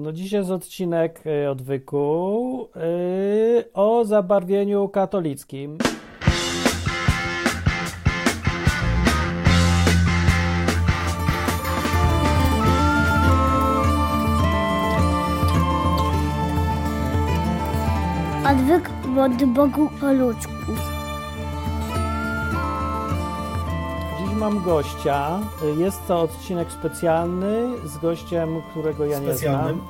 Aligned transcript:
No 0.00 0.12
dziś 0.12 0.32
jest 0.32 0.50
odcinek 0.50 1.22
y, 1.26 1.50
odwyku 1.50 2.68
yy, 2.76 3.72
o 3.74 4.04
zabarwieniu 4.04 4.88
katolickim. 4.88 5.78
Odwyk 18.50 18.90
od 19.18 19.44
Bogu 19.44 19.90
po 20.00 20.12
ludzku. 20.12 20.89
Mam 24.40 24.62
gościa. 24.62 25.40
Jest 25.78 26.06
to 26.08 26.20
odcinek 26.20 26.72
specjalny 26.72 27.68
z 27.84 27.98
gościem, 27.98 28.48
którego 28.70 29.04
ja 29.06 29.18
nie 29.18 29.26
Specjalnym. 29.34 29.76
znam. 29.76 29.88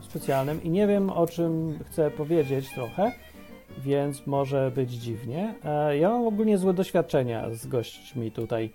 Specjalnym. 0.00 0.62
I 0.62 0.70
nie 0.70 0.86
wiem 0.86 1.10
o 1.10 1.26
czym 1.26 1.78
chcę 1.90 2.10
powiedzieć 2.10 2.74
trochę, 2.74 3.12
więc 3.78 4.26
może 4.26 4.70
być 4.74 4.90
dziwnie. 4.90 5.54
E, 5.64 5.98
Ja 5.98 6.10
mam 6.10 6.26
ogólnie 6.26 6.58
złe 6.58 6.74
doświadczenia 6.74 7.50
z 7.50 7.66
gośćmi 7.66 8.30
tutaj, 8.30 8.70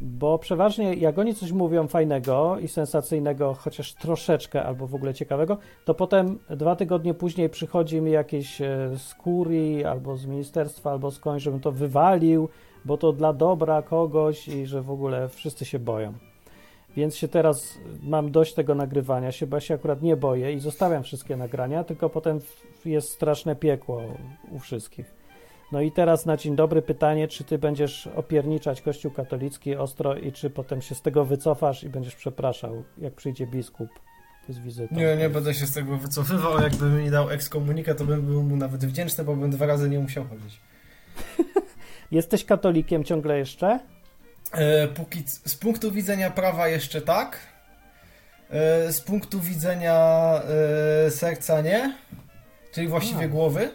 bo 0.00 0.38
przeważnie 0.38 0.94
jak 0.94 1.18
oni 1.18 1.34
coś 1.34 1.52
mówią 1.52 1.88
fajnego 1.88 2.56
i 2.58 2.68
sensacyjnego, 2.68 3.54
chociaż 3.54 3.94
troszeczkę 3.94 4.64
albo 4.64 4.86
w 4.86 4.94
ogóle 4.94 5.14
ciekawego, 5.14 5.58
to 5.84 5.94
potem 5.94 6.38
dwa 6.50 6.76
tygodnie 6.76 7.14
później 7.14 7.48
przychodzi 7.48 8.00
mi 8.00 8.10
jakieś 8.10 8.60
e, 8.60 8.90
z 8.98 9.14
kurii 9.14 9.84
albo 9.84 10.16
z 10.16 10.26
ministerstwa, 10.26 10.90
albo 10.90 11.10
skądś, 11.10 11.42
żebym 11.42 11.60
to 11.60 11.72
wywalił, 11.72 12.48
bo 12.84 12.96
to 12.96 13.12
dla 13.12 13.32
dobra 13.32 13.82
kogoś 13.82 14.48
i 14.48 14.66
że 14.66 14.82
w 14.82 14.90
ogóle 14.90 15.28
wszyscy 15.28 15.64
się 15.64 15.78
boją. 15.78 16.12
Więc 16.96 17.16
się 17.16 17.28
teraz 17.28 17.78
mam 18.02 18.30
dość 18.30 18.54
tego 18.54 18.74
nagrywania 18.74 19.32
się, 19.32 19.46
bo 19.46 19.56
ja 19.56 19.60
się 19.60 19.74
akurat 19.74 20.02
nie 20.02 20.16
boję 20.16 20.52
i 20.52 20.60
zostawiam 20.60 21.02
wszystkie 21.02 21.36
nagrania, 21.36 21.84
tylko 21.84 22.10
potem 22.10 22.40
jest 22.84 23.10
straszne 23.10 23.56
piekło 23.56 24.02
u 24.50 24.58
wszystkich. 24.58 25.14
No 25.72 25.80
i 25.80 25.92
teraz 25.92 26.26
na 26.26 26.36
dzień 26.36 26.56
dobry 26.56 26.82
pytanie, 26.82 27.28
czy 27.28 27.44
ty 27.44 27.58
będziesz 27.58 28.06
opierniczać 28.06 28.82
Kościół 28.82 29.10
katolicki 29.10 29.76
ostro 29.76 30.16
i 30.16 30.32
czy 30.32 30.50
potem 30.50 30.82
się 30.82 30.94
z 30.94 31.02
tego 31.02 31.24
wycofasz 31.24 31.84
i 31.84 31.88
będziesz 31.88 32.16
przepraszał, 32.16 32.84
jak 32.98 33.14
przyjdzie 33.14 33.46
biskup 33.46 33.88
z 34.48 34.58
wizytą. 34.58 34.94
Nie, 34.94 35.16
nie 35.16 35.30
będę 35.30 35.54
się 35.54 35.66
z 35.66 35.74
tego 35.74 35.96
wycofywał. 35.96 36.60
Jakby 36.60 36.84
mi 36.84 37.10
dał 37.10 37.30
ekskomunikat, 37.30 37.98
to 37.98 38.04
bym 38.04 38.22
był 38.22 38.42
mu 38.42 38.56
nawet 38.56 38.84
wdzięczny, 38.84 39.24
bo 39.24 39.36
bym 39.36 39.50
dwa 39.50 39.66
razy 39.66 39.90
nie 39.90 39.98
musiał 39.98 40.24
chodzić. 40.24 40.60
Jesteś 42.10 42.44
katolikiem 42.44 43.04
ciągle 43.04 43.38
jeszcze? 43.38 43.80
E, 44.52 44.88
póki 44.88 45.22
z 45.26 45.54
punktu 45.54 45.92
widzenia 45.92 46.30
prawa 46.30 46.68
jeszcze 46.68 47.00
tak. 47.00 47.38
E, 48.50 48.92
z 48.92 49.00
punktu 49.00 49.40
widzenia 49.40 49.94
e, 51.06 51.10
serca 51.10 51.60
nie. 51.60 51.94
Czyli 52.72 52.88
właściwie 52.88 53.24
A. 53.24 53.28
głowy. 53.28 53.70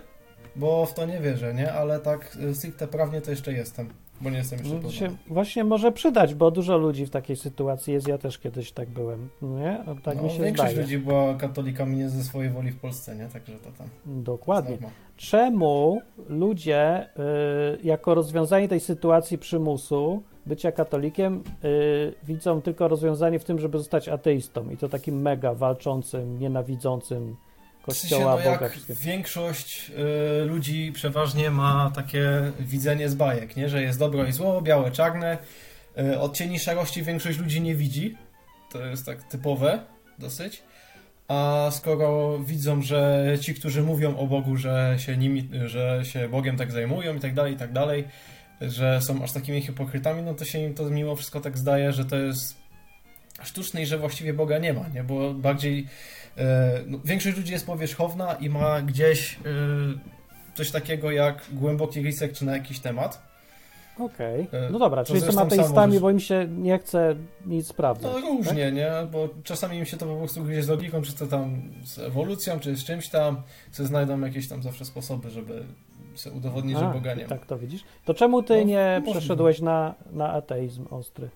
Bo 0.56 0.86
w 0.86 0.94
to 0.94 1.06
nie 1.06 1.20
wierzę, 1.20 1.53
nie? 1.53 1.73
Ale 1.73 2.00
tak 2.00 2.38
e, 2.52 2.56
stricte 2.56 2.88
prawnie 2.88 3.22
to 3.22 3.31
jeszcze 3.31 3.53
jestem. 3.53 3.94
Bo 4.24 4.30
nie 4.30 4.38
jestem 4.38 4.60
jeszcze 4.60 4.80
No, 4.84 4.92
się 4.92 5.10
właśnie 5.28 5.64
może 5.64 5.92
przydać, 5.92 6.36
bo 6.36 6.52
dużo 6.52 6.78
ludzi 6.78 7.06
w 7.06 7.10
takiej 7.10 7.36
sytuacji 7.36 7.94
jest. 7.94 8.08
Ja 8.08 8.18
też 8.18 8.40
kiedyś 8.40 8.72
tak 8.72 8.90
byłem, 8.90 9.30
nie? 9.42 9.84
Tak 10.04 10.18
no, 10.18 10.24
mi 10.24 10.30
się 10.30 10.44
większość 10.44 10.72
zdaje. 10.72 10.82
ludzi 10.86 10.98
była 10.98 11.34
katolikami 11.34 11.98
nie 11.98 12.10
ze 12.10 12.24
swojej 12.24 12.52
woli 12.52 12.72
w 12.72 12.80
Polsce, 12.80 13.16
nie? 13.16 13.28
Także 13.28 13.54
to 13.54 13.72
tam. 13.78 13.88
Dokładnie. 14.06 14.78
Czemu 15.18 16.02
ludzie 16.30 17.06
y, 17.06 17.08
jako 17.84 18.16
rozwiązanie 18.16 18.68
tej 18.68 18.80
sytuacji 18.80 19.38
przymusu 19.38 20.24
bycia 20.46 20.72
katolikiem 20.72 21.44
y, 21.64 22.14
widzą 22.24 22.62
tylko 22.62 22.88
rozwiązanie 22.88 23.40
w 23.40 23.44
tym, 23.44 23.60
żeby 23.60 23.78
zostać 23.78 24.10
ateistą 24.10 24.70
i 24.70 24.78
to 24.78 24.90
takim 24.90 25.22
mega 25.22 25.54
walczącym, 25.54 26.40
nienawidzącym 26.40 27.36
W 27.88 27.94
sensie, 27.94 28.16
kościoła, 28.16 28.38
no 28.45 28.52
Boga. 28.52 28.66
jak 28.66 28.98
większość 28.98 29.92
y, 30.42 30.45
ludzi 30.45 30.92
przeważnie 30.95 31.52
ma 31.52 31.92
takie 31.95 32.52
widzenie 32.59 33.09
z 33.09 33.16
bajek, 33.16 33.56
nie? 33.56 33.70
że 33.70 33.81
jest 33.81 34.00
dobro 34.00 34.25
i 34.25 34.31
zło, 34.31 34.62
białe, 34.62 34.91
czarne. 34.91 35.38
Y, 35.97 36.19
odcieni 36.19 36.59
szarości 36.59 37.03
większość 37.03 37.40
ludzi 37.40 37.62
nie 37.62 37.75
widzi. 37.75 38.18
To 38.72 38.85
jest 38.85 39.06
tak 39.06 39.24
typowe 39.24 39.80
dosyć. 40.19 40.63
A 41.28 41.69
skoro 41.72 42.40
widzą, 42.40 42.81
że 42.81 43.25
ci, 43.41 43.53
którzy 43.53 43.84
mówią 43.84 44.18
o 44.18 44.28
Bogu, 44.28 44.58
że 44.58 44.96
się 44.97 45.18
nimi, 45.18 45.50
że 45.66 46.02
się 46.03 46.29
Bogiem 46.29 46.58
tak 46.58 46.72
zajmują 46.72 47.16
i 47.16 47.19
tak 47.19 47.34
dalej, 47.34 47.53
i 47.53 47.58
tak 47.58 47.72
dalej, 47.74 48.08
że 48.62 49.02
są 49.02 49.24
aż 49.24 49.31
takimi 49.31 49.62
hipokrytami, 49.62 50.22
no 50.22 50.34
to 50.34 50.46
się 50.46 50.59
im 50.59 50.74
to 50.74 50.90
mimo 50.90 51.16
wszystko 51.16 51.41
tak 51.41 51.58
zdaje, 51.58 51.94
że 51.94 52.06
to 52.06 52.16
jest 52.16 52.62
sztuczne 53.44 53.81
i 53.81 53.86
że 53.86 53.98
właściwie 53.98 54.34
Boga 54.34 54.58
nie 54.58 54.74
ma, 54.74 54.88
nie? 54.96 55.04
Bo 55.04 55.34
bardziej 55.34 55.88
E, 56.38 56.80
no, 56.88 56.98
większość 57.06 57.38
ludzi 57.38 57.52
jest 57.54 57.66
powierzchowna 57.66 58.34
i 58.34 58.50
ma 58.50 58.81
gdzieś 58.81 59.34
e, 59.36 59.40
coś 60.56 60.72
takiego 60.72 61.12
jak 61.12 61.46
głęboki 61.52 62.03
research 62.03 62.42
na 62.42 62.53
jakiś 62.58 62.80
temat. 62.80 63.22
Okej. 64.00 64.48
E, 64.52 64.70
No 64.72 64.80
dobra, 64.80 65.03
to 65.03 65.14
czyli 65.14 65.32
są 65.34 65.42
ateistami, 65.42 66.00
bo 66.00 66.09
im 66.09 66.20
się 66.20 66.48
nie 66.58 66.80
chce 66.80 67.16
nic 67.46 67.68
sprawdzać. 67.68 68.12
No 68.14 68.20
różnie, 68.20 68.72
nie? 68.72 68.92
Bo 69.12 69.30
czasami 69.44 69.78
im 69.78 69.86
się 69.86 69.98
to 69.98 70.06
po 70.06 70.16
prostu 70.16 70.44
gdzieś 70.44 70.66
z 70.66 70.70
logiką, 70.70 71.02
czy 71.02 71.14
to 71.14 71.28
tam 71.28 71.62
z 71.84 72.00
ewolucją, 72.00 72.59
czy 72.59 72.76
z 72.76 72.84
czymś 72.84 73.09
tam, 73.09 73.42
czy 73.74 73.86
znajdą 73.86 74.22
jakieś 74.22 74.48
tam 74.48 74.64
zawsze 74.64 74.86
sposoby, 74.86 75.30
żeby 75.30 75.64
sobie 76.16 76.36
udowodnić, 76.36 76.78
że 76.78 76.88
A, 76.88 76.94
Boga 76.94 77.14
nie 77.14 77.24
ma. 77.24 77.30
tak 77.30 77.46
to 77.46 77.58
widzisz. 77.58 77.84
To 78.06 78.14
czemu 78.14 78.44
ty 78.44 78.58
No, 78.58 78.64
nie 78.64 78.96
możliwe. 79.00 79.20
przeszedłeś 79.20 79.62
na, 79.62 79.96
na 80.12 80.34
ateizm 80.34 80.86
ostry? 80.90 81.30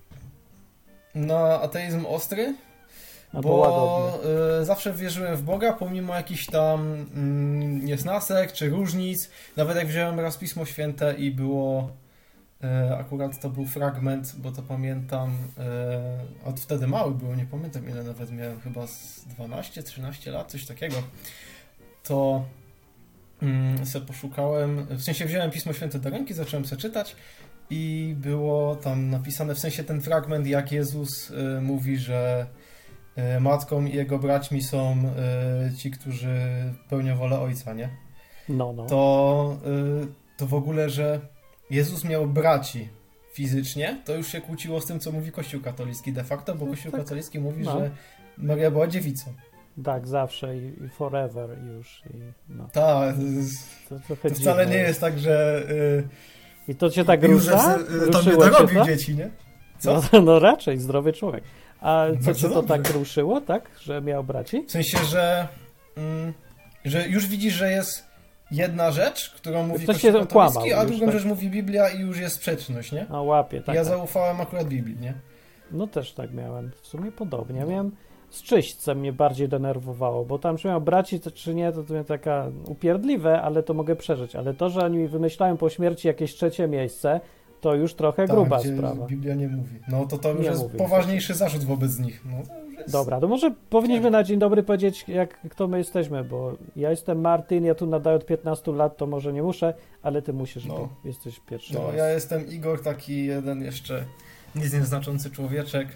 Na 1.17 1.61
ateizm 1.61 2.05
ostry, 2.05 2.55
Albo 3.33 3.50
bo 3.50 4.19
e, 4.59 4.66
zawsze 4.66 4.94
wierzyłem 4.94 5.35
w 5.35 5.44
Boga, 5.44 5.73
pomimo 5.73 6.16
jakichś 6.16 6.45
tam 6.45 6.81
mm, 7.16 7.85
niesnasek 7.85 8.51
czy 8.51 8.69
różnic. 8.69 9.29
Nawet 9.57 9.78
jak 9.78 9.88
wziąłem 9.88 10.19
raz 10.19 10.38
Pismo 10.38 10.66
Święte 10.66 11.13
i 11.13 11.31
było 11.31 11.91
e, 12.63 12.97
akurat 12.97 13.39
to 13.39 13.50
był 13.50 13.66
fragment, 13.66 14.35
bo 14.38 14.51
to 14.51 14.61
pamiętam, 14.61 15.38
e, 15.57 16.50
od 16.50 16.59
wtedy 16.59 16.88
mały 16.88 17.13
byłem, 17.13 17.38
nie 17.38 17.45
pamiętam 17.45 17.89
ile 17.89 18.03
nawet 18.03 18.31
miałem, 18.31 18.61
chyba 18.61 18.88
z 18.88 19.25
12-13 19.39 20.31
lat, 20.31 20.51
coś 20.51 20.66
takiego. 20.66 20.95
To 22.03 22.45
mm, 23.41 23.85
se 23.85 24.01
poszukałem, 24.01 24.85
w 24.89 25.03
sensie 25.03 25.25
wziąłem 25.25 25.51
Pismo 25.51 25.73
Święte 25.73 25.99
do 25.99 26.09
ręki, 26.09 26.34
zacząłem 26.34 26.66
se 26.66 26.78
czytać 26.78 27.16
i 27.69 28.16
było 28.17 28.75
tam 28.75 29.09
napisane, 29.09 29.55
w 29.55 29.59
sensie 29.59 29.83
ten 29.83 30.01
fragment, 30.01 30.47
jak 30.47 30.72
Jezus 30.72 31.31
e, 31.31 31.61
mówi, 31.61 31.97
że 31.97 32.47
e, 33.16 33.39
matką 33.39 33.85
i 33.85 33.94
jego 33.95 34.19
braćmi 34.19 34.63
są 34.63 34.95
e, 35.67 35.75
ci, 35.78 35.91
którzy 35.91 36.38
pełnią 36.89 37.17
wolę 37.17 37.39
Ojca, 37.39 37.73
nie? 37.73 37.89
No, 38.50 38.73
no. 38.73 38.85
To, 38.85 39.57
y, 40.03 40.07
to 40.38 40.45
w 40.47 40.53
ogóle, 40.53 40.89
że 40.89 41.19
Jezus 41.69 42.03
miał 42.03 42.28
braci 42.28 42.89
fizycznie, 43.33 44.01
to 44.05 44.16
już 44.16 44.28
się 44.28 44.41
kłóciło 44.41 44.81
z 44.81 44.85
tym, 44.85 44.99
co 44.99 45.11
mówi 45.11 45.31
Kościół 45.31 45.61
katolicki 45.61 46.13
de 46.13 46.23
facto, 46.23 46.55
bo 46.55 46.66
No 46.66 46.72
Kościół 46.72 46.91
tak. 46.91 47.01
katolicki 47.01 47.39
mówi, 47.39 47.63
No. 47.63 47.72
że 47.79 47.91
Maria 48.38 48.72
była 48.72 48.88
dziewicą. 48.88 49.34
Tak, 49.84 50.07
zawsze 50.07 50.57
i, 50.57 50.84
i 50.85 50.89
forever 50.89 51.49
już. 51.75 52.01
I, 52.13 52.17
no. 52.49 52.69
Tak, 52.73 53.16
To, 53.89 53.99
trochę 53.99 54.29
to 54.29 54.35
wcale 54.35 54.66
nie 54.66 54.73
jest. 54.75 54.88
jest 54.88 55.01
tak, 55.01 55.19
że 55.19 55.63
I 56.67 56.75
to 56.75 56.89
cię 56.89 57.05
tak 57.05 57.23
rusza? 57.23 57.78
Y, 57.78 58.05
Ruszyło 58.05 58.23
cię 58.23 58.51
dorobił 58.51 58.79
to? 58.79 58.85
dzieci, 58.85 59.16
nie? 59.16 59.29
Co? 59.79 60.01
No, 60.13 60.22
no 60.25 60.39
raczej, 60.39 60.78
zdrowy 60.78 61.13
człowiek. 61.13 61.44
A 61.81 62.05
co 62.09 62.25
Bardzo 62.25 62.33
cię 62.33 62.47
to 62.47 62.53
dobrze. 62.53 62.67
tak 62.67 62.89
ruszyło, 62.94 63.41
tak? 63.41 63.69
Że 63.81 64.01
miał 64.01 64.23
braci? 64.23 64.63
W 64.67 64.72
sensie, 64.72 64.97
że, 65.05 65.47
mm, 65.97 66.33
że 66.85 67.07
już 67.07 67.28
widzisz, 67.28 67.53
że 67.53 67.72
jest 67.72 68.07
jedna 68.51 68.91
rzecz, 68.91 69.29
którą 69.29 69.63
mówi 69.63 69.83
Ktoś 69.83 70.01
się 70.01 70.25
kłamał 70.25 70.63
a 70.78 70.85
drugą 70.85 71.05
tak? 71.05 71.16
rzecz 71.16 71.25
mówi 71.25 71.50
Biblia 71.50 71.89
i 71.89 72.00
już 72.00 72.19
jest 72.19 72.35
sprzeczność, 72.35 72.91
nie? 72.91 73.07
A 73.09 73.22
łapie, 73.22 73.61
tak. 73.61 73.75
ja 73.75 73.81
tak. 73.81 73.89
zaufałem 73.89 74.41
akurat 74.41 74.67
Biblii, 74.67 74.97
nie? 74.99 75.13
No 75.72 75.88
też 75.88 76.13
tak 76.13 76.34
miałem. 76.34 76.72
W 76.81 76.88
sumie 76.88 77.11
podobnie. 77.11 77.61
No. 77.61 77.67
Miałem 77.67 77.91
z 78.29 78.41
czyśćcem 78.43 78.99
mnie 78.99 79.13
bardziej 79.13 79.49
denerwowało, 79.49 80.25
bo 80.25 80.39
tam 80.39 80.57
czy 80.57 80.67
miał 80.67 80.81
braci, 80.81 81.19
to, 81.19 81.31
czy 81.31 81.55
nie, 81.55 81.72
to, 81.72 81.84
to 81.84 82.03
taka 82.03 82.47
upierdliwe, 82.66 83.41
ale 83.41 83.63
to 83.63 83.73
mogę 83.73 83.96
przeżyć. 83.96 84.35
Ale 84.35 84.53
to, 84.53 84.69
że 84.69 84.85
oni 84.85 84.97
mi 84.97 85.07
wymyślają 85.07 85.57
po 85.57 85.69
śmierci 85.69 86.07
jakieś 86.07 86.34
trzecie 86.35 86.67
miejsce, 86.67 87.19
to 87.61 87.75
już 87.75 87.93
trochę 87.93 88.28
gruba 88.28 88.55
Tak, 88.57 88.66
gdzie 88.66 88.78
sprawa. 88.78 89.05
Biblia 89.05 89.35
nie 89.35 89.47
mówi. 89.47 89.79
No 89.87 90.05
to 90.05 90.17
to 90.17 90.29
już 90.29 90.40
Nie 90.41 90.46
jest 90.47 90.63
mówi. 90.63 90.78
poważniejszy 90.78 91.34
zarzut 91.34 91.63
wobec 91.63 91.99
nich. 91.99 92.23
No, 92.25 92.31
to 92.47 92.81
jest... 92.81 92.91
Dobra, 92.91 93.19
to 93.19 93.28
może 93.28 93.52
powinniśmy 93.69 94.11
na 94.11 94.23
dzień 94.23 94.40
dobry 94.40 94.63
powiedzieć, 94.63 95.05
jak, 95.07 95.40
kto 95.49 95.67
my 95.67 95.78
jesteśmy, 95.78 96.23
bo 96.23 96.53
ja 96.75 96.91
jestem 96.91 97.22
Martin, 97.22 97.66
ja 97.66 97.75
tu 97.75 97.85
nadaję 97.85 98.16
od 98.17 98.25
15 98.25 98.72
lat, 98.72 98.97
to 98.97 99.07
może 99.07 99.34
nie 99.34 99.43
muszę, 99.43 99.73
ale 100.02 100.22
ty 100.22 100.34
musisz, 100.34 100.66
No. 100.66 100.73
bo 100.75 100.90
jesteś 101.05 101.40
pierwszy 101.40 101.73
No, 101.73 101.87
raz. 101.87 101.96
ja 101.96 102.09
jestem 102.09 102.47
Igor, 102.47 102.81
taki 102.84 103.25
jeden 103.25 103.61
jeszcze 103.63 104.03
nic 104.55 104.73
nieznaczący 104.73 105.31
człowieczek. 105.31 105.87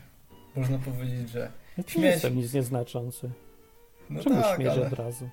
Można 0.56 0.78
powiedzieć, 0.78 1.30
że 1.30 1.52
Ja 1.78 1.84
nie 2.02 2.08
jestem 2.08 2.36
nic 2.36 2.54
nieznaczący. 2.54 3.30
no 4.10 4.24
Czemu 4.24 4.42
tak, 4.42 4.56
śmieć 4.56 4.68
ale... 4.68 4.88
od 4.88 4.94
razu? 4.94 5.30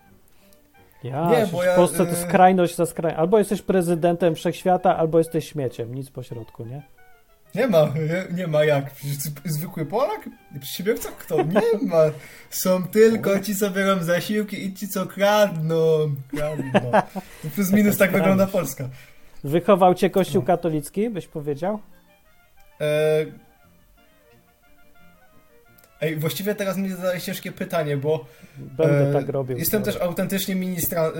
Ja, 1.02 1.30
Nie, 1.30 1.46
w 1.46 1.50
bo 1.52 1.64
ja, 1.64 1.76
Polsce 1.76 2.06
to 2.06 2.12
y- 2.12 2.16
skrajność 2.16 2.76
za 2.76 2.86
skrajność. 2.86 3.20
Albo 3.20 3.38
jesteś 3.38 3.62
prezydentem 3.62 4.34
wszechświata, 4.34 4.96
albo 4.96 5.18
jesteś 5.18 5.48
śmieciem. 5.48 5.94
Nic 5.94 6.10
pośrodku, 6.10 6.64
nie? 6.64 6.82
Nie 7.54 7.68
ma, 7.68 7.88
nie, 8.32 8.46
ma 8.46 8.64
jak. 8.64 8.90
Zwykły 9.44 9.86
Polak? 9.86 10.28
Przedsiębiorca? 10.60 11.08
Kto? 11.18 11.42
Nie 11.42 11.86
ma. 11.88 12.02
Są 12.50 12.84
tylko 12.88 13.40
ci, 13.40 13.56
co 13.56 13.70
biorą 13.70 14.02
zasiłki 14.02 14.66
i 14.66 14.74
ci, 14.74 14.88
co 14.88 15.06
kradną. 15.06 16.14
kradną. 16.36 16.90
To 17.42 17.48
plus 17.54 17.72
minus 17.72 17.96
tak 17.98 18.12
wygląda 18.12 18.46
Polska. 18.46 18.88
Wychował 19.44 19.94
cię 19.94 20.10
Kościół 20.10 20.42
katolicki, 20.42 21.10
byś 21.10 21.26
powiedział? 21.26 21.80
E... 22.80 23.47
Ej, 26.00 26.16
właściwie 26.16 26.54
teraz 26.54 26.76
mi 26.76 26.90
zadałeś 26.90 27.24
ciężkie 27.24 27.52
pytanie, 27.52 27.96
bo 27.96 28.24
Będę 28.58 29.10
e, 29.10 29.12
tak 29.12 29.28
robił. 29.28 29.58
jestem 29.58 29.82
też 29.82 29.96
autentycznie 29.96 30.54
ministra... 30.54 31.02
E, 31.06 31.12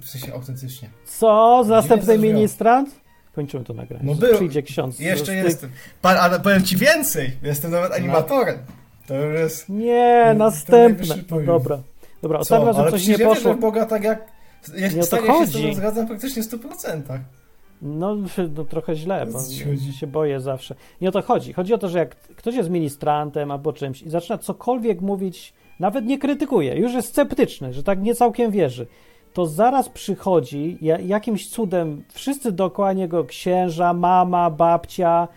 w 0.00 0.08
sensie 0.08 0.34
autentycznie. 0.34 0.90
Co? 1.04 1.64
Zabrzmiało. 1.66 2.20
ministrant? 2.20 2.90
Kończymy 3.34 3.64
to 3.64 3.74
nagranie. 3.74 4.04
No 4.04 4.14
był. 4.14 4.34
Przyjdzie 4.34 4.62
ksiądz. 4.62 5.00
Jeszcze 5.00 5.26
tych- 5.32 5.44
jestem. 5.44 5.70
Ale 6.02 6.40
powiem 6.40 6.62
ci 6.64 6.76
więcej. 6.76 7.36
Jestem 7.42 7.70
nawet 7.70 7.90
No. 7.90 7.96
animatorem. 7.96 8.58
To 9.06 9.14
już 9.14 9.38
jest... 9.40 9.68
Nie, 9.68 10.34
następne. 10.36 11.14
No 11.30 11.40
dobra. 11.40 11.78
Dobra, 12.22 12.38
ostatnim 12.38 12.68
razem 12.68 12.90
coś 12.90 13.06
nie 13.06 13.18
poszło. 13.18 13.54
Boga 13.54 13.86
tak 13.86 14.04
jak... 14.04 14.24
Ja 14.68 14.74
Nie 14.74 14.82
ja 14.82 14.90
się 14.90 15.02
z 15.02 15.08
tobą 15.08 15.46
zgadzam 15.74 16.06
praktycznie 16.06 16.42
w 16.42 16.46
100%. 16.46 17.18
No, 17.82 18.16
no 18.56 18.64
trochę 18.64 18.94
źle, 18.94 19.26
bo 19.26 19.38
się 19.92 20.06
boję 20.06 20.40
zawsze. 20.40 20.74
Nie 21.00 21.08
o 21.08 21.12
to 21.12 21.22
chodzi. 21.22 21.52
Chodzi 21.52 21.74
o 21.74 21.78
to, 21.78 21.88
że 21.88 21.98
jak 21.98 22.16
ktoś 22.16 22.54
jest 22.54 22.70
ministrantem 22.70 23.50
albo 23.50 23.72
czymś 23.72 24.02
i 24.02 24.10
zaczyna 24.10 24.38
cokolwiek 24.38 25.00
mówić, 25.00 25.52
nawet 25.80 26.06
nie 26.06 26.18
krytykuje, 26.18 26.74
już 26.76 26.92
jest 26.94 27.08
sceptyczny, 27.08 27.72
że 27.72 27.82
tak 27.82 28.02
nie 28.02 28.14
całkiem 28.14 28.50
wierzy, 28.50 28.86
to 29.32 29.46
zaraz 29.46 29.88
przychodzi 29.88 30.78
ja- 30.80 30.98
jakimś 31.00 31.50
cudem 31.50 32.04
wszyscy 32.12 32.52
dookoła 32.52 32.92
niego, 32.92 33.24
księża, 33.24 33.92
mama, 33.92 34.50
babcia, 34.50 35.28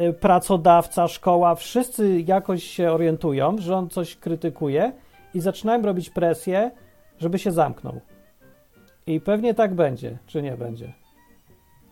y, 0.00 0.12
pracodawca, 0.12 1.08
szkoła, 1.08 1.54
wszyscy 1.54 2.20
jakoś 2.26 2.64
się 2.64 2.92
orientują, 2.92 3.58
że 3.58 3.76
on 3.76 3.88
coś 3.88 4.16
krytykuje 4.16 4.92
i 5.34 5.40
zaczynają 5.40 5.82
robić 5.82 6.10
presję, 6.10 6.70
żeby 7.18 7.38
się 7.38 7.50
zamknął. 7.52 8.00
I 9.06 9.20
pewnie 9.20 9.54
tak 9.54 9.74
będzie, 9.74 10.18
czy 10.26 10.42
nie 10.42 10.56
będzie. 10.56 10.92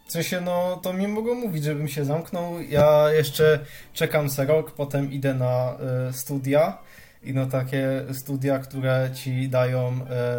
W 0.06 0.12
sensie, 0.12 0.40
no, 0.40 0.76
to 0.82 0.92
mi 0.92 1.08
mogą 1.08 1.34
mówić, 1.34 1.64
żebym 1.64 1.88
się 1.88 2.04
zamknął. 2.04 2.60
Ja 2.60 3.12
jeszcze 3.12 3.60
czekam 3.92 4.30
se 4.30 4.44
rok, 4.44 4.70
potem 4.70 5.12
idę 5.12 5.34
na 5.34 5.76
y, 6.08 6.12
studia. 6.12 6.78
I 7.22 7.34
no 7.34 7.46
takie 7.46 8.04
studia, 8.12 8.58
które 8.58 9.10
ci 9.14 9.48
dają 9.48 9.92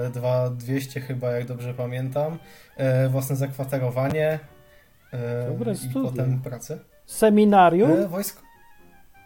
y, 0.08 0.10
2200 0.10 1.02
chyba, 1.02 1.32
jak 1.32 1.46
dobrze 1.46 1.74
pamiętam. 1.74 2.38
Y, 3.06 3.10
własne 3.10 3.36
zakwaterowanie. 3.36 4.40
Dobre 5.48 5.72
I 5.72 5.78
studia. 5.78 6.10
potem 6.12 6.42
pracę. 6.42 6.80
Seminarium? 7.06 7.92
Y, 7.92 8.08
wojsko... 8.08 8.42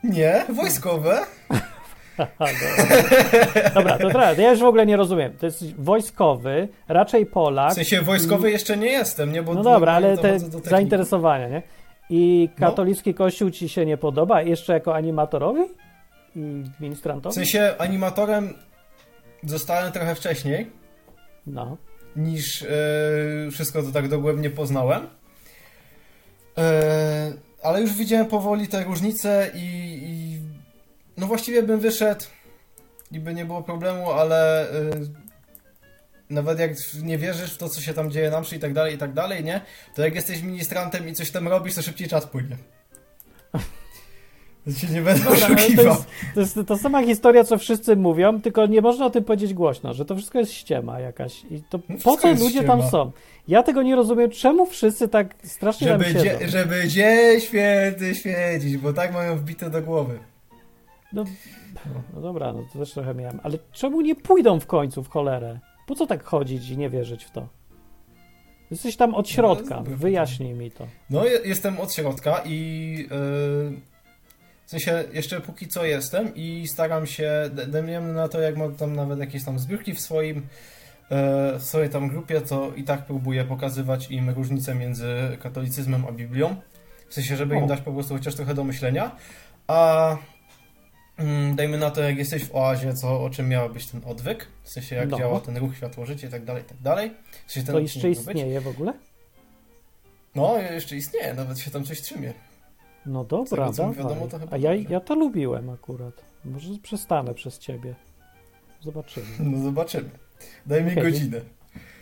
Nie, 0.03 0.45
wojskowe. 0.55 1.25
Dobra. 3.75 3.97
to 3.97 4.09
teraz, 4.09 4.37
ja 4.37 4.51
już 4.51 4.59
w 4.59 4.63
ogóle 4.63 4.85
nie 4.85 4.97
rozumiem. 4.97 5.33
To 5.39 5.45
jest 5.45 5.75
wojskowy, 5.75 6.67
raczej 6.87 7.25
Polak. 7.25 7.71
W 7.71 7.75
sensie 7.75 8.01
wojskowy 8.01 8.51
jeszcze 8.51 8.77
nie 8.77 8.87
jestem, 8.91 9.31
nie? 9.31 9.43
Bo 9.43 9.53
No 9.53 9.63
dobra, 9.63 9.93
ale 9.93 10.17
te 10.17 10.39
zainteresowania, 10.63 11.47
nie? 11.47 11.61
I 12.09 12.49
No. 12.59 12.67
katolicki 12.67 13.13
kościół 13.13 13.49
ci 13.49 13.69
się 13.69 13.85
nie 13.85 13.97
podoba? 13.97 14.41
Jeszcze 14.41 14.73
jako 14.73 14.95
animatorowi? 14.95 15.61
I 16.35 16.63
W 16.77 16.81
ministrantowi? 16.81 17.35
sensie 17.35 17.73
animatorem 17.77 18.53
zostałem 19.43 19.91
trochę 19.91 20.15
wcześniej. 20.15 20.69
No. 21.47 21.77
niż 22.15 22.61
e, 22.63 22.67
wszystko 23.51 23.83
to 23.83 23.91
tak 23.91 24.07
dogłębnie 24.07 24.49
poznałem. 24.49 25.07
E, 26.57 27.31
ale 27.63 27.81
już 27.81 27.93
widziałem 27.93 28.25
powoli 28.25 28.67
te 28.67 28.83
różnice 28.83 29.51
i, 29.55 29.59
i 30.03 30.28
no 31.19 31.27
właściwie 31.27 31.63
bym 31.63 31.79
wyszedł 31.79 32.25
i 33.11 33.19
by 33.19 33.33
nie 33.33 33.45
było 33.45 33.63
problemu, 33.63 34.11
ale 34.11 34.69
e, 34.69 34.73
nawet 36.29 36.59
jak 36.59 36.71
nie 37.03 37.17
wierzysz 37.17 37.53
w 37.53 37.57
to, 37.57 37.69
co 37.69 37.81
się 37.81 37.93
tam 37.93 38.11
dzieje 38.11 38.29
na 38.31 38.41
mszy 38.41 38.55
i 38.55 38.59
tak 38.59 38.73
dalej, 38.73 38.95
i 38.95 38.97
tak 38.97 39.13
dalej, 39.13 39.43
nie? 39.43 39.61
To 39.95 40.01
jak 40.01 40.15
jesteś 40.15 40.41
ministrantem 40.41 41.07
i 41.09 41.13
coś 41.13 41.31
tam 41.31 41.47
robisz, 41.47 41.75
to 41.75 41.81
szybciej 41.81 42.07
czas 42.07 42.25
płynie. 42.27 42.57
To 44.65 44.71
się 44.71 44.87
nie 44.87 45.01
będę 45.01 45.23
Dobra, 45.23 45.45
ale 45.45 45.55
to, 45.55 45.61
oszukiwał. 45.61 45.85
jest, 45.85 46.05
to 46.33 46.39
jest 46.41 46.59
ta 46.67 46.77
sama 46.77 47.03
historia, 47.03 47.43
co 47.43 47.57
wszyscy 47.57 47.95
mówią, 47.95 48.41
tylko 48.41 48.65
nie 48.65 48.81
można 48.81 49.05
o 49.05 49.09
tym 49.09 49.23
powiedzieć 49.23 49.53
głośno, 49.53 49.93
że 49.93 50.05
to 50.05 50.15
wszystko 50.15 50.39
jest 50.39 50.53
ściema 50.53 50.99
jakaś. 50.99 51.43
I 51.51 51.61
to 51.69 51.79
No 51.89 51.95
po 52.03 52.17
co 52.17 52.33
ludzie 52.33 52.63
tam 52.63 52.79
ściema. 52.79 52.89
są? 52.91 53.11
Ja 53.47 53.63
tego 53.63 53.81
nie 53.81 53.95
rozumiem, 53.95 54.31
czemu 54.31 54.65
wszyscy 54.65 55.07
tak 55.07 55.35
strasznie 55.43 55.87
Żeby, 55.87 56.03
tam 56.03 56.13
siedzą. 56.13 56.23
dzie, 56.39 56.49
żeby 56.49 56.87
dzień 56.87 57.41
święty 57.41 58.15
świecić, 58.15 58.77
bo 58.77 58.93
tak 58.93 59.13
mają 59.13 59.37
wbite 59.37 59.69
do 59.69 59.81
głowy. 59.81 60.19
No, 61.13 61.23
no 62.13 62.21
dobra, 62.21 62.53
no 62.53 62.65
to 62.73 62.79
też 62.79 62.91
trochę 62.93 63.13
miałem. 63.13 63.39
Ale 63.43 63.57
czemu 63.71 64.01
nie 64.01 64.15
pójdą 64.15 64.59
w 64.59 64.65
końcu 64.67 65.03
w 65.03 65.09
cholerę? 65.09 65.59
Po 65.87 65.95
co 65.95 66.07
tak 66.07 66.23
chodzić 66.23 66.69
i 66.69 66.77
nie 66.77 66.89
wierzyć 66.89 67.23
w 67.25 67.31
to? 67.31 67.47
Jesteś 68.71 68.95
tam 68.95 69.15
od 69.15 69.29
środka, 69.29 69.75
dobre 69.75 69.95
wyjaśnij 69.95 70.53
mi 70.53 70.71
to. 70.71 70.87
No, 71.09 71.25
je- 71.25 71.39
jestem 71.45 71.79
od 71.79 71.93
środka 71.93 72.41
i 72.45 72.91
yy, 73.01 73.07
w 74.65 74.69
sensie 74.69 75.03
jeszcze 75.13 75.41
póki 75.41 75.67
co 75.67 75.85
jestem 75.85 76.35
i 76.35 76.67
staram 76.67 77.05
się, 77.07 77.31
d- 77.53 77.67
dajmy 77.67 78.01
na 78.13 78.27
to, 78.27 78.41
jak 78.41 78.57
mam 78.57 78.75
tam 78.75 78.95
nawet 78.95 79.19
jakieś 79.19 79.43
tam 79.45 79.59
zbiórki 79.59 79.93
w 79.93 79.99
swoim 79.99 80.35
yy, 80.37 80.45
w 81.59 81.63
swojej 81.63 81.89
tam 81.89 82.07
grupie, 82.09 82.41
to 82.41 82.71
i 82.75 82.83
tak 82.83 83.05
próbuję 83.05 83.43
pokazywać 83.45 84.11
im 84.11 84.29
różnicę 84.29 84.75
między 84.75 85.37
katolicyzmem 85.41 86.05
a 86.07 86.11
Biblią. 86.11 86.55
W 87.09 87.13
sensie, 87.13 87.35
żeby 87.35 87.55
O. 87.55 87.59
im 87.59 87.67
dać 87.67 87.81
po 87.81 87.91
prostu 87.93 88.13
chociaż 88.13 88.35
trochę 88.35 88.53
do 88.53 88.63
myślenia. 88.63 89.15
A 89.67 90.17
dajmy 91.55 91.77
na 91.77 91.91
to, 91.91 92.01
jak 92.01 92.17
jesteś 92.17 92.45
w 92.45 92.55
oazie, 92.55 92.93
co, 92.93 93.23
o 93.23 93.29
czym 93.29 93.49
miał 93.49 93.69
być 93.69 93.87
ten 93.87 94.01
odwyk, 94.05 94.47
w 94.63 94.69
sensie 94.69 94.95
jak 94.95 95.09
No. 95.09 95.17
działa 95.17 95.39
ten 95.39 95.57
ruch, 95.57 95.75
światło, 95.75 96.05
życie 96.05 96.27
i 96.27 96.29
tak 96.29 96.45
dalej, 96.45 96.63
tak 96.63 96.77
dalej. 96.81 97.11
W 97.47 97.51
sensie 97.51 97.65
ten 97.67 97.75
To 97.75 97.81
jeszcze 97.81 98.09
istnieje 98.09 98.61
w 98.61 98.67
ogóle? 98.67 98.93
No, 100.35 100.57
jeszcze 100.57 100.95
istnieje, 100.95 101.33
nawet 101.33 101.59
się 101.59 101.71
tam 101.71 101.83
coś 101.83 102.01
trzymie. 102.01 102.33
No 103.05 103.23
dobra, 103.23 103.63
tego, 103.65 103.73
co 103.73 103.87
mi 103.87 103.95
dawaj. 103.95 104.09
wiadomo, 104.09 104.27
to 104.31 104.39
chyba 104.39 104.51
A 104.55 104.57
ja, 104.57 104.73
dobrze. 104.75 104.93
ja 104.93 104.99
to 104.99 105.15
lubiłem 105.15 105.69
akurat. 105.69 106.13
Może 106.45 106.69
przestanę 106.83 107.33
przez 107.33 107.59
ciebie. 107.59 107.95
Zobaczymy. 108.81 109.25
No 109.51 109.63
zobaczymy. 109.63 110.09
Daj 110.65 110.83
mi 110.83 110.91
Okej. 110.91 111.03
godzinę. 111.03 111.41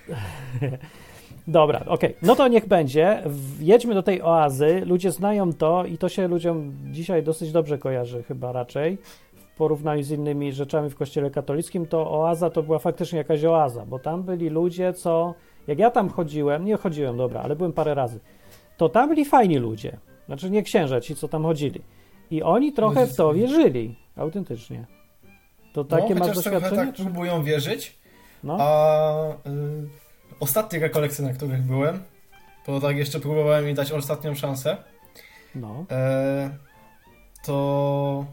Dobra, 1.48 1.84
okej. 1.86 2.16
No 2.22 2.36
to 2.36 2.48
niech 2.48 2.68
będzie. 2.68 3.24
Jedźmy 3.60 3.94
do 3.94 4.04
tej 4.04 4.22
oazy. 4.22 4.82
Ludzie 4.86 5.12
znają 5.12 5.54
to 5.54 5.86
i 5.86 5.98
to 5.98 6.10
się 6.10 6.28
ludziom 6.28 6.74
dzisiaj 6.92 7.24
dosyć 7.24 7.52
dobrze 7.52 7.78
kojarzy 7.78 8.24
chyba 8.24 8.52
raczej. 8.52 8.98
W 9.34 9.58
porównaniu 9.58 10.04
z 10.04 10.12
innymi 10.12 10.54
rzeczami 10.54 10.90
w 10.90 10.96
kościele 10.96 11.32
katolickim, 11.32 11.86
to 11.86 12.12
oaza 12.12 12.50
to 12.50 12.64
była 12.64 12.80
faktycznie 12.80 13.18
jakaś 13.18 13.44
oaza, 13.44 13.86
bo 13.86 14.00
tam 14.00 14.24
byli 14.24 14.50
ludzie, 14.50 14.94
co... 14.94 15.34
Jak 15.68 15.80
ja 15.80 15.92
tam 15.92 16.10
chodziłem, 16.10 16.66
nie 16.66 16.78
chodziłem, 16.78 17.18
dobra, 17.18 17.42
ale 17.42 17.56
byłem 17.56 17.74
parę 17.74 17.94
razy, 17.94 18.20
to 18.78 18.90
tam 18.90 19.10
byli 19.10 19.26
fajni 19.26 19.58
ludzie. 19.58 19.98
Znaczy 20.26 20.50
nie 20.50 20.64
księża, 20.64 21.02
ci, 21.02 21.16
co 21.16 21.28
tam 21.28 21.44
chodzili. 21.44 21.82
I 22.32 22.44
oni 22.44 22.74
trochę 22.74 23.08
w 23.08 23.16
to 23.16 23.34
wierzyli. 23.34 23.96
Autentycznie. 24.16 24.86
To 25.74 25.84
takie 25.84 26.16
no, 26.16 26.26
masz 26.26 26.36
doświadczenie? 26.36 26.76
tak 26.76 26.96
próbują 26.96 27.44
wierzyć, 27.44 27.98
No, 28.44 28.58
a 28.60 29.14
y, 29.30 30.07
ostatnie 30.40 30.80
rekolekcje, 30.80 31.26
na 31.26 31.34
których 31.34 31.62
byłem, 31.62 32.04
to 32.66 32.80
tak 32.82 32.98
jeszcze 32.98 33.20
próbowałem 33.20 33.70
im 33.70 33.76
dać 33.76 33.92
ostatnią 33.92 34.36
szansę, 34.36 34.78
no. 35.56 35.86
e, 35.92 36.50
to... 37.46 38.26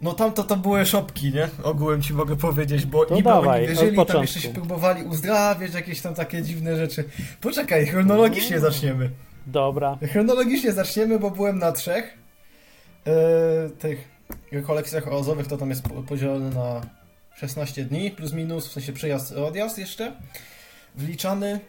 No 0.00 0.12
tam 0.12 0.32
to, 0.32 0.42
to 0.44 0.56
były 0.56 0.86
szopki, 0.86 1.32
nie? 1.32 1.48
Ogółem 1.62 2.02
ci 2.02 2.14
mogę 2.14 2.36
powiedzieć, 2.36 2.86
bo 2.86 3.06
To 3.06 3.14
niby 3.14 3.28
dawaj, 3.28 3.58
oni 3.58 3.68
wierzyli, 3.68 4.06
tam 4.06 4.22
jeszcze 4.22 4.40
się 4.40 4.48
próbowali 4.48 5.02
uzdrawiać, 5.04 5.74
jakieś 5.74 6.00
tam 6.00 6.14
takie 6.14 6.42
dziwne 6.42 6.76
rzeczy. 6.76 7.04
Poczekaj, 7.40 7.86
chronologicznie 7.86 8.56
No. 8.56 8.62
zaczniemy. 8.62 9.10
Dobra. 9.46 9.98
Chronologicznie 10.12 10.72
zaczniemy, 10.72 11.18
bo 11.18 11.30
byłem 11.30 11.58
na 11.58 11.72
trzech 11.72 12.18
e, 13.06 13.70
tych 13.70 14.08
kolekcjach 14.66 15.08
oazowych, 15.12 15.46
to 15.46 15.56
tam 15.56 15.70
jest 15.70 15.82
po- 15.88 16.02
podzielone 16.02 16.50
na 16.50 16.80
16 17.36 17.84
dni, 17.84 18.10
plus 18.10 18.32
minus, 18.32 18.68
w 18.68 18.72
sensie 18.72 18.92
przyjazd, 18.92 19.32
odjazd 19.32 19.78
jeszcze, 19.78 20.12
wliczany. 20.94 21.60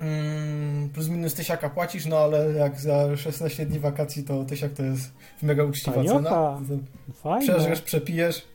Mm, 0.00 0.90
plus 0.90 1.08
minus 1.08 1.34
tysiaka 1.34 1.70
płacisz, 1.70 2.06
no 2.06 2.18
ale 2.18 2.52
jak 2.52 2.80
za 2.80 3.16
16 3.16 3.66
dni 3.66 3.78
wakacji, 3.78 4.24
to 4.24 4.44
tysiak 4.44 4.72
to 4.72 4.82
jest 4.82 5.12
mega 5.42 5.64
uczciwa 5.64 5.96
Taniocha. 5.96 6.18
cena. 6.18 6.60
To 6.68 7.12
Fajnie. 7.12 7.46
Przeżresz, 7.46 7.80
przepijesz. 7.80 8.48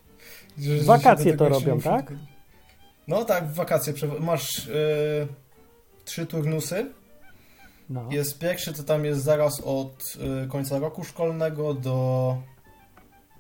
Wakacje 0.84 1.38
to 1.38 1.50
robią, 1.50 1.80
tak? 1.80 2.14
No 3.08 3.26
tak, 3.26 3.52
wakacje. 3.52 3.94
Masz 4.20 4.68
e, 4.68 4.72
trzy 6.06 6.26
turnusy. 6.26 6.86
No. 7.90 8.08
Jest 8.12 8.40
pierwszy, 8.40 8.74
to 8.74 8.84
tam 8.84 9.06
jest 9.06 9.24
zaraz 9.24 9.62
od 9.66 10.18
y, 10.44 10.48
końca 10.48 10.80
roku 10.80 11.04
szkolnego 11.04 11.74
do 11.74 12.38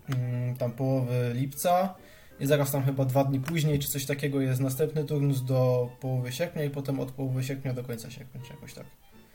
mm, 0.09 0.55
tam 0.55 0.71
połowy 0.71 1.31
lipca 1.33 1.95
i 2.43 2.47
zaraz 2.47 2.71
tam 2.71 2.83
chyba 2.83 3.05
dwa 3.05 3.23
dni 3.23 3.39
później, 3.39 3.79
czy 3.79 3.89
coś 3.89 4.05
takiego 4.05 4.41
jest 4.41 4.61
następny 4.61 5.03
turnus 5.03 5.41
do 5.41 5.89
połowy 5.99 6.31
sierpnia 6.31 6.63
i 6.63 6.69
potem 6.69 6.99
od 6.99 7.11
połowy 7.11 7.43
sierpnia 7.43 7.73
do 7.73 7.83
końca 7.83 8.11
sierpnia, 8.11 8.41
czy 8.47 8.53
jakoś 8.53 8.73
tak. 8.73 8.85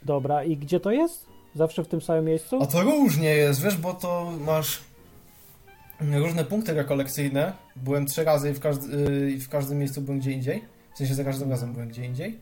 Dobra, 0.02 0.44
i 0.44 0.56
gdzie 0.56 0.80
to 0.80 0.90
jest? 0.90 1.26
Zawsze 1.54 1.84
w 1.84 1.88
tym 1.88 2.00
samym 2.00 2.24
miejscu? 2.24 2.62
A 2.62 2.66
to 2.66 2.82
różnie 2.82 3.28
jest, 3.28 3.62
wiesz, 3.62 3.76
bo 3.76 3.94
to 3.94 4.32
masz 4.40 4.80
różne 6.00 6.44
punkty 6.44 6.74
rekolekcyjne. 6.74 7.52
Byłem 7.76 8.06
trzy 8.06 8.24
razy 8.24 8.50
i 8.50 8.54
w, 8.54 8.60
każdy, 8.60 8.96
y, 8.96 9.30
i 9.30 9.40
w 9.40 9.48
każdym 9.48 9.78
miejscu 9.78 10.00
byłem 10.00 10.20
gdzie 10.20 10.32
indziej. 10.32 10.64
W 10.94 10.98
sensie 10.98 11.14
za 11.14 11.24
każdym 11.24 11.50
razem 11.50 11.72
byłem 11.72 11.88
gdzie 11.88 12.04
indziej. 12.04 12.38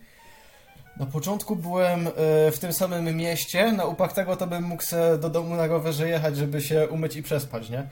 Na 0.96 1.06
początku 1.06 1.56
byłem 1.56 2.06
y, 2.06 2.10
w 2.52 2.58
tym 2.60 2.72
samym 2.72 3.16
mieście. 3.16 3.72
Na 3.72 3.84
upartego 3.84 4.36
to 4.36 4.46
bym 4.46 4.64
mógł 4.64 4.82
se 4.82 5.18
do 5.18 5.30
domu 5.30 5.54
na 5.56 5.66
rowerze 5.66 6.08
jechać, 6.08 6.36
żeby 6.36 6.60
się 6.60 6.88
umyć 6.88 7.16
i 7.16 7.22
przespać, 7.22 7.70
nie? 7.70 7.86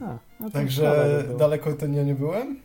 A, 0.00 0.18
no 0.40 0.50
Także 0.50 1.22
by 1.28 1.38
daleko 1.38 1.72
to 1.72 1.86
nie, 1.86 2.04
nie 2.04 2.14
byłem. 2.14 2.60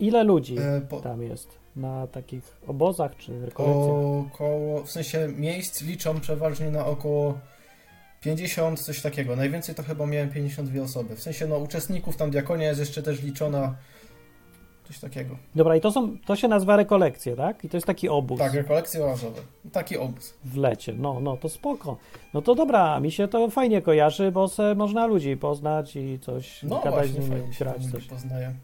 Ile 0.00 0.24
ludzi 0.24 0.56
E, 0.58 0.80
po, 0.80 1.00
tam 1.00 1.22
jest? 1.22 1.48
Na 1.76 2.06
takich 2.06 2.56
obozach 2.66 3.16
czy 3.16 3.46
rekolekcjach? 3.46 4.34
około, 4.34 4.84
w 4.84 4.90
sensie 4.90 5.28
miejsc 5.36 5.82
liczą 5.82 6.20
przeważnie 6.20 6.70
na 6.70 6.86
około 6.86 7.38
50, 8.20 8.80
coś 8.80 9.02
takiego. 9.02 9.36
Najwięcej 9.36 9.74
to 9.74 9.82
chyba 9.82 10.06
miałem 10.06 10.30
52 10.30 10.82
osoby. 10.82 11.16
W 11.16 11.22
sensie, 11.22 11.46
no, 11.46 11.58
uczestników, 11.58 12.16
tam 12.16 12.30
diakonia 12.30 12.68
jest 12.68 12.80
jeszcze 12.80 13.02
też 13.02 13.22
liczona. 13.22 13.74
Coś 14.84 14.98
takiego. 14.98 15.36
Dobra, 15.54 15.76
i 15.76 15.80
to 15.80 15.90
są, 15.92 16.16
to 16.26 16.36
się 16.36 16.48
nazywa 16.48 16.76
rekolekcje, 16.76 17.36
tak? 17.36 17.64
I 17.64 17.68
to 17.68 17.76
jest 17.76 17.86
taki 17.86 18.08
obóz 18.08 18.38
Tak, 18.38 18.54
rekolekcje 18.54 19.04
oazowe. 19.04 19.40
Taki 19.72 19.96
obóz. 19.98 20.34
w 20.44 20.56
lecie. 20.56 20.92
No, 20.92 21.20
no, 21.20 21.36
to 21.36 21.48
spoko. 21.48 21.96
No 22.34 22.42
to 22.42 22.54
dobra, 22.54 23.00
mi 23.00 23.12
się 23.12 23.28
to 23.28 23.50
fajnie 23.50 23.82
kojarzy, 23.82 24.32
bo 24.32 24.48
se 24.48 24.74
można 24.74 25.06
ludzi 25.06 25.36
poznać 25.36 25.96
i 25.96 26.18
coś 26.18 26.62
No 26.62 26.80
gadać 26.84 27.08
z 27.08 27.18
nimi, 27.18 27.42
grać 27.58 27.86
coś. 27.92 28.04
poznaje. 28.06 28.54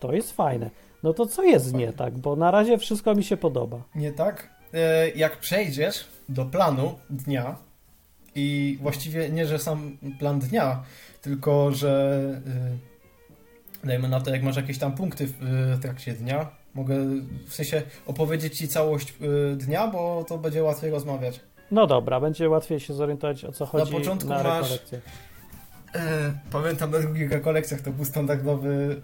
To 0.00 0.12
jest 0.12 0.32
fajne. 0.32 0.70
No 1.02 1.12
to 1.12 1.26
co 1.26 1.42
jest 1.42 1.70
Fajnie. 1.70 1.86
nie 1.86 1.92
tak? 1.92 2.18
Bo 2.18 2.36
na 2.36 2.50
razie 2.50 2.78
wszystko 2.78 3.14
mi 3.14 3.24
się 3.24 3.36
podoba. 3.36 3.82
Nie 3.94 4.12
tak? 4.12 4.50
E, 4.74 5.08
Jak 5.10 5.36
przejdziesz 5.38 6.06
do 6.28 6.44
planu 6.44 6.94
dnia 7.10 7.56
i 8.34 8.78
właściwie 8.82 9.28
nie, 9.30 9.46
że 9.46 9.58
sam 9.58 9.96
plan 10.18 10.38
dnia, 10.38 10.82
tylko 11.22 11.72
że 11.72 12.20
y, 12.46 12.89
dajmy 13.84 14.08
na 14.08 14.20
to, 14.20 14.30
jak 14.30 14.42
masz 14.42 14.56
jakieś 14.56 14.78
tam 14.78 14.92
punkty 14.92 15.26
w, 15.26 15.78
trakcie 15.82 16.12
dnia, 16.12 16.50
mogę 16.74 16.96
w 17.46 17.54
sensie 17.54 17.82
opowiedzieć 18.06 18.58
Ci 18.58 18.68
całość 18.68 19.14
y, 19.52 19.56
dnia, 19.56 19.88
bo 19.88 20.24
to 20.28 20.38
będzie 20.38 20.62
łatwiej 20.62 20.90
rozmawiać. 20.90 21.40
No 21.70 21.86
dobra, 21.86 22.20
będzie 22.20 22.48
łatwiej 22.48 22.80
się 22.80 22.94
zorientować 22.94 23.44
o 23.44 23.52
co 23.52 23.66
chodzi 23.66 23.92
początku 23.92 24.28
na 24.28 24.42
masz-. 24.42 24.78
E, 25.94 26.32
Pamiętam 26.52 26.90
na 26.90 26.98
drugich 26.98 27.32
rekolekcjach 27.32 27.80
to 27.80 27.90
był 27.90 28.04
standardowy 28.04 29.00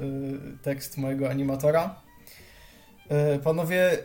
y, 0.55 0.59
tekst 0.63 0.99
mojego 0.99 1.31
animatora. 1.31 1.95
E, 3.09 3.39
Panowie, 3.39 3.99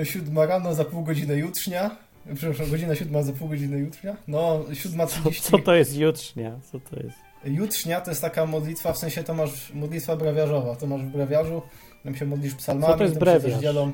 y, 0.00 0.06
siódma 0.06 0.46
rano 0.46 0.74
za 0.74 0.84
pół 0.84 1.04
godziny 1.04 1.36
jutrznia. 1.36 1.96
Przepraszam, 2.34 2.70
godzina 2.70 2.94
siódma 2.94 3.22
za 3.22 3.32
pół 3.32 3.48
godziny 3.48 3.78
jutrznia. 3.78 4.16
No, 4.28 4.64
siódma 4.72 5.06
Co, 5.06 5.12
trzydzieści. 5.12 5.42
co 5.42 5.58
to 5.58 5.74
jest 5.74 5.96
jutrznia? 5.96 6.58
Co 6.72 6.80
to 6.80 6.96
jest? 6.96 7.27
Jutrznia 7.44 8.00
to 8.00 8.10
jest 8.10 8.22
taka 8.22 8.46
modlitwa, 8.46 8.92
w 8.92 8.98
sensie 8.98 9.24
to 9.24 9.34
masz 9.34 9.72
modlitwa 9.74 10.16
brewiarzowa. 10.16 10.76
To 10.76 10.86
masz 10.86 11.00
w 11.02 11.06
brewiarzu, 11.08 11.62
tam 12.04 12.16
się 12.16 12.24
modlisz 12.26 12.54
psalmami. 12.54 12.92
Co 12.92 12.98
to 12.98 13.04
jest 13.04 13.14
tam 13.14 13.20
brewiarz? 13.20 13.60
dzielą. 13.60 13.92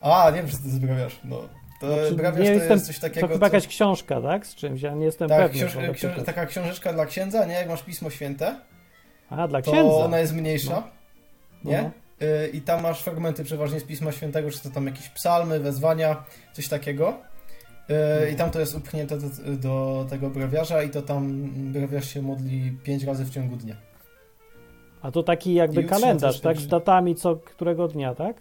A, 0.00 0.30
nie 0.30 0.36
wiem, 0.36 0.46
że 0.48 0.56
to 0.58 0.64
jest 0.64 0.80
brewiarz. 0.80 1.20
No. 1.24 1.48
To 1.80 1.94
Znaczy, 1.94 2.14
brewiarz 2.14 2.38
nie 2.40 2.46
to 2.46 2.52
jestem- 2.52 2.72
jest 2.72 2.86
coś 2.86 2.96
To 2.98 3.02
takiego, 3.08 3.28
chyba 3.28 3.38
co... 3.38 3.44
jakaś 3.56 3.68
książka, 3.68 4.20
tak? 4.20 4.46
Z 4.46 4.54
czymś, 4.54 4.82
ja 4.82 4.94
nie 4.94 5.04
jestem 5.04 5.28
Tak, 5.28 5.52
pewny. 5.52 5.68
książ... 5.68 5.96
książ... 5.96 6.12
taka 6.26 6.46
książeczka 6.46 6.92
dla 6.92 7.06
księdza, 7.06 7.44
nie? 7.46 7.54
Jak 7.54 7.68
masz 7.68 7.82
Pismo 7.82 8.10
Święte, 8.10 8.56
A, 9.30 9.48
dla 9.48 9.62
to 9.62 9.72
księdza. 9.72 9.94
ona 9.94 10.18
jest 10.18 10.32
mniejsza, 10.34 10.82
nie? 11.64 11.82
No. 11.82 12.26
Y, 12.26 12.48
I 12.48 12.60
tam 12.60 12.82
masz 12.82 13.02
fragmenty 13.02 13.44
przeważnie 13.44 13.80
z 13.80 13.84
Pisma 13.84 14.12
Świętego, 14.12 14.50
czy 14.50 14.60
to 14.62 14.70
tam 14.70 14.86
jakieś 14.86 15.08
psalmy, 15.08 15.60
wezwania, 15.60 16.24
coś 16.52 16.68
takiego. 16.68 17.18
Y, 17.90 18.30
I 18.30 18.36
tam 18.36 18.50
to 18.50 18.60
jest 18.60 18.74
upchnięte 18.74 19.18
do, 19.18 19.26
do 19.56 20.06
tego 20.10 20.30
brewiarza 20.30 20.82
i 20.82 20.90
to 20.90 21.02
tam 21.02 21.50
brewiarz 21.72 22.08
się 22.14 22.22
modli 22.22 22.72
pięć 22.82 23.04
razy 23.04 23.24
w 23.24 23.30
ciągu 23.30 23.56
dnia. 23.56 23.76
A 25.02 25.10
to 25.10 25.22
taki 25.22 25.54
jakby 25.54 25.84
kalendarz, 25.84 26.40
tak? 26.40 26.58
Z 26.58 26.66
datami 26.66 27.14
co 27.14 27.36
którego 27.36 27.88
dnia, 27.88 28.14
tak? 28.14 28.36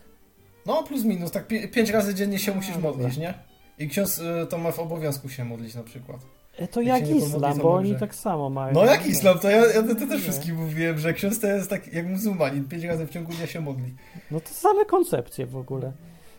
No 0.66 0.84
plus 0.84 1.04
minus, 1.04 1.32
tak 1.32 1.48
pi- 1.48 1.68
pięć 1.68 1.90
razy 1.90 2.16
dziennie 2.16 2.40
się 2.40 2.56
musisz 2.56 2.78
modlić, 2.78 3.18
nie? 3.18 3.34
I 3.80 3.88
ksiądz 3.90 4.20
y, 4.20 4.48
to 4.50 4.58
ma 4.58 4.72
w 4.72 4.80
obowiązku 4.80 5.30
się 5.30 5.46
modlić 5.46 5.76
na 5.76 5.84
przykład. 5.84 6.22
E, 6.58 6.68
to 6.68 6.82
Jak 6.82 7.08
jak 7.08 7.18
islam, 7.18 7.58
bo 7.58 7.74
oni 7.74 7.96
tak 7.96 8.16
samo 8.16 8.50
mają. 8.50 8.74
No 8.74 8.86
jak 8.86 9.06
islam, 9.06 9.40
to 9.40 9.50
ja, 9.50 9.66
ja 9.66 9.84
to 9.84 9.96
też 9.96 10.10
Nie. 10.10 10.18
wszystkim 10.20 10.56
mówiłem, 10.56 10.98
że 11.00 11.14
ksiądz 11.14 11.40
to 11.40 11.48
jest 11.48 11.70
tak 11.70 11.94
jak 11.94 12.08
muzułmanin, 12.08 12.68
pięć 12.68 12.84
razy 12.84 13.08
w 13.08 13.10
ciągu 13.10 13.32
dnia 13.34 13.48
się 13.48 13.62
modli. 13.62 13.94
No 14.32 14.40
to 14.40 14.50
same 14.50 14.86
koncepcje 14.86 15.46
w 15.46 15.58
ogóle. 15.58 15.92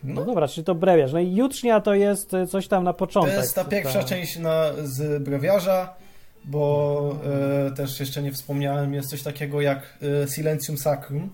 No, 0.03 0.13
No, 0.13 0.25
dobra, 0.25 0.47
czyli 0.47 0.65
to 0.65 0.75
brewiarz. 0.75 1.13
No 1.13 1.19
i 1.19 1.35
jutrznia 1.35 1.81
to 1.81 1.93
jest 1.93 2.33
e, 2.33 2.47
coś 2.47 2.67
tam 2.67 2.83
na 2.83 2.93
to 2.93 2.99
początek. 2.99 3.33
jest 3.37 3.55
ta 3.55 3.63
pierwsza 3.65 4.03
część 4.03 4.39
na, 4.39 4.63
z 4.83 5.23
brewiarza, 5.23 5.93
bo 6.45 7.15
e, 7.67 7.71
też 7.71 7.99
jeszcze 7.99 8.21
nie 8.21 8.31
wspomniałem, 8.31 8.93
jest 8.93 9.09
coś 9.09 9.23
takiego 9.23 9.61
jak 9.61 9.97
e, 10.23 10.27
Silencium 10.27 10.77
Sacrum, 10.77 11.29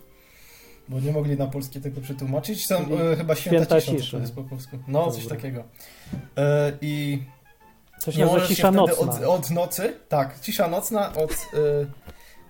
bo 0.89 0.99
nie 0.99 1.11
mogli 1.11 1.38
na 1.38 1.47
polskie 1.47 1.81
tego 1.81 2.01
przetłumaczyć. 2.01 2.67
Tam 2.67 2.85
e, 3.11 3.15
chyba 3.15 3.35
święta, 3.35 3.79
święta 3.79 3.81
cisza, 3.81 3.97
cisza. 4.05 4.17
to 4.17 4.21
jest 4.21 4.35
po 4.35 4.43
polsku. 4.43 4.77
No, 4.88 5.11
coś 5.11 5.27
takiego. 5.27 5.63
E, 6.38 6.71
I 6.81 7.23
Coś 7.99 8.15
nie 8.17 8.25
możesz 8.25 8.49
się 8.49 8.55
cisza 8.55 8.71
wtedy 8.71 8.77
nocna. 8.77 9.05
od, 9.05 9.23
od 9.23 9.49
nocy, 9.51 9.93
tak, 10.09 10.39
cisza 10.41 10.67
nocna 10.67 11.13
od 11.13 11.31
e, 11.31 11.35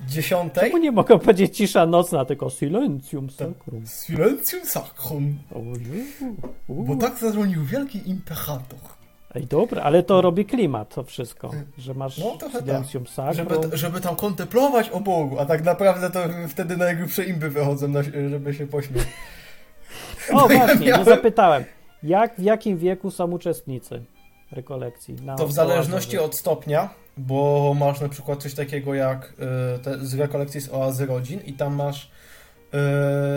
dziesiątej. 0.08 0.64
Czemu 0.72 0.84
nie 0.84 0.92
mogę 0.92 1.20
powiedzieć 1.20 1.58
cisza 1.58 1.86
nocna, 1.86 2.26
tylko 2.26 2.50
silencium 2.50 3.30
sacrum. 3.30 3.84
Silencium 4.06 4.66
Sacrum, 4.66 5.38
bo 6.70 6.96
tak 6.96 7.18
zarządził 7.18 7.64
wielki 7.66 8.10
imperator. 8.10 8.80
Ej, 9.36 9.46
dobra, 9.48 9.82
ale 9.84 10.04
to 10.04 10.22
robi 10.22 10.46
klimat 10.46 10.96
to 10.96 11.04
wszystko, 11.04 11.52
że 11.78 11.94
masz 11.94 12.18
No, 12.18 12.38
trochę 12.38 12.60
silencium 12.60 13.08
sacrum. 13.08 13.48
Żeby, 13.62 13.78
żeby 13.78 14.02
tam 14.02 14.16
kontemplować 14.16 14.90
o 14.90 15.00
Bogu, 15.00 15.40
a 15.40 15.46
tak 15.46 15.64
naprawdę 15.64 16.10
to 16.10 16.20
wtedy 16.50 16.78
najgrubsze 16.78 17.26
imby 17.26 17.50
wychodzą, 17.50 17.88
na, 17.88 18.04
żeby 18.04 18.54
się 18.54 18.68
pośmiać. 18.68 19.04
O, 20.32 20.34
No 20.36 20.50
ja 20.54 20.66
właśnie, 20.66 20.88
miałem- 20.88 21.06
nie 21.06 21.12
zapytałem. 21.16 21.64
Jak, 22.04 22.36
w 22.36 22.42
jakim 22.44 22.78
wieku 22.78 23.12
są 23.12 23.32
uczestnicy 23.32 24.04
rekolekcji? 24.52 25.16
Na 25.16 25.36
To 25.36 25.48
w 25.48 25.54
zależności 25.54 26.18
od 26.18 26.38
stopnia, 26.38 26.90
bo 27.20 27.74
masz 27.80 28.02
na 28.02 28.10
przykład 28.10 28.44
coś 28.44 28.54
takiego 28.54 28.94
jak 28.94 29.34
y, 29.76 29.80
te, 29.80 30.06
z 30.06 30.14
rekolekcji 30.14 30.62
z 30.62 30.70
oazy 30.70 31.06
rodzin 31.06 31.40
i 31.42 31.54
tam 31.54 31.76
masz 31.76 32.12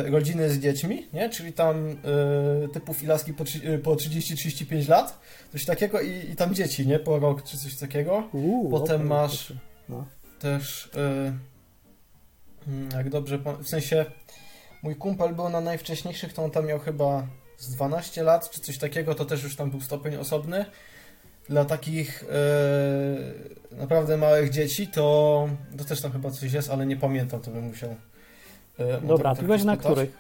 y, 0.07 0.11
rodziny 0.11 0.51
z 0.51 0.59
dziećmi, 0.59 1.09
nie? 1.13 1.31
czyli 1.31 1.53
tam 1.53 1.89
y, 1.89 2.81
po, 3.37 3.45
trzy- 3.45 3.69
y, 3.69 3.79
po 3.79 3.95
30-35 3.95 4.89
lat, 4.89 5.21
coś 5.53 5.65
takiego 5.65 6.01
i, 6.01 6.31
i 6.31 6.37
tam 6.37 6.55
dzieci, 6.55 6.87
nie? 6.87 6.99
Po 6.99 7.19
rok 7.19 7.43
czy 7.43 7.59
coś 7.59 7.77
takiego. 7.77 8.29
Uuu, 8.33 8.71
Potem 8.71 8.97
okej, 8.97 9.09
masz-. 9.09 9.53
No. 9.89 10.07
Też 10.39 10.91
mm, 12.67 12.89
jak 12.93 13.11
dobrze, 13.11 13.39
w 13.63 13.69
sensie 13.69 14.05
mój 14.83 14.97
kumpel 14.97 15.35
był 15.35 15.49
na 15.49 15.61
najwcześniejszych, 15.61 16.33
to 16.33 16.45
on 16.45 16.51
tam 16.51 16.67
miał 16.67 16.79
chyba 16.79 17.27
z 17.59 17.75
12 17.75 18.23
lat 18.23 18.51
czy 18.51 18.61
coś 18.61 18.79
takiego, 18.79 19.15
to 19.15 19.25
też 19.25 19.43
już 19.43 19.57
tam 19.57 19.71
był 19.71 19.81
stopień 19.81 20.17
osobny. 20.17 20.65
Dla 21.49 21.65
takich 21.65 22.23
y, 23.73 23.77
naprawdę 23.77 24.17
małych 24.17 24.51
dzieci 24.51 24.89
to, 24.89 25.49
to 25.79 25.85
też 25.85 26.01
tam 26.01 26.13
chyba 26.13 26.31
coś 26.31 26.53
jest, 26.53 26.71
ale 26.71 26.87
nie 26.87 26.97
pamiętam, 26.97 27.41
to 27.41 27.51
bym 27.51 27.65
musiał. 27.65 27.91
y, 27.91 29.07
Dobra, 29.07 29.35
byłeś 29.35 29.65
na 29.65 29.77
których? 29.77 30.19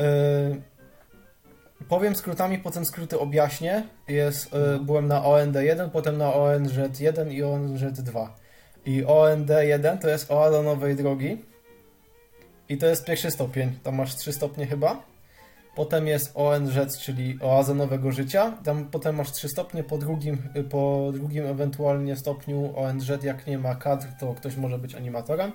Y, 0.00 0.62
powiem 1.88 2.14
skrótami, 2.16 2.58
potem 2.58 2.84
skróty 2.84 3.18
objaśnię. 3.18 3.82
Jest, 4.08 4.54
y, 4.54 4.78
byłem 4.80 5.06
na 5.08 5.22
OND1, 5.22 5.90
potem 5.90 6.18
na 6.18 6.32
ONZ1 6.32 7.32
i 7.32 7.42
ONZ2. 7.42 8.28
I 8.86 9.04
OND1 9.04 9.98
to 9.98 10.08
jest 10.08 10.30
Oaza 10.30 10.62
Nowej 10.62 10.96
Drogi. 10.96 11.44
I 12.68 12.78
to 12.78 12.86
jest 12.86 13.04
pierwszy 13.04 13.30
stopień. 13.30 13.78
Tam 13.82 13.94
masz 13.94 14.16
trzy 14.16 14.32
stopnie 14.32 14.66
chyba. 14.66 15.02
Potem 15.78 16.06
jest 16.06 16.32
ONZ, 16.34 16.98
czyli 16.98 17.38
Oaza 17.42 17.74
Nowego 17.74 18.12
Życia. 18.12 18.52
Tam 18.64 18.84
potem 18.84 19.16
masz 19.16 19.32
trzy 19.32 19.48
stopnie. 19.48 19.84
Po 19.84 19.98
drugim, 19.98 20.38
po 20.70 21.10
drugim 21.12 21.46
ewentualnie 21.46 22.16
stopniu 22.16 22.78
ONZ, 22.78 23.08
jak 23.22 23.46
nie 23.46 23.58
ma 23.58 23.74
kadr, 23.74 24.06
to 24.20 24.34
ktoś 24.34 24.56
może 24.56 24.78
być 24.78 24.94
animatorem. 24.94 25.52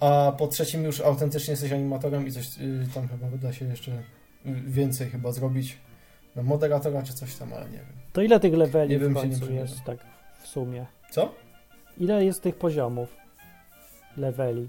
A 0.00 0.32
po 0.38 0.46
trzecim 0.46 0.84
już 0.84 1.00
autentycznie 1.00 1.50
jesteś 1.52 1.72
animatorem 1.72 2.26
i 2.26 2.32
coś 2.32 2.46
y, 2.58 2.86
tam 2.94 3.08
chyba 3.08 3.26
wyda 3.26 3.52
się 3.52 3.64
jeszcze 3.64 3.90
więcej 4.66 5.10
chyba 5.10 5.32
zrobić. 5.32 5.78
Na 6.36 6.42
moderatora 6.42 7.02
czy 7.02 7.12
coś 7.14 7.36
tam, 7.36 7.52
ale 7.52 7.64
nie 7.64 7.78
wiem. 7.78 7.96
To 8.12 8.22
ile 8.22 8.40
tych 8.40 8.54
leveli 8.54 8.90
Nie 8.90 8.98
wiem, 8.98 9.12
w 9.12 9.14
nie 9.16 9.20
końcu 9.22 9.36
przyglądam. 9.36 9.66
jest 9.66 9.84
tak 9.84 9.98
w 10.42 10.46
sumie? 10.46 10.86
Co? 11.10 11.34
Ile 11.98 12.24
jest 12.24 12.42
tych 12.42 12.56
poziomów 12.56 13.16
leveli? 14.16 14.68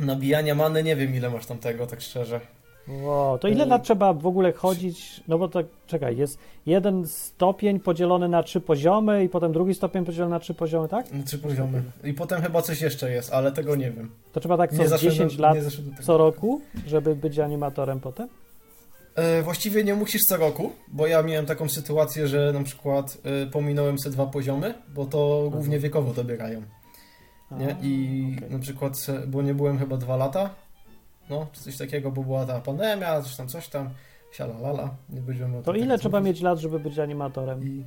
Nabijania 0.00 0.54
many 0.54 0.82
nie 0.82 0.96
wiem 0.96 1.14
ile 1.14 1.30
masz 1.30 1.46
tam 1.46 1.58
tego, 1.58 1.86
tak 1.86 2.00
szczerze. 2.00 2.40
Wow, 2.88 3.38
to 3.38 3.48
ile 3.48 3.64
Ej. 3.64 3.70
lat 3.70 3.82
trzeba 3.84 4.12
w 4.12 4.26
ogóle 4.26 4.52
chodzić? 4.52 5.20
No 5.28 5.38
bo 5.38 5.48
tak, 5.48 5.66
czekaj, 5.86 6.16
jest 6.16 6.38
jeden 6.66 7.06
stopień 7.06 7.80
podzielony 7.80 8.28
na 8.28 8.42
trzy 8.42 8.60
poziomy 8.60 9.24
i 9.24 9.28
potem 9.28 9.52
drugi 9.52 9.74
stopień 9.74 10.04
podzielony 10.04 10.30
na 10.30 10.40
trzy 10.40 10.54
poziomy, 10.54 10.88
tak? 10.88 11.06
No, 11.12 11.22
Trzy 11.24 11.38
poziomy. 11.38 11.82
I 12.04 12.14
potem 12.14 12.42
chyba 12.42 12.62
coś 12.62 12.80
jeszcze 12.80 13.10
jest, 13.10 13.32
ale 13.32 13.52
tego 13.52 13.76
nie 13.76 13.90
wiem. 13.90 14.10
To 14.32 14.40
trzeba 14.40 14.56
tak 14.56 14.70
co 14.70 14.76
Nie 14.76 14.86
z 14.86 14.90
zaszedłem 14.90 15.12
10 15.28 15.36
do- 15.36 15.42
lat 15.42 15.58
co 16.02 16.18
roku, 16.18 16.60
żeby 16.86 17.16
być 17.16 17.38
animatorem 17.38 18.00
potem? 18.00 18.28
E, 19.14 19.42
właściwie 19.42 19.84
nie 19.84 19.94
musisz 19.94 20.22
co 20.22 20.36
roku, 20.36 20.72
bo 20.88 21.06
ja 21.06 21.22
miałem 21.22 21.46
taką 21.46 21.68
sytuację, 21.68 22.28
że 22.28 22.52
na 22.52 22.62
przykład 22.62 23.18
e, 23.42 23.46
pominąłem 23.46 23.98
se 23.98 24.10
dwa 24.10 24.26
poziomy, 24.26 24.74
bo 24.94 25.04
to 25.06 25.48
głównie 25.52 25.78
wiekowo 25.78 26.12
dobierają. 26.12 26.62
Nie? 27.50 27.66
A, 27.68 27.70
I 27.82 28.34
okej. 28.36 28.50
na 28.50 28.58
przykład, 28.58 29.06
bo 29.26 29.42
nie 29.42 29.54
byłem 29.54 29.78
chyba 29.78 29.96
dwa 29.96 30.16
lata, 30.16 30.50
no, 31.30 31.46
czy 31.52 31.60
coś 31.60 31.76
takiego, 31.78 32.10
bo 32.10 32.22
była 32.22 32.46
ta 32.46 32.60
pandemia, 32.60 33.22
coś 33.22 33.36
tam, 33.36 33.48
coś 33.48 33.68
tam, 33.68 33.90
sialalala, 34.32 34.94
nie 35.08 35.20
będziemy 35.20 35.62
To 35.62 35.74
ile 35.74 35.98
trzeba 35.98 36.20
mówić. 36.20 36.34
mieć 36.34 36.42
lat, 36.42 36.58
żeby 36.58 36.80
być 36.80 36.98
animatorem? 36.98 37.84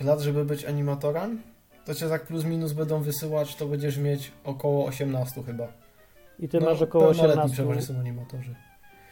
I 0.00 0.04
lat, 0.04 0.20
żeby 0.20 0.44
być 0.44 0.64
animatorem, 0.64 1.42
to 1.84 1.94
cię 1.94 2.08
tak 2.08 2.26
plus 2.26 2.44
minus 2.44 2.72
będą 2.72 3.02
wysyłać, 3.02 3.54
to 3.56 3.66
będziesz 3.66 3.98
mieć 3.98 4.32
około 4.44 4.86
18 4.86 5.42
chyba. 5.42 5.68
I 6.38 6.48
ty 6.48 6.60
no, 6.60 6.66
masz 6.66 6.82
około 6.82 7.04
pełnoletni 7.04 7.32
18. 7.42 7.54
przeważnie 7.54 7.82
są 7.82 7.98
animatorzy. 8.00 8.54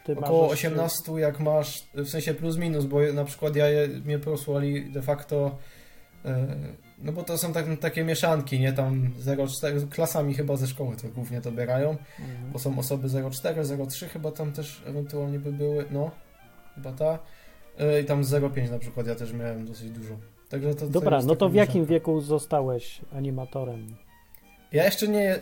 Ty 0.05 0.15
masz 0.15 0.25
Około 0.25 0.51
jeszcze- 0.51 0.69
18 0.69 1.19
jak 1.19 1.41
masz, 1.41 1.83
w 1.95 2.09
sensie 2.09 2.35
plus 2.35 2.57
minus, 2.57 2.85
bo 2.85 2.99
na 3.15 3.25
przykład 3.25 3.57
ja 3.57 3.69
je, 3.69 3.89
mnie 3.89 4.19
prosłali 4.19 4.93
de 4.93 5.03
facto, 5.03 5.57
e, 6.25 6.47
no 7.03 7.13
bo 7.13 7.23
to 7.23 7.39
są 7.39 7.53
tak, 7.53 7.65
takie 7.81 8.05
mieszanki, 8.05 8.61
nie 8.61 8.73
tam 8.73 9.11
0,4, 9.21 9.89
klasami 9.89 10.35
chyba 10.35 10.57
ze 10.57 10.67
szkoły 10.67 10.97
to 10.97 11.09
głównie 11.09 11.41
dobierają, 11.41 11.91
Mhm. 11.91 12.53
bo 12.53 12.59
są 12.59 12.79
osoby 12.79 13.09
0,4, 13.09 13.65
0,3 13.65 14.09
chyba 14.09 14.33
tam 14.33 14.53
też 14.53 14.83
ewentualnie 14.87 15.39
by 15.39 15.53
były, 15.53 15.85
no, 15.91 16.11
chyba 16.75 16.93
ta, 16.93 17.19
E, 17.79 18.01
i 18.01 18.05
tam 18.05 18.23
0,5 18.25 18.71
na 18.71 18.79
przykład 18.79 19.07
ja 19.07 19.15
też 19.15 19.33
miałem 19.33 19.65
dosyć 19.67 19.91
dużo. 19.91 20.15
Także 20.49 20.75
to, 20.75 20.81
to 20.81 20.87
Dobra, 20.89 21.17
jest 21.17 21.29
no 21.29 21.37
to 21.37 21.49
w 21.49 21.55
jakim 21.55 21.75
mieszanka. 21.81 21.91
wieku 21.95 22.21
zostałeś 22.21 23.01
animatorem? 23.13 23.97
Ja 24.73 24.85
jeszcze 24.85 25.09
nie. 25.09 25.37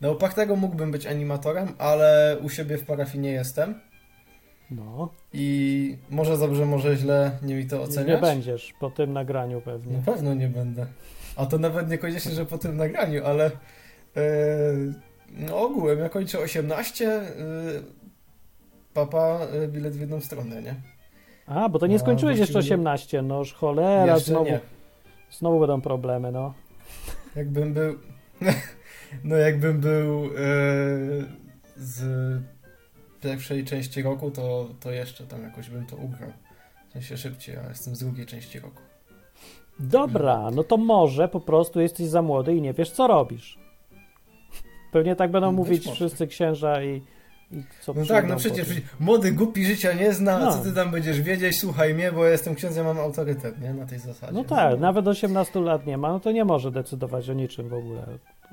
Na 0.00 0.08
Opartego 0.08 0.56
mógłbym 0.56 0.90
być 0.90 1.06
animatorem, 1.06 1.68
ale 1.78 2.36
u 2.42 2.48
siebie 2.48 2.78
w 2.78 2.84
parafii 2.86 3.18
nie 3.20 3.30
jestem. 3.30 3.80
No, 4.70 5.08
I 5.32 5.96
może 6.10 6.38
dobrze, 6.38 6.66
może 6.66 6.96
źle, 6.96 7.30
nie 7.42 7.54
mi 7.54 7.66
to 7.66 7.76
nie 7.76 7.82
oceniać. 7.82 8.20
będziesz 8.20 8.72
po 8.80 8.90
tym 8.90 9.12
nagraniu 9.12 9.60
pewnie. 9.60 9.96
Na 9.96 10.02
pewno 10.02 10.34
nie 10.34 10.48
będę. 10.48 10.86
A 11.36 11.46
to 11.46 11.58
nawet 11.58 11.90
niekoniecznie, 11.90 12.32
że 12.32 12.46
po 12.46 12.58
tym 12.58 12.76
nagraniu, 12.76 13.24
ale 13.26 13.50
no 15.32 15.56
ogółem, 15.60 15.98
ja 15.98 16.08
kończę 16.08 16.38
18, 16.38 17.12
e, 17.12 17.22
papa 18.94 19.38
e, 19.52 19.68
bilet 19.68 19.96
w 19.96 20.00
jedną 20.00 20.20
stronę, 20.20 20.62
nie? 20.62 20.74
A, 21.46 21.68
bo 21.68 21.78
to 21.78 21.86
nie 21.86 21.96
A, 21.96 21.98
skończyłeś 21.98 22.38
jeszcze 22.38 22.52
właściwie- 22.52 22.74
18, 22.74 23.22
noż 23.22 23.52
cholera, 23.54 24.14
Jeszcze 24.14 24.30
znowu, 24.30 24.44
nie. 24.44 24.60
znowu 25.30 25.60
będą 25.60 25.80
problemy, 25.80 26.32
no. 26.32 26.54
Jakbym 27.36 27.74
był. 27.74 27.94
No, 29.24 29.36
jakbym 29.36 29.80
był 29.80 30.30
z 31.76 32.02
pierwszej 33.20 33.64
części 33.64 34.02
roku, 34.02 34.30
to, 34.30 34.68
to 34.80 34.90
jeszcze 34.92 35.24
tam 35.26 35.42
jakoś 35.42 35.70
bym 35.70 35.86
to 35.86 35.96
ugrał. 35.96 36.30
W 36.88 36.92
sensie 36.92 37.16
szybciej, 37.16 37.56
a 37.56 37.68
jestem 37.68 37.96
z 37.96 37.98
drugiej 37.98 38.26
części 38.26 38.60
roku. 38.60 38.82
Dobra, 39.80 40.50
no 40.54 40.64
to 40.64 40.76
może 40.76 41.28
po 41.28 41.40
prostu 41.40 41.80
jesteś 41.80 42.06
za 42.06 42.22
młody 42.22 42.54
i 42.54 42.60
nie 42.62 42.72
wiesz, 42.72 42.90
co 42.90 43.06
robisz. 43.06 43.58
Pewnie 44.92 45.16
tak 45.16 45.30
będą 45.30 45.48
Być 45.50 45.56
mówić 45.56 45.86
może. 45.86 45.94
wszyscy 45.96 46.26
księża 46.26 46.82
i, 46.82 47.02
i 47.52 47.62
co 47.80 47.92
No 47.94 48.06
tak, 48.06 48.28
no 48.28 48.36
przecież 48.36 48.68
tym. 48.68 48.76
młody 49.00 49.32
głupi 49.32 49.64
życia 49.66 49.92
nie 49.92 50.12
zna, 50.12 50.32
a 50.36 50.38
No. 50.38 50.52
co 50.52 50.58
ty 50.58 50.72
tam 50.72 50.90
będziesz 50.90 51.20
wiedzieć? 51.20 51.60
Słuchaj 51.60 51.94
mnie, 51.94 52.12
bo 52.12 52.24
ja 52.24 52.30
jestem 52.30 52.54
księdzem, 52.54 52.86
mam 52.86 52.98
autorytet, 52.98 53.60
nie? 53.60 53.74
Na 53.74 53.86
tej 53.86 53.98
zasadzie. 53.98 54.32
No 54.32 54.44
tak, 54.44 54.80
nawet 54.80 55.08
18 55.08 55.60
lat 55.60 55.86
nie 55.86 55.98
ma, 55.98 56.08
no 56.08 56.20
to 56.20 56.32
nie 56.32 56.44
może 56.44 56.70
decydować 56.70 57.30
o 57.30 57.32
niczym 57.32 57.68
w 57.68 57.74
ogóle. 57.74 58.02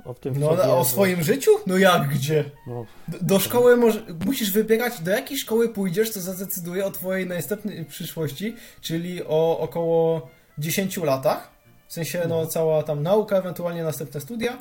O 0.05 0.13
tym, 0.13 0.39
No 0.39 0.47
co 0.55 0.63
ale 0.63 0.73
o 0.73 0.85
swoim 0.85 1.23
życiu? 1.23 1.51
No 1.67 1.77
jak 1.77 2.09
gdzie? 2.09 2.43
No, 2.67 2.85
Do, 3.07 3.17
do 3.21 3.39
szkoły 3.39 3.77
może, 3.77 4.01
musisz 4.25 4.51
wybierać, 4.51 5.01
do 5.01 5.11
jakiej 5.11 5.37
szkoły 5.37 5.69
pójdziesz, 5.69 6.11
to 6.13 6.19
zadecyduje 6.21 6.85
o 6.85 6.91
twojej 6.91 7.27
następnej 7.27 7.85
przyszłości, 7.85 8.55
czyli 8.81 9.23
o 9.23 9.59
około 9.59 10.29
10 10.57 10.97
latach. 10.97 11.51
W 11.87 11.93
sensie, 11.93 12.19
no, 12.29 12.41
No. 12.41 12.47
cała 12.47 12.83
tam 12.83 13.03
nauka, 13.03 13.37
ewentualnie 13.37 13.83
następne 13.83 14.21
studia, 14.21 14.57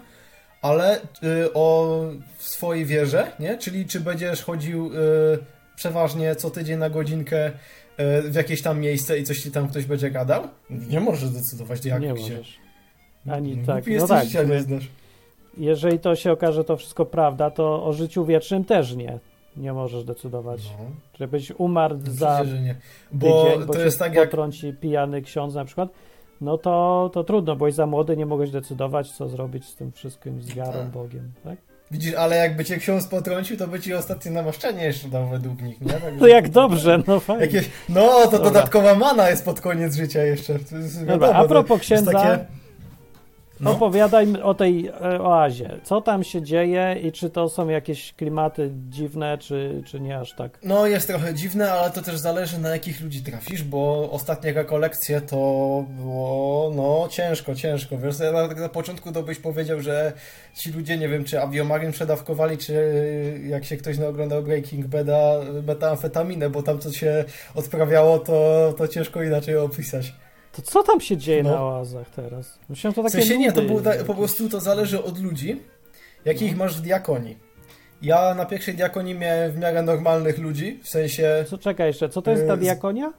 ale 0.63 1.01
y, 1.01 1.53
o 1.55 1.99
swojej 2.39 2.85
wierze, 2.85 3.33
nie? 3.41 3.59
Czyli 3.59 3.87
czy 3.87 4.01
będziesz 4.01 4.43
chodził 4.43 4.87
y, 4.87 4.99
przeważnie 5.77 6.37
co 6.37 6.51
tydzień 6.51 6.79
na 6.79 6.91
godzinkę 6.91 7.49
y, 7.49 7.53
w 8.31 8.35
jakieś 8.35 8.63
tam 8.63 8.81
miejsce 8.81 9.19
i 9.19 9.25
coś 9.25 9.39
ci 9.43 9.51
tam 9.51 9.69
ktoś 9.69 9.85
będzie 9.85 10.11
gadał? 10.11 10.49
Nie 10.71 11.01
możesz 11.01 11.31
decydować, 11.31 11.85
jak 11.85 12.03
nie 12.03 12.15
gdzie. 12.15 12.23
możesz. 12.23 12.59
Ani 13.31 13.55
Głupi 13.55 13.67
tak, 13.67 13.87
no 13.87 13.93
jesteś, 13.93 14.33
tak. 14.33 14.49
nie 14.49 14.61
znasz. 14.61 14.89
Jeżeli 15.57 15.99
to 15.99 16.17
się 16.17 16.33
okaże 16.33 16.65
to 16.65 16.77
wszystko 16.77 17.05
prawda, 17.07 17.51
to 17.51 17.85
o 17.85 17.93
życiu 17.93 18.25
wiecznym 18.25 18.65
też 18.65 18.95
nie. 18.97 19.19
Nie 19.57 19.73
możesz 19.73 20.05
decydować. 20.05 20.61
No. 20.79 20.85
Żebyś 21.19 21.51
umarł 21.59 21.97
za 22.07 22.45
że 22.45 22.61
nie. 22.61 22.75
Bo 23.13 23.45
tydzień, 23.45 23.67
bo 23.67 23.73
to 23.73 23.81
jest 23.81 23.99
tak 23.99 24.15
jak 24.15 24.29
potrąci 24.31 24.73
pijany 24.73 25.23
ksiądz 25.23 25.55
na 25.55 25.65
przykład, 25.65 25.89
no 26.41 26.59
to, 26.59 27.11
to 27.15 27.25
trudno, 27.25 27.57
byłeś 27.57 27.75
za 27.75 27.87
młody, 27.87 28.17
nie 28.17 28.27
mogłeś 28.27 28.51
decydować, 28.51 29.13
co 29.13 29.29
zrobić 29.29 29.65
z 29.65 29.75
tym 29.75 29.93
wszystkim, 29.93 30.43
z 30.43 30.55
wiarą, 30.55 30.73
Tak. 30.73 30.87
Bogiem, 30.87 31.33
tak? 31.45 31.57
Widzisz, 31.91 32.15
ale 32.15 32.37
jakby 32.37 32.65
cię 32.65 32.77
ksiądz 32.77 33.07
potrącił, 33.09 33.57
to 33.57 33.69
by 33.69 33.81
ci 33.81 33.95
ostatnie 33.95 34.31
namaszczenie 34.31 34.85
jeszcze 34.85 35.09
dał 35.09 35.29
według 35.29 35.63
nich, 35.63 35.81
nie? 35.81 35.93
Także- 35.93 36.19
To 36.21 36.27
jak 36.27 36.49
dobrze, 36.49 37.03
no 37.07 37.21
fajnie. 37.21 37.43
Jakieś, 37.43 37.71
no, 37.89 38.03
to 38.09 38.31
Dobra. 38.31 38.39
dodatkowa 38.39 38.95
mana 38.95 39.31
jest 39.31 39.45
pod 39.45 39.61
koniec 39.61 39.95
życia 39.95 40.23
jeszcze. 40.23 40.53
Jest, 40.53 41.01
Dobra, 41.01 41.15
wiadomo, 41.19 41.35
a 41.35 41.49
propos 41.49 41.81
księdza, 41.81 42.13
takie- 42.13 42.47
No. 43.61 43.71
opowiadaj 43.71 44.27
o 44.43 44.55
tej 44.55 44.87
e, 44.87 45.21
oazie. 45.21 45.71
Co 45.85 46.01
tam 46.01 46.25
się 46.25 46.43
dzieje 46.43 46.97
i 47.03 47.13
czy 47.13 47.31
to 47.31 47.49
są 47.49 47.69
jakieś 47.69 48.13
klimaty 48.13 48.71
dziwne, 48.89 49.39
czy, 49.39 49.83
czy 49.87 50.01
nie 50.01 50.19
aż 50.19 50.35
tak? 50.35 50.59
No, 50.63 50.87
jest 50.87 51.07
trochę 51.07 51.35
dziwne, 51.35 51.73
ale 51.73 51.91
to 51.91 52.03
też 52.03 52.17
zależy 52.19 52.59
na 52.59 52.69
jakich 52.69 53.01
ludzi 53.01 53.23
trafisz, 53.23 53.63
bo 53.63 54.11
ostatnie 54.11 54.53
rekolekcje 54.53 55.21
to 55.21 55.37
było, 55.89 56.73
no, 56.77 57.09
ciężko, 57.11 57.55
ciężko. 57.55 57.99
Wiesz, 57.99 58.19
ja 58.21 58.33
na, 58.33 58.47
na 58.47 58.69
początku 58.69 59.13
to 59.13 59.23
byś 59.23 59.39
powiedział, 59.39 59.81
że 59.81 60.13
ci 60.55 60.73
ludzie, 60.73 60.99
nie 60.99 61.09
wiem, 61.09 61.25
czy 61.25 61.41
aviomarin 61.41 61.93
przedawkowali, 61.93 62.59
czy 62.59 62.75
jak 63.49 63.65
się 63.65 63.77
ktoś 63.77 63.99
oglądał 63.99 64.43
Breaking 64.43 64.87
Bada, 64.87 65.41
metamfetaminę, 65.67 66.51
bo 66.51 66.63
tam 66.63 66.79
co 66.79 66.93
się 66.93 67.25
odprawiało, 67.55 68.19
to, 68.19 68.75
to 68.79 68.89
ciężko 68.89 69.23
inaczej 69.23 69.57
opisać. 69.57 70.13
To 70.57 70.63
co 70.63 70.83
tam 70.83 71.01
się 71.01 71.17
dzieje 71.17 71.43
No. 71.43 71.51
na 71.51 71.63
oazach 71.63 72.11
teraz? 72.11 72.59
Myślałem, 72.69 72.95
to 72.95 73.03
W 73.03 73.05
takie 73.05 73.19
sensie 73.19 73.39
nie, 73.39 73.53
to 73.53 73.63
było, 73.63 73.81
ta, 73.81 74.05
po 74.05 74.15
prostu 74.15 74.49
to 74.49 74.61
zależy 74.61 75.05
od 75.05 75.19
ludzi, 75.19 75.63
jakich 76.25 76.53
No. 76.53 76.65
masz 76.65 76.77
w 76.77 76.81
diakonii. 76.81 77.37
Ja 78.03 78.35
na 78.35 78.47
pierwszej 78.47 78.75
diakonii 78.75 79.15
miałem 79.15 79.53
w 79.53 79.57
miarę 79.59 79.83
normalnych 79.83 80.39
ludzi, 80.39 80.81
w 80.83 80.89
sensie, 80.89 81.45
Co, 81.51 81.59
czekaj 81.59 81.87
jeszcze, 81.87 82.09
co 82.09 82.23
to 82.23 82.31
jest 82.31 82.47
ta 82.47 82.57
z- 82.57 82.61
diakonia? 82.61 83.13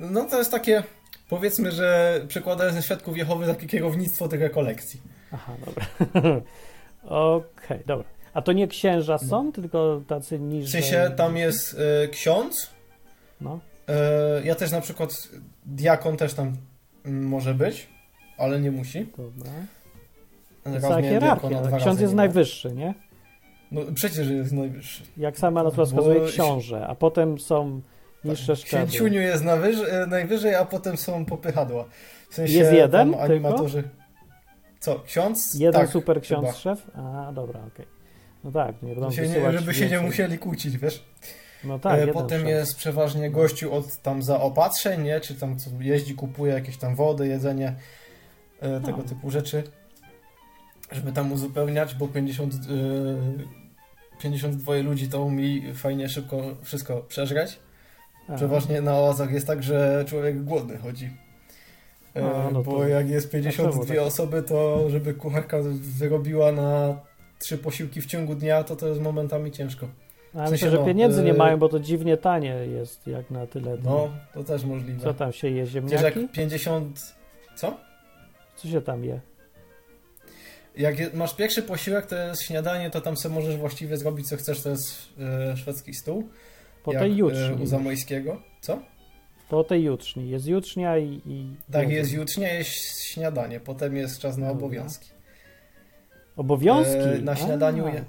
no 0.00 0.24
to 0.24 0.38
jest 0.38 0.50
takie, 0.50 0.82
powiedzmy, 1.28 1.72
że 1.72 2.20
przekładając 2.28 2.76
ze 2.76 2.82
świadków 2.82 3.16
Jehowy 3.16 3.46
takie 3.46 3.66
kierownictwo 3.66 4.28
tych 4.28 4.40
rekolekcji. 4.40 5.00
Aha, 5.32 5.52
dobra. 5.66 5.86
Okej, 7.04 7.80
dobra. 7.86 8.04
A 8.34 8.42
to 8.42 8.52
nie 8.52 8.68
księża 8.68 9.18
są, 9.18 9.52
tylko 9.52 10.00
tacy 10.08 10.38
W 10.38 10.40
niżej? 10.40 10.82
sensie 10.82 11.10
tam 11.16 11.36
jest 11.36 11.76
e, 12.04 12.08
ksiądz, 12.08 12.70
No, 13.40 13.60
ja 14.44 14.54
też 14.54 14.72
na 14.72 14.80
przykład, 14.80 15.28
diakon 15.66 16.16
też 16.16 16.34
tam 16.34 16.56
mm, 17.04 17.24
może 17.28 17.54
być, 17.54 17.88
ale 18.38 18.60
nie 18.60 18.70
musi. 18.70 19.06
dobra. 19.16 19.52
Miałem 20.82 21.04
hierarchia. 21.04 21.62
dwa 21.62 21.76
Ksiądz 21.78 22.00
jest 22.00 22.14
najwyższy, 22.14 22.72
nie? 22.72 22.94
No 23.70 23.80
przecież 23.94 24.28
jest 24.28 24.52
najwyższy. 24.52 25.02
Jak 25.16 25.38
sama 25.38 25.62
nazwa 25.62 25.82
Bo- 25.82 25.86
wskazuje, 25.86 26.26
książę, 26.26 26.86
a 26.86 26.94
potem 26.94 27.38
są 27.38 27.80
niższe 28.24 28.56
szczeble. 28.56 28.86
Księciuniu 28.86 29.20
jest 29.20 29.44
na 29.44 29.56
wyż- 29.56 29.88
e, 29.88 30.06
najwyżej, 30.06 30.54
a 30.54 30.64
potem 30.64 30.96
są 30.96 31.24
popychadła. 31.24 31.84
W 32.30 32.34
sensie 32.34 32.54
Jest 32.58 32.72
jeden 32.72 33.14
animatorzy. 33.14 33.82
Co, 34.80 35.00
ksiądz? 35.00 35.54
Jeden 35.54 35.80
tak, 35.80 35.90
super 35.90 36.20
ksiądz 36.20 36.46
chyba. 36.46 36.58
szef? 36.58 36.90
A, 36.94 37.32
dobra, 37.32 37.60
okej. 37.74 37.86
No 38.44 38.52
tak, 38.52 38.82
nie 38.82 38.94
To 38.94 39.10
się 39.10 39.28
nie, 39.28 39.52
żeby 39.52 39.74
się 39.74 39.90
nie 39.90 40.00
musieli 40.00 40.38
kłócić, 40.38 40.78
wiesz? 40.78 41.04
No 41.66 41.78
tak, 41.78 42.00
e, 42.00 42.06
potem 42.06 42.46
jest 42.46 42.76
przeważnie 42.76 43.30
gościu 43.30 43.74
od 43.74 43.96
tam 43.96 44.22
zaopatrzeń, 44.22 45.02
nie? 45.02 45.20
Czy 45.20 45.34
tam 45.34 45.58
co 45.58 45.70
jeździ, 45.80 46.14
kupuje 46.14 46.52
jakieś 46.52 46.76
tam 46.76 46.94
wody, 46.96 47.28
jedzenie, 47.28 47.74
e, 48.60 48.80
tego 48.80 48.98
No. 48.98 49.04
typu 49.04 49.30
rzeczy. 49.30 49.62
Żeby 50.92 51.12
tam 51.12 51.32
uzupełniać, 51.32 51.94
bo 51.94 52.08
50, 52.08 52.54
e, 52.54 52.58
52 54.22 54.82
ludzi 54.82 55.08
to 55.08 55.22
umie 55.22 55.74
fajnie 55.74 56.08
szybko 56.08 56.42
wszystko 56.62 56.96
przeżreć. 57.08 57.58
A, 58.28 58.34
Przeważnie 58.34 58.80
na 58.80 58.94
oazach 58.94 59.32
jest 59.32 59.46
tak, 59.46 59.62
że 59.62 60.04
człowiek 60.08 60.44
głodny 60.44 60.78
chodzi. 60.78 61.10
E, 62.16 62.34
A, 62.34 62.50
no 62.50 62.62
bo 62.62 62.84
jak 62.84 63.10
jest 63.10 63.26
a 63.26 63.30
czemu 63.30 63.42
52 63.42 63.94
tak? 63.94 63.98
osoby, 63.98 64.42
to 64.42 64.90
żeby 64.90 65.14
kucharka 65.14 65.58
wyrobiła 65.72 66.52
na 66.52 67.00
trzy 67.38 67.58
posiłki 67.58 68.00
w 68.00 68.06
ciągu 68.06 68.34
dnia, 68.34 68.64
to 68.64 68.76
to 68.76 68.88
jest 68.88 69.00
momentami 69.00 69.52
ciężko. 69.52 69.88
A 70.36 70.44
w 70.44 70.48
sensie, 70.48 70.66
myślę, 70.66 70.70
że 70.70 70.84
pieniędzy 70.84 71.22
nie 71.22 71.32
y- 71.32 71.36
mają, 71.36 71.56
bo 71.56 71.68
to 71.68 71.80
dziwnie 71.80 72.16
tanie 72.16 72.48
jest, 72.48 73.06
jak 73.06 73.30
na 73.30 73.46
tyle. 73.46 73.76
No, 73.84 74.10
to 74.34 74.44
też 74.44 74.64
możliwe. 74.64 75.00
Co 75.00 75.14
tam 75.14 75.32
się 75.32 75.50
je, 75.50 75.66
ziemniaki? 75.66 76.04
jak 76.04 76.14
50... 76.32 77.16
Co? 77.56 77.76
Co 78.56 78.68
się 78.68 78.80
tam 78.80 79.04
je? 79.04 79.20
Jak 80.76 81.14
masz 81.14 81.36
pierwszy 81.36 81.62
posiłek, 81.62 82.06
to 82.06 82.16
jest 82.16 82.42
śniadanie, 82.42 82.90
to 82.90 83.00
tam 83.00 83.16
sobie 83.16 83.34
możesz 83.34 83.56
właściwie 83.56 83.96
zrobić 83.96 84.28
co 84.28 84.36
chcesz, 84.36 84.62
to 84.62 84.70
jest 84.70 85.08
e, 85.20 85.56
szwedzki 85.56 85.94
stół. 85.94 86.28
Po 86.84 86.92
jak, 86.92 87.02
tej 87.02 87.12
e, 87.12 87.14
jutrzni. 87.14 87.62
u 87.62 87.66
Zamojskiego. 87.66 88.42
Co? 88.60 88.82
Po 89.48 89.64
tej 89.64 89.84
jutrzni. 89.84 90.30
Jest 90.30 90.46
jutrznia 90.46 90.98
i... 90.98 91.22
i 91.26 91.54
Tak, 91.72 91.90
jest 91.90 92.12
jutrznia, 92.12 92.52
jest 92.52 93.02
śniadanie, 93.04 93.60
potem 93.60 93.96
jest 93.96 94.18
czas 94.18 94.36
na 94.36 94.50
obowiązki. 94.50 95.08
Obowiązki? 96.36 97.18
E, 97.18 97.18
na 97.22 97.32
A. 97.32 97.36
śniadaniu 97.36 97.88
je... 97.88 98.04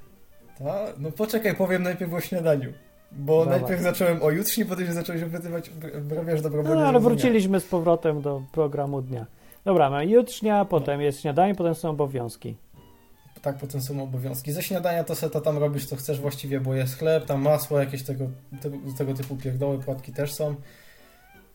Ta? 0.60 0.86
No 0.98 1.12
poczekaj, 1.12 1.56
powiem 1.56 1.84
najpierw 1.84 2.14
o 2.14 2.22
śniadaniu. 2.22 2.74
Bo 3.12 3.46
Dawaj. 3.46 3.60
najpierw 3.60 3.82
zacząłem 3.82 4.24
o 4.24 4.32
jutrzni, 4.32 4.66
potem 4.66 4.86
się 4.86 4.94
zacząłeś 4.94 5.24
opytywać, 5.24 5.70
wyrabiasz 5.96 6.42
dobrowolnie 6.42 6.82
No, 6.82 6.88
ale 6.88 7.00
wróciliśmy 7.00 7.60
z 7.60 7.66
powrotem 7.66 8.22
do 8.22 8.42
programu 8.52 9.02
dnia. 9.02 9.26
Dobra, 9.66 9.90
mamy 9.90 10.06
jutrznia, 10.06 10.66
potem 10.66 11.02
jest 11.02 11.22
śniadanie, 11.22 11.56
potem 11.56 11.76
są 11.76 11.90
obowiązki. 11.90 12.56
Tak, 13.42 13.58
potem 13.58 13.82
są 13.82 14.04
obowiązki. 14.04 14.52
Ze 14.52 14.64
śniadania 14.64 15.04
to 15.04 15.16
se 15.16 15.30
to 15.30 15.42
tam 15.42 15.58
robisz 15.58 15.86
co 15.86 15.96
chcesz 15.96 16.20
właściwie, 16.20 16.60
bo 16.60 16.76
jest 16.76 16.98
chleb, 17.00 17.26
tam 17.26 17.42
masło, 17.42 17.80
jakieś 17.80 18.04
tego, 18.04 18.26
tego, 18.62 18.78
tego 18.98 19.14
typu 19.14 19.36
pierdoły, 19.36 19.80
płatki 19.80 20.14
też 20.14 20.34
są. 20.34 20.56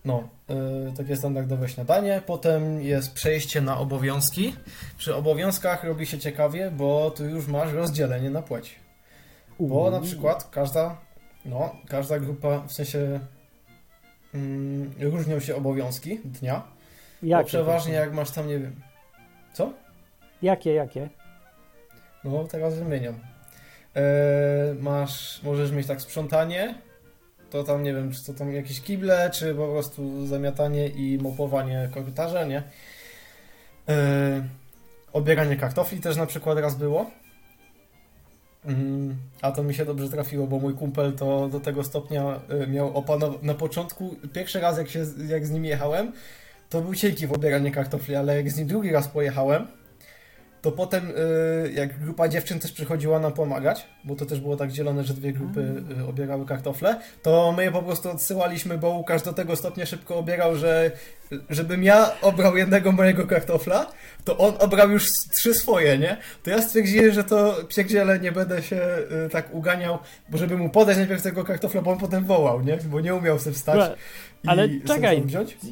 No, 0.04 0.28
yy, 0.48 0.92
takie 0.96 1.16
standardowe 1.16 1.68
śniadanie. 1.68 2.22
Potem 2.26 2.82
jest 2.82 3.12
przejście 3.12 3.60
na 3.60 3.78
obowiązki. 3.78 4.56
Przy 4.98 5.14
obowiązkach 5.14 5.84
robi 5.84 6.06
się 6.06 6.18
ciekawie, 6.18 6.70
bo 6.70 7.10
tu 7.10 7.24
już 7.24 7.46
masz 7.46 7.72
rozdzielenie 7.72 8.30
na 8.30 8.42
płeć. 8.42 8.81
Bo 9.60 9.90
na 9.90 10.00
przykład 10.00 10.48
każda, 10.50 10.96
no, 11.44 11.76
każda 11.88 12.18
grupa, 12.18 12.60
w 12.60 12.72
sensie 12.72 13.20
mm, 14.34 14.92
różnią 15.00 15.40
się 15.40 15.56
obowiązki 15.56 16.18
dnia. 16.18 16.62
Jakie 17.22 17.42
bo 17.42 17.48
przeważnie 17.48 17.92
jak 17.92 18.12
masz 18.12 18.30
tam, 18.30 18.48
nie 18.48 18.58
wiem, 18.58 18.76
co? 19.52 19.72
Jakie, 20.42 20.74
jakie? 20.74 21.08
No, 22.24 22.44
teraz 22.44 22.78
wymieniam. 22.78 23.14
Eee, 23.94 24.74
masz, 24.80 25.42
możesz 25.42 25.72
mieć 25.72 25.86
tak 25.86 26.00
sprzątanie, 26.00 26.74
to 27.50 27.64
tam 27.64 27.82
nie 27.82 27.94
wiem, 27.94 28.12
czy 28.12 28.24
to 28.24 28.34
tam 28.34 28.52
jakieś 28.52 28.80
kible, 28.80 29.30
czy 29.30 29.54
po 29.54 29.68
prostu 29.68 30.26
zamiatanie 30.26 30.88
i 30.88 31.18
mopowanie 31.18 31.88
korytarza, 31.94 32.44
nie? 32.44 32.62
Eee, 33.88 34.42
obieranie 35.12 35.56
kartofli 35.56 36.00
też 36.00 36.16
na 36.16 36.26
przykład 36.26 36.58
raz 36.58 36.74
było. 36.74 37.10
Mm, 38.64 39.16
a 39.40 39.52
to 39.52 39.62
mi 39.62 39.74
się 39.74 39.84
dobrze 39.84 40.08
trafiło, 40.08 40.46
bo 40.46 40.58
mój 40.58 40.74
kumpel 40.74 41.12
to 41.12 41.48
do 41.48 41.60
tego 41.60 41.84
stopnia 41.84 42.40
y, 42.64 42.66
miał 42.66 42.96
opanować. 42.96 43.42
Na 43.42 43.54
początku, 43.54 44.16
pierwszy 44.32 44.60
raz 44.60 44.78
jak, 44.78 44.88
się, 44.88 45.04
jak 45.28 45.46
z 45.46 45.50
nim 45.50 45.64
jechałem, 45.64 46.12
to 46.70 46.80
był 46.80 46.94
cienki 46.94 47.26
w 47.26 47.32
obieranie 47.32 47.70
kartofli, 47.70 48.14
ale 48.14 48.36
jak 48.36 48.50
z 48.50 48.58
nim 48.58 48.66
drugi 48.66 48.92
raz 48.92 49.08
pojechałem, 49.08 49.66
to 50.62 50.72
potem 50.72 51.10
y, 51.10 51.72
jak 51.72 51.98
grupa 51.98 52.28
dziewczyn 52.28 52.58
też 52.58 52.72
przychodziła 52.72 53.18
nam 53.18 53.32
pomagać, 53.32 53.86
bo 54.04 54.16
to 54.16 54.26
też 54.26 54.40
było 54.40 54.56
tak 54.56 54.72
dzielone, 54.72 55.04
że 55.04 55.14
dwie 55.14 55.32
grupy 55.32 55.82
y, 56.00 56.06
obierały 56.06 56.46
kartofle, 56.46 57.00
to 57.22 57.54
my 57.56 57.64
je 57.64 57.72
po 57.72 57.82
prostu 57.82 58.10
odsyłaliśmy, 58.10 58.78
bo 58.78 58.88
Łukasz 58.88 59.22
do 59.22 59.32
tego 59.32 59.56
stopnia 59.56 59.86
szybko 59.86 60.16
obierał, 60.16 60.56
że 60.56 60.90
żebym 61.50 61.82
ja 61.82 62.10
obrał 62.20 62.56
jednego 62.56 62.92
mojego 62.92 63.26
kartofla, 63.26 63.86
to 64.24 64.38
on 64.38 64.54
obrał 64.58 64.90
już 64.90 65.06
trzy 65.32 65.54
swoje, 65.54 65.98
nie? 65.98 66.16
To 66.42 66.50
ja 66.50 66.62
stwierdziłem, 66.62 67.12
że 67.12 67.24
to 67.24 67.54
pierdziele 67.68 68.18
nie 68.18 68.32
będę 68.32 68.62
się 68.62 68.80
y, 69.26 69.28
tak 69.30 69.54
uganiał, 69.54 69.98
bo 70.28 70.38
żeby 70.38 70.56
mu 70.56 70.68
podać 70.68 70.96
najpierw 70.96 71.22
tego 71.22 71.44
kartofla, 71.44 71.82
bo 71.82 71.90
on 71.90 71.98
potem 71.98 72.24
wołał, 72.24 72.62
nie? 72.62 72.76
Bo 72.76 73.00
nie 73.00 73.14
umiał 73.14 73.38
sobie 73.38 73.54
wstać 73.54 73.90
ale 74.46 74.68
czekaj. 74.86 75.24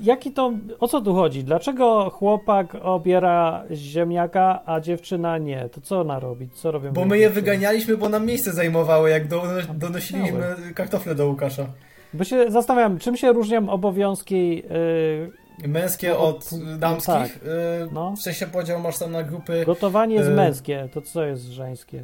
Jaki 0.02 0.32
to, 0.32 0.52
o 0.80 0.88
co 0.88 1.00
tu 1.00 1.14
chodzi? 1.14 1.44
Dlaczego 1.44 2.10
chłopak 2.10 2.76
obiera 2.82 3.64
ziemniaka, 3.72 4.62
a 4.66 4.80
dziewczyna 4.80 5.38
nie? 5.38 5.68
To 5.68 5.80
co 5.80 6.00
ona 6.00 6.20
robi? 6.20 6.48
Co 6.54 6.70
robią 6.70 6.92
Bo 6.92 7.04
my 7.04 7.18
je 7.18 7.22
dziewczyny? 7.24 7.40
wyganialiśmy, 7.42 7.96
bo 7.96 8.08
nam 8.08 8.26
miejsce 8.26 8.52
zajmowały, 8.52 9.10
jak 9.10 9.28
do, 9.28 9.42
donosiliśmy 9.74 10.42
kartofle 10.74 11.14
do 11.14 11.26
Łukasza. 11.26 11.66
Bo 12.14 12.24
się 12.24 12.50
zastanawiam, 12.50 12.98
czym 12.98 13.16
się 13.16 13.32
różnią 13.32 13.68
obowiązki 13.68 14.56
yy, 14.56 15.68
Męskie 15.68 16.08
No, 16.08 16.18
od 16.18 16.50
no, 16.52 16.78
damskich. 16.78 17.12
tak. 17.14 17.26
y, 17.36 17.88
No. 17.92 18.14
W 18.16 18.22
sensie 18.22 18.46
podział 18.46 18.80
masz 18.80 18.98
tam 18.98 19.12
na 19.12 19.22
grupy. 19.22 19.62
gotowanie 19.66 20.14
jest 20.14 20.28
E, 20.28 20.32
męskie, 20.32 20.88
to 20.92 21.02
co 21.02 21.24
jest 21.24 21.44
żeńskie? 21.44 22.02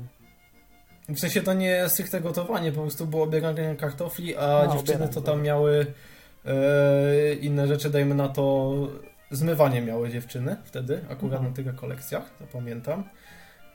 W 1.08 1.18
sensie 1.18 1.42
to 1.42 1.54
nie 1.54 1.66
jest 1.66 1.94
stricte 1.94 2.20
gotowanie, 2.20 2.72
po 2.72 2.80
prostu 2.80 3.06
było 3.06 3.22
obieranie 3.24 3.76
kartofli, 3.78 4.36
a 4.36 4.60
A, 4.60 4.66
dziewczyny 4.66 5.08
to 5.08 5.20
tam 5.20 5.42
miały 5.42 5.86
inne 7.40 7.66
rzeczy, 7.66 7.90
dajmy 7.90 8.14
na 8.14 8.28
to 8.28 8.74
zmywanie 9.30 9.82
miały 9.82 10.10
dziewczyny 10.10 10.56
wtedy, 10.64 11.00
akurat 11.10 11.22
Mhm. 11.40 11.44
na 11.44 11.50
tych 11.56 11.74
kolekcjach, 11.76 12.30
to 12.38 12.44
pamiętam. 12.52 13.04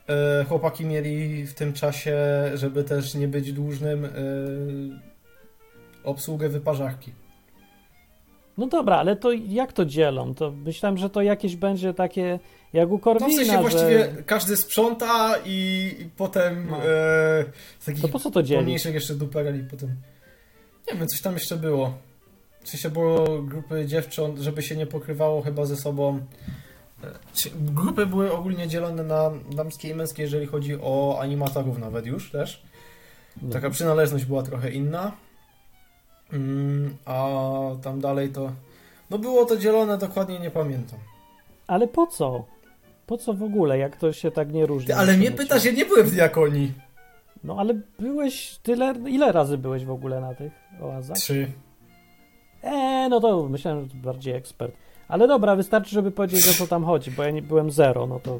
E, 0.08 0.44
chłopaki 0.44 0.86
mieli 0.86 1.46
w 1.46 1.54
tym 1.54 1.72
czasie, 1.72 2.16
żeby 2.54 2.84
też 2.84 3.14
nie 3.14 3.28
być 3.28 3.52
dłużnym, 3.52 4.04
e, 4.04 4.08
obsługę 6.04 6.48
wyparzarki. 6.48 7.12
No 8.58 8.66
dobra, 8.66 8.96
ale 8.96 9.16
to 9.16 9.32
jak 9.32 9.72
to 9.72 9.84
dzielą? 9.84 10.34
To 10.34 10.50
myślałem, 10.52 10.98
że 10.98 11.10
to 11.10 11.22
jakieś 11.22 11.56
będzie 11.56 11.94
takie 11.94 12.38
jak 12.72 12.88
u 12.88 12.92
No 12.92 12.98
Korwina, 12.98 13.28
w 13.28 13.32
sensie 13.34 13.52
że... 13.52 13.58
właściwie 13.60 14.08
każdy 14.26 14.56
sprząta 14.56 15.34
i, 15.44 15.90
i 16.00 16.04
potem 16.16 16.66
No. 16.70 16.76
e, 16.76 17.44
z 17.78 17.84
takich 17.84 18.02
To 18.02 18.08
po 18.08 18.18
co 18.18 18.30
to 18.30 18.42
pomniejszych 18.42 18.94
jeszcze 18.94 19.14
dupereli 19.14 19.64
potem. 19.70 19.96
Nie 20.92 20.98
wiem, 20.98 21.08
coś 21.08 21.20
tam 21.20 21.34
jeszcze 21.34 21.56
było. 21.56 21.94
W 22.62 22.68
sensie 22.68 22.90
było 22.90 23.42
grupy 23.42 23.86
dziewcząt, 23.86 24.38
żeby 24.38 24.62
się 24.62 24.76
nie 24.76 24.86
pokrywało 24.86 25.42
chyba 25.42 25.66
ze 25.66 25.76
sobą. 25.76 26.20
E, 27.04 27.06
czy- 27.34 27.50
Grupy 27.60 28.06
były 28.06 28.32
ogólnie 28.32 28.68
dzielone 28.68 29.02
na 29.02 29.30
damskie 29.50 29.88
i 29.88 29.94
męskie, 29.94 30.22
jeżeli 30.22 30.46
chodzi 30.46 30.76
o 30.82 31.18
animatorów 31.20 31.78
nawet 31.78 32.06
już 32.06 32.30
też. 32.30 32.62
Taka 33.52 33.70
przynależność 33.70 34.24
była 34.24 34.42
trochę 34.42 34.70
inna. 34.70 35.12
Mm, 36.32 36.96
a 37.04 37.28
tam 37.82 38.00
dalej 38.00 38.28
to... 38.28 38.52
No 39.10 39.18
było 39.18 39.44
to 39.44 39.56
dzielone, 39.56 39.98
dokładnie 39.98 40.38
nie 40.40 40.50
pamiętam. 40.50 40.98
Ale 41.66 41.88
po 41.88 42.06
co? 42.06 42.44
Po 43.06 43.18
co 43.18 43.34
w 43.34 43.42
ogóle, 43.42 43.78
jak 43.78 43.96
to 43.96 44.12
się 44.12 44.30
tak 44.30 44.52
nie 44.52 44.66
różni? 44.66 44.86
Ty, 44.86 44.94
ale 44.96 45.16
mnie 45.16 45.30
pytasz, 45.30 45.64
ja 45.64 45.72
nie 45.72 45.84
byłem 45.84 46.06
w 46.06 46.10
diakonii. 46.10 46.72
No 47.44 47.56
ale 47.58 47.74
byłeś 47.98 48.58
tyle, 48.62 48.94
ile 49.06 49.32
razy 49.32 49.58
byłeś 49.58 49.84
w 49.84 49.90
ogóle 49.90 50.20
na 50.20 50.34
tych 50.34 50.52
oazach? 50.82 51.16
Trzy. 51.16 51.52
Eee, 52.62 53.08
no 53.10 53.20
to 53.20 53.48
myślałem, 53.48 53.88
że 53.88 53.94
bardziej 53.94 54.34
ekspert. 54.34 54.74
Ale 55.08 55.28
dobra, 55.28 55.56
wystarczy, 55.56 55.90
żeby 55.90 56.10
powiedzieć, 56.10 56.48
o 56.48 56.52
co 56.54 56.66
tam 56.66 56.84
chodzi, 56.84 57.10
bo 57.10 57.22
ja 57.22 57.30
nie 57.30 57.42
byłem 57.42 57.70
zero, 57.70 58.06
no 58.06 58.20
to... 58.20 58.38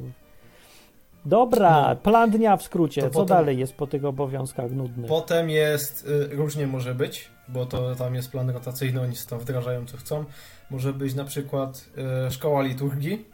Dobra, 1.26 1.88
No. 1.88 1.96
plan 1.96 2.30
dnia 2.30 2.56
w 2.56 2.62
skrócie. 2.62 3.00
To 3.02 3.11
Co 3.11 3.12
potem- 3.20 3.37
dalej 3.37 3.58
jest 3.58 3.74
po 3.74 3.87
tych 3.87 4.04
obowiązkach 4.04 4.70
nudnych? 4.70 5.08
Potem 5.08 5.50
jest, 5.50 6.08
y, 6.32 6.37
różnie 6.37 6.66
może 6.66 6.94
być, 6.94 7.28
bo 7.48 7.66
to 7.66 7.94
tam 7.94 8.14
jest 8.14 8.30
plan 8.30 8.50
rotacyjny, 8.50 9.00
oni 9.00 9.12
tam 9.28 9.38
wdrażają 9.38 9.87
co 9.87 9.96
chcą. 9.96 10.24
Może 10.70 10.92
być 10.92 11.14
na 11.14 11.24
przykład 11.24 11.85
y, 12.28 12.30
szkoła 12.30 12.62
liturgii. 12.62 13.24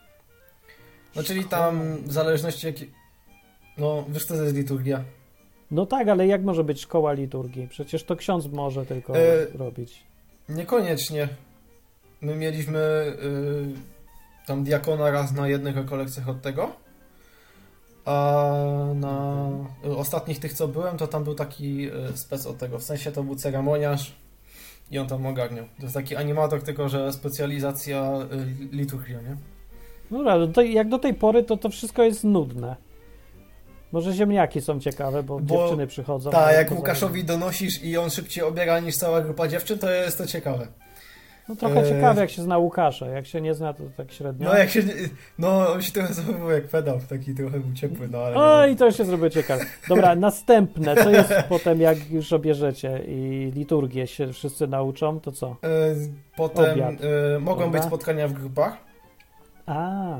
No 1.17 1.23
czyli 1.23 1.45
tam 1.45 1.97
w 2.03 2.13
zależności 2.13 2.67
jaki... 2.67 2.91
No, 3.79 4.05
wiesz 4.09 4.25
co 4.25 4.35
to 4.35 4.43
jest 4.43 4.57
liturgia? 4.57 5.05
No 5.71 5.87
tak, 5.87 6.09
ale 6.09 6.27
jak 6.27 6.43
może 6.43 6.65
być 6.65 6.81
szkoła 6.81 7.13
liturgii? 7.13 7.69
Przecież 7.69 8.05
to 8.05 8.17
ksiądz 8.17 8.47
może 8.47 8.87
tylko 8.87 9.17
E, 9.19 9.47
robić. 9.59 10.05
Niekoniecznie. 10.49 11.29
My 12.21 12.37
mieliśmy 12.37 12.79
y, 12.79 14.47
tam 14.47 14.65
diakona 14.65 15.11
raz 15.11 15.33
na 15.33 15.49
jednych 15.49 15.77
rekolekcjach 15.77 16.29
od 16.29 16.43
tego. 16.43 16.73
A 18.05 18.45
na 18.95 19.49
y, 19.85 19.97
ostatnich 19.97 20.39
tych, 20.39 20.53
co 20.53 20.69
byłem, 20.69 20.97
to 20.97 21.07
tam 21.07 21.25
był 21.25 21.35
taki 21.35 21.89
y, 21.89 22.17
spec 22.17 22.47
od 22.47 22.59
tego. 22.59 22.79
W 22.79 22.83
sensie 22.83 23.13
to 23.13 23.23
był 23.23 23.35
ceremoniarz 23.35 24.17
i 24.91 24.99
on 24.99 25.07
tam 25.07 25.27
ogarniał. 25.27 25.65
To 25.77 25.83
jest 25.83 25.95
taki 25.95 26.17
animator, 26.17 26.63
tylko 26.63 26.89
że 26.89 27.13
specjalizacja 27.13 28.13
y, 28.33 28.77
liturgia, 28.77 29.21
nie? 29.21 29.37
Dobra, 30.11 30.39
no 30.39 30.47
to 30.47 30.63
jak 30.63 30.89
do 30.89 30.99
tej 30.99 31.15
pory, 31.15 31.45
to 31.45 31.57
to 31.57 31.71
wszystko 31.71 32.03
jest 32.03 32.25
nudne. 32.25 32.77
Może 33.93 34.13
ziemniaki 34.13 34.61
są 34.61 34.81
ciekawe, 34.81 35.23
bo, 35.23 35.41
Bo- 35.41 35.57
dziewczyny 35.57 35.87
przychodzą. 35.87 36.31
Tak, 36.31 36.55
jak 36.55 36.73
Łukaszowi 36.73 37.25
donosisz 37.25 37.83
i 37.85 37.97
on 37.99 38.11
szybciej 38.11 38.45
obiera 38.45 38.81
niż 38.81 38.97
cała 38.97 39.21
grupa 39.21 39.49
dziewczyn, 39.49 39.79
to 39.79 39.91
jest 39.91 40.19
to 40.19 40.27
ciekawe. 40.27 40.67
No 41.49 41.57
trochę 41.57 41.81
e, 41.81 41.89
ciekawe, 41.89 42.21
jak 42.21 42.31
się 42.31 42.43
zna 42.43 42.59
Łukasza. 42.59 43.07
Jak 43.07 43.27
się 43.27 43.41
nie 43.41 43.55
zna, 43.55 43.73
to 43.73 43.83
tak 43.97 44.13
średnio. 44.13 44.49
No 44.49 44.59
jak 44.59 44.71
się... 44.71 44.83
No, 45.39 45.73
on 45.73 45.83
się 45.83 45.93
trochę 45.93 46.15
zachowywał 46.15 46.51
jak 46.51 46.69
pedał, 46.69 47.01
taki 47.09 47.35
trochę 47.35 47.61
był 47.61 47.73
ciepły, 47.75 48.09
no 48.09 48.19
ale... 48.19 48.37
Oj, 48.37 48.69
wiem. 48.69 48.77
to 48.77 48.87
już 48.87 48.97
się 48.97 49.05
zrobiło 49.05 49.31
ciekawe. 49.31 49.65
Dobra, 49.89 50.15
następne. 50.17 50.97
Co 50.97 51.11
jest 51.11 51.33
potem, 51.49 51.81
jak 51.81 52.11
już 52.11 52.33
obierzecie 52.33 53.01
i 53.07 53.53
liturgię 53.55 54.07
się 54.07 54.33
wszyscy 54.33 54.67
nauczą, 54.67 55.21
to 55.21 55.33
co? 55.33 55.57
E, 55.65 55.95
Potem 56.37 56.73
Obiad. 56.73 56.95
e, 57.35 57.39
mogą 57.39 57.65
Dobra. 57.65 57.81
być 57.81 57.89
spotkania 57.89 58.29
w 58.29 58.33
grupach. 58.33 58.77
A. 59.67 60.17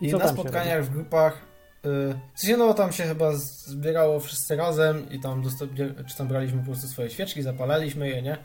I, 0.00 0.10
co 0.10 0.18
na 0.18 0.24
tam 0.24 0.36
się 0.36 0.42
spotkaniach 0.42 0.84
w 0.84 0.90
grupach. 0.90 1.49
W 1.82 2.14
sensie, 2.40 2.56
no 2.56 2.74
tam 2.74 2.92
się 2.92 3.04
chyba 3.04 3.32
zbierało 3.36 4.20
wszyscy 4.20 4.56
razem 4.56 5.10
i 5.10 5.20
tam 5.20 5.42
czy 6.08 6.16
tam 6.16 6.28
braliśmy 6.28 6.58
po 6.58 6.64
prostu 6.64 6.88
swoje 6.88 7.10
świeczki, 7.10 7.42
zapalaliśmy 7.42 8.08
je, 8.08 8.22
nie? 8.22 8.38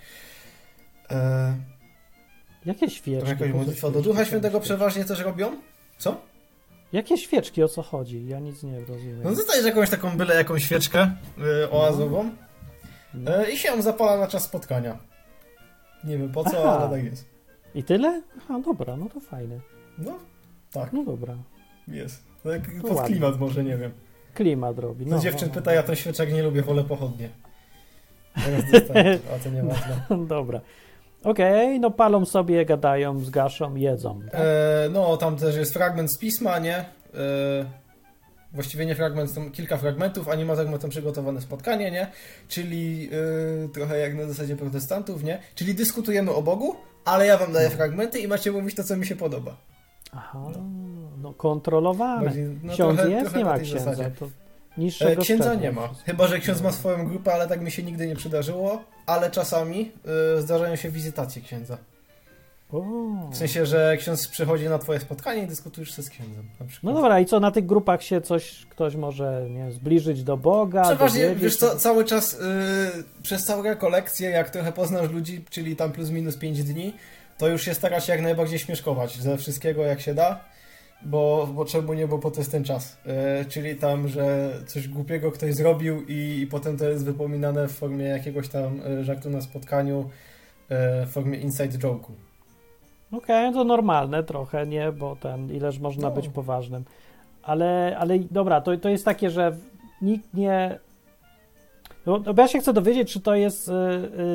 E, 1.11 1.55
Jakie 2.65 2.89
świeczki? 2.89 3.29
jakaś 3.29 3.51
co 3.51 3.57
modlitwa 3.57 3.91
do? 3.91 4.01
Ducha 4.01 4.25
Świętego 4.25 4.59
przeważnie 4.59 5.05
też 5.05 5.19
robią? 5.19 5.57
Co? 5.97 6.21
Jakie 6.93 7.17
świeczki? 7.17 7.63
O 7.63 7.67
co 7.67 7.81
chodzi? 7.81 8.27
Ja 8.27 8.39
nic 8.39 8.63
nie 8.63 8.79
rozumiem. 8.79 9.19
No 9.23 9.31
dostajesz 9.35 9.65
jakąś 9.65 9.89
taką 9.89 10.17
byle 10.17 10.35
jaką 10.35 10.59
świeczkę 10.59 11.11
e, 11.63 11.71
oazową 11.71 12.31
No. 13.13 13.35
E, 13.45 13.51
I 13.51 13.57
się 13.57 13.67
ją 13.69 13.81
zapala 13.81 14.17
na 14.17 14.27
czas 14.27 14.43
spotkania. 14.43 14.97
Nie 16.03 16.17
wiem 16.17 16.31
po 16.31 16.43
co, 16.43 16.69
Aha. 16.71 16.79
ale 16.79 16.97
tak 16.97 17.05
jest. 17.11 17.25
I 17.75 17.83
tyle? 17.83 18.21
Aha, 18.37 18.59
dobra, 18.65 18.97
no 18.97 19.09
to 19.09 19.19
fajne. 19.19 19.59
No, 19.97 20.19
tak, 20.71 20.93
No 20.93 21.03
dobra. 21.03 21.35
jest. 21.87 22.23
Tak, 22.53 22.61
To 22.81 22.87
pod 22.87 22.97
ładnie. 22.97 23.11
klimat 23.15 23.39
może, 23.39 23.63
nie 23.63 23.77
wiem. 23.77 23.91
Klimat 24.33 24.79
robi. 24.79 25.05
No, 25.05 25.15
No, 25.15 25.21
dziewczyn 25.21 25.47
no, 25.47 25.53
pyta, 25.53 25.73
ja 25.73 25.83
to 25.83 25.95
świeczek 25.95 26.33
nie 26.33 26.43
lubię, 26.43 26.61
wolę 26.61 26.83
pochodnie. 26.83 27.29
Teraz 28.45 28.61
dostaję, 28.71 29.19
a 29.35 29.43
to 29.43 29.49
nieważne. 29.49 30.01
no. 30.09 30.17
Dobra. 30.35 30.61
Okej, 31.23 31.79
no 31.79 31.91
palą 31.91 32.25
sobie, 32.25 32.65
gadają, 32.65 33.19
zgaszą, 33.19 33.75
jedzą. 33.75 34.21
Tak? 34.31 34.41
E, 34.41 34.89
no, 34.91 35.17
tam 35.17 35.35
też 35.37 35.55
jest 35.55 35.73
fragment 35.73 36.11
z 36.11 36.17
pisma, 36.17 36.59
nie? 36.59 36.77
E, 36.77 36.85
właściwie 38.53 38.85
nie 38.85 38.95
fragment, 38.95 39.31
są 39.31 39.51
kilka 39.51 39.77
fragmentów. 39.77 40.29
Animator 40.29 40.69
ma 40.69 40.77
tam 40.77 40.89
przygotowane 40.89 41.41
spotkanie, 41.41 41.91
nie? 41.91 42.07
Czyli 42.47 43.09
e, 43.65 43.69
trochę 43.69 43.99
jak 43.99 44.15
na 44.15 44.25
zasadzie 44.25 44.55
protestantów, 44.55 45.23
nie? 45.23 45.39
Czyli 45.55 45.75
dyskutujemy 45.75 46.31
o 46.31 46.41
Bogu, 46.41 46.75
ale 47.05 47.25
ja 47.27 47.37
wam 47.37 47.53
daję 47.53 47.69
fragmenty 47.69 48.19
i 48.19 48.27
macie 48.27 48.51
mówić 48.51 48.75
to, 48.75 48.83
co 48.83 48.97
mi 48.97 49.05
się 49.05 49.15
podoba. 49.15 49.55
Aha, 50.11 50.39
no 50.53 50.59
kontrolowane. 51.33 52.23
Bardziej, 52.25 52.45
no, 52.63 52.73
Ksiądz 52.73 52.95
trochę- 52.99 53.11
jest? 53.11 53.23
trochę 53.23 53.37
Nie 53.39 53.45
ma 53.45 53.55
tej 53.57 53.65
księdza. 53.65 53.85
zasadzie. 53.85 54.11
To 54.19 54.25
E, 54.77 54.81
niższego 54.81 55.21
księdza 55.21 55.55
nie 55.55 55.71
ma. 55.71 55.89
Chyba, 56.05 56.27
że 56.27 56.39
ksiądz 56.39 56.61
ma 56.61 56.71
swoją 56.71 57.07
grupę, 57.07 57.33
ale 57.33 57.47
tak 57.47 57.61
mi 57.61 57.71
się 57.71 57.83
nigdy 57.83 58.07
nie 58.07 58.15
przydarzyło. 58.15 58.83
Ale 59.05 59.31
czasami 59.31 59.91
e, 60.37 60.41
zdarzają 60.41 60.75
się 60.75 60.89
wizytacje 60.89 61.41
księdza. 61.41 61.77
O. 62.73 62.81
W 63.31 63.37
sensie, 63.37 63.65
że 63.65 63.97
ksiądz 63.97 64.27
przychodzi 64.27 64.69
na 64.69 64.77
twoje 64.79 64.99
spotkanie 64.99 65.43
i 65.43 65.47
dyskutujesz 65.47 65.95
się 65.95 66.01
z 66.03 66.09
księdzem. 66.09 66.45
No 66.83 66.93
dobra, 66.93 67.19
i 67.19 67.25
co 67.25 67.39
na 67.39 67.51
tych 67.51 67.65
grupach 67.65 68.03
się 68.03 68.21
coś, 68.21 68.65
ktoś 68.69 68.95
może 68.95 69.45
nie, 69.49 69.71
zbliżyć 69.71 70.23
do 70.23 70.37
Boga? 70.37 70.83
Przeważnie, 70.83 71.35
wiesz 71.35 71.57
co, 71.57 71.75
cały 71.75 72.05
czas 72.05 72.33
y, 72.33 72.37
przez 73.23 73.45
całą 73.45 73.63
rekolekcję, 73.63 74.29
jak 74.29 74.49
trochę 74.49 74.71
poznasz 74.71 75.09
ludzi, 75.11 75.45
czyli 75.49 75.75
tam 75.75 75.91
plus 75.91 76.09
minus 76.09 76.37
5 76.37 76.63
dni, 76.63 76.93
to 77.37 77.47
już 77.47 77.61
się 77.61 77.73
starasz 77.73 78.05
się 78.07 78.11
jak 78.13 78.21
najbardziej 78.21 78.59
śmieszkować 78.59 79.17
ze 79.17 79.37
wszystkiego 79.37 79.81
jak 79.83 80.01
się 80.01 80.13
da, 80.13 80.39
bo, 81.01 81.47
bo 81.55 81.65
czemu 81.65 81.93
nie, 81.93 82.07
bo 82.07 82.19
po 82.19 82.31
to 82.31 82.39
jest 82.39 82.51
ten 82.51 82.63
czas. 82.63 82.97
Y, 83.41 83.45
czyli 83.45 83.75
tam, 83.75 84.07
że 84.07 84.53
coś 84.67 84.87
głupiego 84.87 85.31
ktoś 85.31 85.53
zrobił 85.55 86.01
i, 86.07 86.39
i 86.41 86.47
potem 86.47 86.77
to 86.77 86.85
jest 86.85 87.05
wypominane 87.05 87.67
w 87.67 87.71
formie 87.71 88.05
jakiegoś 88.05 88.47
tam 88.49 88.79
y, 88.99 89.03
żartu 89.03 89.29
na 89.29 89.41
spotkaniu, 89.41 89.99
y, 90.01 91.05
w 91.05 91.09
formie 91.09 91.37
inside 91.37 91.77
joke'u. 91.77 92.11
Okej, 93.11 93.53
to 93.53 93.63
normalne 93.63 94.23
trochę, 94.23 94.67
nie? 94.67 94.91
Bo 94.91 95.15
ten, 95.15 95.51
ileż 95.53 95.79
można 95.79 96.09
No. 96.09 96.15
być 96.15 96.29
poważnym. 96.29 96.83
Ale, 97.43 97.95
ale 97.99 98.19
dobra, 98.19 98.61
to, 98.61 98.77
to 98.77 98.89
jest 98.89 99.05
takie, 99.05 99.29
że 99.29 99.55
nikt 100.01 100.33
nie... 100.33 100.79
No, 102.05 102.19
bo 102.19 102.41
ja 102.41 102.47
się 102.47 102.59
chcę 102.59 102.73
dowiedzieć, 102.73 103.13
czy 103.13 103.19
to 103.21 103.35
jest 103.35 103.71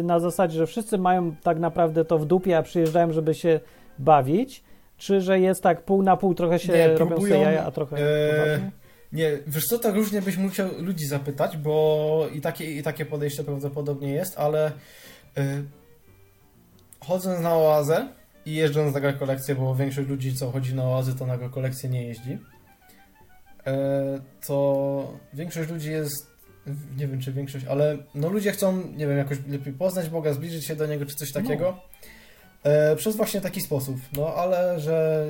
na 0.02 0.20
zasadzie, 0.20 0.58
że 0.58 0.66
wszyscy 0.66 0.98
mają 0.98 1.34
tak 1.42 1.58
naprawdę 1.58 2.04
to 2.04 2.18
w 2.18 2.26
dupie, 2.26 2.58
a 2.58 2.62
przyjeżdżają, 2.62 3.12
żeby 3.12 3.34
się 3.34 3.60
bawić, 3.98 4.62
czy 5.00 5.20
że 5.20 5.40
jest 5.40 5.62
tak 5.62 5.84
pół 5.84 6.02
na 6.02 6.16
pół, 6.16 6.34
trochę 6.34 6.58
się 6.58 6.72
Nie, 6.72 6.88
robią 6.88 7.06
próbują, 7.06 7.40
jaja, 7.40 7.64
a 7.64 7.70
trochę 7.70 7.96
e? 7.96 8.70
Nie, 9.12 9.38
wiesz 9.46 9.66
co, 9.66 9.78
tak 9.78 9.94
różnie 9.94 10.22
byś 10.22 10.36
musiał 10.36 10.68
ludzi 10.78 11.06
zapytać, 11.06 11.56
bo 11.56 12.26
i 12.34 12.40
takie, 12.40 12.72
i 12.72 12.82
takie 12.82 13.06
podejście 13.06 13.44
prawdopodobnie 13.44 14.12
jest, 14.12 14.38
ale 14.38 14.68
y, 14.68 15.64
chodząc 17.00 17.40
na 17.40 17.56
oazę 17.56 18.08
i 18.46 18.54
jeżdżąc 18.54 18.94
na 18.94 19.00
rekolekcję, 19.00 19.54
bo 19.54 19.74
większość 19.74 20.08
ludzi, 20.08 20.34
co 20.34 20.50
chodzi 20.50 20.74
na 20.74 20.84
oazy, 20.84 21.14
to 21.14 21.26
na 21.26 21.36
rekolekcję 21.36 21.90
nie 21.90 22.06
jeździ, 22.06 22.32
y, 22.32 22.38
to 24.46 25.18
większość 25.34 25.70
ludzi 25.70 25.90
jest, 25.90 26.26
nie 26.96 27.08
wiem 27.08 27.20
czy 27.20 27.32
większość, 27.32 27.66
ale 27.66 27.98
no 28.14 28.28
ludzie 28.28 28.52
chcą, 28.52 28.82
nie 28.96 29.06
wiem, 29.06 29.18
jakoś 29.18 29.38
lepiej 29.48 29.72
poznać 29.72 30.08
Boga, 30.08 30.32
zbliżyć 30.32 30.66
się 30.66 30.76
do 30.76 30.86
Niego, 30.86 31.06
czy 31.06 31.14
coś 31.14 31.32
takiego. 31.32 31.80
E, 32.64 32.96
przez 32.96 33.16
właśnie 33.16 33.40
taki 33.40 33.60
sposób. 33.60 33.96
No 34.16 34.34
ale 34.34 34.80
że 34.80 35.26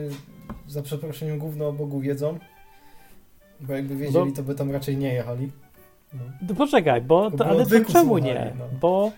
za 0.68 0.82
przeproszeniem 0.82 1.38
gówno 1.38 1.68
o 1.68 1.72
Bogu 1.72 2.00
wiedzą, 2.00 2.38
bo 3.60 3.72
jakby 3.74 3.96
wiedzieli, 3.96 4.24
No. 4.30 4.36
to 4.36 4.42
by 4.42 4.54
tam 4.54 4.70
raczej 4.70 4.96
nie 4.96 5.14
jechali. 5.14 5.50
No. 6.14 6.20
No 6.48 6.54
Poczekaj, 6.54 7.00
bo 7.02 7.30
to, 7.30 7.46
ale 7.46 7.66
to 7.66 7.92
czemu 7.92 8.18
nie? 8.18 8.52
no. 8.58 8.64
Bo 8.80 9.12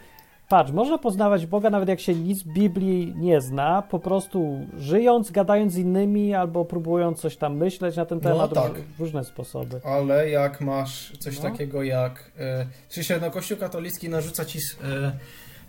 patrz, 0.49 0.73
można 0.73 0.99
poznawać 0.99 1.47
Boga 1.47 1.71
nawet 1.71 1.89
jak 1.89 2.01
się 2.01 2.15
nic 2.15 2.39
z 2.39 2.43
Biblii 2.45 3.15
nie 3.17 3.41
zna, 3.41 3.83
po 3.83 3.99
prostu 3.99 4.67
żyjąc, 4.79 5.31
gadając 5.31 5.73
z 5.73 5.77
innymi 5.77 6.35
albo 6.35 6.65
próbując 6.65 7.21
coś 7.21 7.37
tam 7.37 7.57
myśleć 7.57 7.97
na 7.97 8.07
ten 8.07 8.21
No 8.23 8.31
temat, 8.31 8.55
tak. 8.55 8.73
w 8.83 9.01
różne 9.01 9.25
sposoby. 9.25 9.81
Ale 9.85 10.31
jak 10.31 10.61
masz 10.61 11.13
coś 11.19 11.37
No. 11.37 11.43
takiego 11.51 11.83
jak... 11.83 12.31
E, 12.39 12.67
czy 12.89 13.05
się 13.05 13.19
no, 13.21 13.31
Kościół 13.31 13.59
katolicki 13.59 14.09
narzuca 14.09 14.45
ci 14.45 14.59
e, 14.59 15.13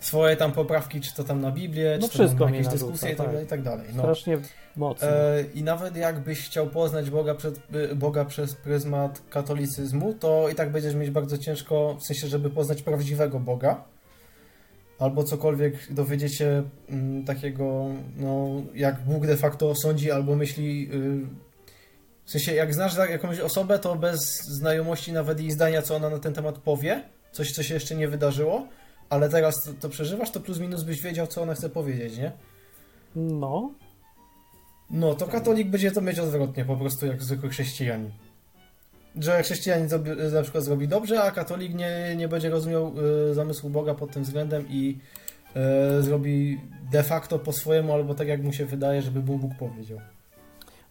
swoje 0.04 0.36
tam 0.36 0.52
poprawki, 0.52 1.00
czy 1.00 1.14
to 1.14 1.24
tam 1.24 1.40
na 1.40 1.50
Biblię, 1.50 1.98
No 2.00 2.08
czy 2.08 2.18
to 2.18 2.28
tam 2.28 2.54
jakieś 2.54 2.72
dyskusje 2.72 3.12
i 3.12 3.16
tak 3.16 3.26
tak. 3.26 3.26
dalej, 3.26 3.44
i 3.44 3.48
tak 3.48 3.62
dalej. 3.62 3.86
No. 3.94 4.02
Strasznie 4.02 4.38
mocno. 4.76 5.08
E, 5.08 5.44
I 5.54 5.62
nawet 5.62 5.96
jakbyś 5.96 6.46
chciał 6.46 6.66
poznać 6.66 7.10
Boga, 7.10 7.34
przed, 7.34 7.74
y, 7.74 7.96
Boga 7.96 8.24
przez 8.24 8.54
pryzmat 8.54 9.22
katolicyzmu, 9.30 10.14
to 10.14 10.48
i 10.48 10.54
tak 10.54 10.72
będziesz 10.72 10.94
mieć 10.94 11.10
bardzo 11.10 11.38
ciężko, 11.38 11.96
w 12.00 12.06
sensie, 12.06 12.28
żeby 12.28 12.50
poznać 12.50 12.82
prawdziwego 12.82 13.40
Boga. 13.40 13.84
Albo 14.98 15.24
cokolwiek 15.24 15.92
dowiedzieć 15.92 16.36
się 16.36 16.62
mm, 16.88 17.24
takiego, 17.24 17.86
no, 18.16 18.48
jak 18.74 19.00
Bóg 19.00 19.26
de 19.26 19.36
facto 19.36 19.74
sądzi 19.74 20.10
albo 20.10 20.36
myśli. 20.36 20.90
y, 20.92 21.44
w 22.24 22.30
sensie, 22.30 22.54
jak 22.54 22.74
znasz 22.74 22.96
jakąś 22.96 23.40
osobę, 23.40 23.78
to 23.78 23.96
bez 23.96 24.20
znajomości 24.44 25.12
nawet 25.12 25.40
jej 25.40 25.50
zdania, 25.50 25.82
co 25.82 25.96
ona 25.96 26.10
na 26.10 26.18
ten 26.18 26.32
temat 26.32 26.58
powie, 26.58 27.02
coś, 27.32 27.52
co 27.52 27.62
się 27.62 27.74
jeszcze 27.74 27.94
nie 27.94 28.08
wydarzyło, 28.08 28.68
ale 29.10 29.28
teraz 29.28 29.64
to, 29.64 29.70
to 29.80 29.88
przeżywasz, 29.88 30.30
to 30.30 30.40
plus 30.40 30.58
minus 30.60 30.82
byś 30.82 31.02
wiedział, 31.02 31.26
co 31.26 31.42
ona 31.42 31.54
chce 31.54 31.70
powiedzieć, 31.70 32.18
nie? 32.18 32.32
No, 33.16 33.70
No, 34.90 35.14
to 35.14 35.26
katolik 35.26 35.68
będzie 35.68 35.90
to 35.90 36.00
mieć 36.00 36.18
odwrotnie, 36.18 36.64
po 36.64 36.76
prostu 36.76 37.06
jak 37.06 37.22
zwykły 37.22 37.48
chrześcijanin. 37.48 38.10
Że 39.20 39.42
chrześcijanin 39.42 39.88
zrobi, 39.88 40.10
na 40.34 40.42
przykład 40.42 40.64
zrobi 40.64 40.88
dobrze, 40.88 41.22
a 41.22 41.30
katolik 41.30 41.74
nie, 41.74 42.14
nie 42.16 42.28
będzie 42.28 42.50
rozumiał 42.50 42.92
y, 43.30 43.34
zamysłu 43.34 43.70
Boga 43.70 43.94
pod 43.94 44.10
tym 44.10 44.22
względem 44.22 44.66
i 44.68 44.98
y, 45.98 46.02
zrobi 46.02 46.60
de 46.92 47.02
facto 47.02 47.38
po 47.38 47.52
swojemu, 47.52 47.92
albo 47.92 48.14
tak 48.14 48.28
jak 48.28 48.42
mu 48.42 48.52
się 48.52 48.64
wydaje, 48.66 49.02
żeby 49.02 49.20
Bóg 49.22 49.40
Bóg 49.40 49.52
powiedział. 49.58 49.98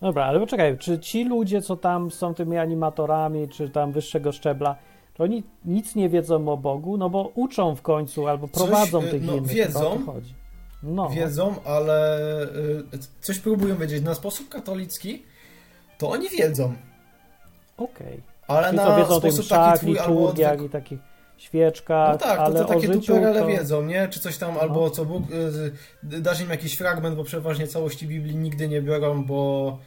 dobra, 0.02 0.26
ale 0.26 0.40
poczekaj, 0.40 0.78
czy 0.78 1.00
ci 1.00 1.24
ludzie, 1.26 1.62
co 1.62 1.76
tam 1.76 2.12
są 2.12 2.34
tymi 2.34 2.58
animatorami, 2.58 3.50
czy 3.50 3.70
tam 3.70 3.92
wyższego 3.92 4.32
szczebla, 4.32 4.76
to 5.14 5.24
oni 5.24 5.44
nic 5.66 5.96
nie 5.96 6.10
wiedzą 6.10 6.48
o 6.50 6.58
Bogu, 6.58 6.98
no 6.98 7.10
bo 7.10 7.32
uczą 7.36 7.76
w 7.76 7.82
końcu 7.82 8.28
albo 8.28 8.48
Coś, 8.48 8.54
prowadzą 8.56 9.04
y, 9.04 9.08
tych 9.12 9.24
no, 9.24 9.36
innych. 9.36 9.52
wiedzą. 9.52 10.06
to. 10.06 10.14
No, 10.84 11.10
Wiedzą, 11.10 11.56
ale 11.66 12.20
y, 12.94 13.00
coś 13.22 13.40
próbują 13.40 13.76
wiedzieć. 13.78 14.04
Na 14.04 14.14
sposób 14.16 14.50
katolicki 14.50 15.24
to 15.98 16.10
oni 16.10 16.30
wiedzą, 16.30 16.74
okej. 17.78 18.22
ale 18.48 18.66
Czyli 18.66 18.78
na 18.78 18.98
wiedzą 18.98 19.20
sposób 19.20 19.48
taki 19.48 19.80
twój 19.80 20.00
albo 20.00 20.28
odwyk... 20.30 20.62
i 20.62 20.70
takich 20.70 21.00
świeczkach, 21.38 22.12
No 22.12 22.18
tak, 22.18 22.38
to, 22.38 22.44
ale 22.44 22.60
to 22.60 22.66
takie 22.66 22.90
o 22.90 22.94
życiu 22.94 23.14
tuperele 23.14 23.40
to... 23.40 23.48
wiedzą, 23.48 23.82
nie? 23.84 24.08
Czy 24.08 24.20
coś 24.20 24.38
tam, 24.38 24.54
No. 24.54 24.60
albo 24.62 24.90
co 24.90 25.06
Bóg, 25.06 25.24
y, 26.04 26.22
dasz 26.22 26.42
im 26.42 26.50
jakiś 26.50 26.76
fragment, 26.78 27.16
bo 27.16 27.24
przeważnie 27.24 27.68
całości 27.68 28.08
Biblii 28.08 28.36
nigdy 28.36 28.68
nie 28.68 28.82
biorą, 28.82 29.24
bo, 29.24 29.78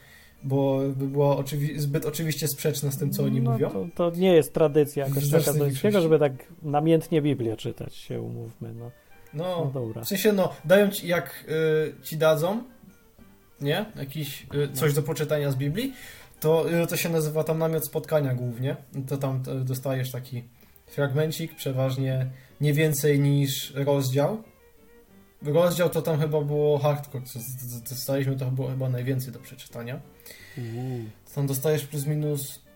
bo 0.43 0.79
by 0.95 1.07
było 1.07 1.41
oczywi- 1.43 1.77
zbyt 1.79 2.05
oczywiście 2.05 2.47
sprzeczne 2.47 2.91
z 2.91 2.97
tym, 2.97 3.11
co 3.11 3.23
oni 3.23 3.41
no, 3.41 3.51
mówią. 3.51 3.69
To, 3.69 3.87
to 4.11 4.17
nie 4.19 4.33
jest 4.33 4.53
tradycja 4.53 5.05
katolickiego, 5.05 5.53
większości. 5.65 6.01
żeby 6.01 6.19
tak 6.19 6.31
namiętnie 6.61 7.21
Biblię 7.21 7.57
czytać, 7.57 7.95
się 7.95 8.21
umówmy. 8.21 8.73
No, 8.73 8.91
no 9.33 9.63
No, 9.65 9.71
dobra. 9.73 10.03
w 10.03 10.07
sensie, 10.07 10.33
no, 10.33 10.53
dają 10.65 10.89
ci, 10.89 11.07
jak 11.07 11.45
y, 11.99 12.03
ci 12.03 12.17
dadzą, 12.17 12.63
nie? 13.61 13.85
Jakiś, 13.95 14.47
y, 14.55 14.73
coś 14.73 14.93
do 14.93 15.01
poczytania 15.03 15.51
z 15.51 15.55
Biblii, 15.55 15.93
to 16.39 16.71
y, 16.83 16.87
to 16.87 16.97
się 16.97 17.09
nazywa 17.09 17.43
tam 17.43 17.57
namiot 17.59 17.85
spotkania 17.85 18.33
głównie. 18.33 18.75
To 19.07 19.17
tam 19.17 19.43
to 19.43 19.55
dostajesz 19.55 20.11
taki 20.11 20.43
fragmencik, 20.87 21.55
przeważnie 21.55 22.29
nie 22.61 22.73
więcej 22.73 23.19
niż 23.19 23.73
rozdział. 23.75 24.43
Rozdział 25.41 25.89
to 25.89 26.01
tam 26.01 26.19
chyba 26.19 26.41
było 26.41 26.77
hardcore, 26.77 27.25
co 27.25 27.39
dostaliśmy, 27.89 28.35
to 28.35 28.45
było 28.45 28.67
chyba 28.67 28.89
najwięcej 28.89 29.33
do 29.33 29.39
przeczytania. 29.39 29.99
Uuu. 30.57 31.03
Tam 31.35 31.47
dostajesz 31.47 31.85
plus 31.85 32.05
minus 32.05 32.67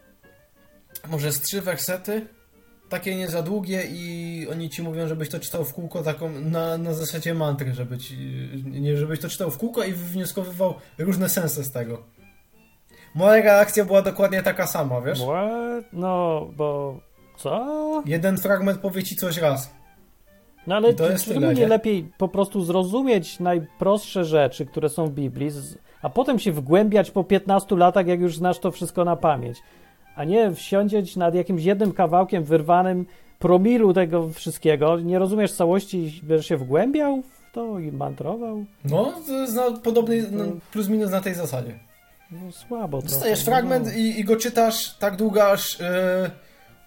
może 1.08 1.32
z 1.32 1.42
trzy 1.42 1.62
wersety, 1.62 2.28
takie 2.90 3.16
nie 3.16 3.28
za 3.28 3.44
długie 3.44 3.84
i 3.90 4.48
oni 4.52 4.70
ci 4.70 4.82
mówią, 4.82 5.08
żebyś 5.08 5.30
to 5.30 5.40
czytał 5.40 5.66
w 5.66 5.74
kółko 5.74 6.04
taką 6.04 6.30
na, 6.30 6.78
na 6.78 6.94
zasadzie 6.94 7.34
mantry, 7.34 7.74
żeby 7.74 7.98
ci, 7.98 8.18
nie 8.66 8.98
żebyś 8.98 9.20
to 9.20 9.30
czytał 9.30 9.52
w 9.52 9.58
kółko 9.58 9.84
i 9.84 9.94
wywnioskowywał 9.94 10.74
różne 10.98 11.30
sensy 11.30 11.64
z 11.64 11.72
tego. 11.72 12.04
Moja 13.16 13.44
reakcja 13.44 13.86
była 13.86 14.02
dokładnie 14.02 14.44
taka 14.44 14.68
sama, 14.68 15.02
wiesz? 15.02 15.22
What? 15.22 15.86
No, 15.94 16.48
bo 16.56 17.00
co? 17.38 18.04
Jeden 18.06 18.38
fragment 18.38 18.80
powie 18.80 19.04
ci 19.04 19.16
coś 19.16 19.38
raz. 19.38 19.74
No 20.68 20.76
ale 20.76 20.94
to 20.94 21.12
jest 21.12 21.26
tyle, 21.26 21.54
nie 21.54 21.68
lepiej 21.68 22.12
po 22.18 22.28
prostu 22.28 22.64
zrozumieć 22.64 23.40
najprostsze 23.40 24.26
rzeczy, 24.26 24.66
które 24.66 24.90
są 24.90 25.08
w 25.08 25.12
Biblii, 25.12 25.52
a 26.02 26.10
potem 26.10 26.40
się 26.40 26.52
wgłębiać 26.52 27.12
po 27.12 27.24
15 27.24 27.76
latach, 27.76 28.08
jak 28.08 28.20
już 28.20 28.38
znasz 28.38 28.60
to 28.60 28.72
wszystko 28.72 29.06
na 29.06 29.16
pamięć, 29.16 29.58
a 30.16 30.24
nie 30.24 30.52
wsiądzieć 30.52 31.16
nad 31.16 31.36
jakimś 31.36 31.64
jednym 31.64 31.94
kawałkiem 31.94 32.44
wyrwanym 32.44 33.06
promilu 33.40 33.94
tego 33.94 34.30
wszystkiego, 34.30 35.00
nie 35.00 35.20
rozumiesz 35.20 35.54
całości 35.54 35.98
i 35.98 36.26
będziesz 36.26 36.48
się 36.48 36.58
wgłębiał 36.58 37.22
w 37.22 37.54
to 37.54 37.80
i 37.80 37.92
mantrował. 37.92 38.66
No, 38.86 39.14
to 39.28 39.34
jest 39.34 39.56
na 39.56 39.72
podobny, 39.72 40.26
no, 40.32 40.44
plus 40.72 40.90
minus 40.90 41.12
na 41.12 41.22
tej 41.22 41.34
zasadzie. 41.34 41.80
No 42.32 42.52
słabo 42.52 43.02
Dostajesz 43.02 43.44
trochę, 43.44 43.60
fragment 43.60 43.86
no. 43.86 43.94
i, 43.94 44.20
i 44.20 44.24
go 44.24 44.36
czytasz 44.36 44.98
tak 44.98 45.16
długo, 45.16 45.52
aż 45.52 45.80
yy, 45.80 45.86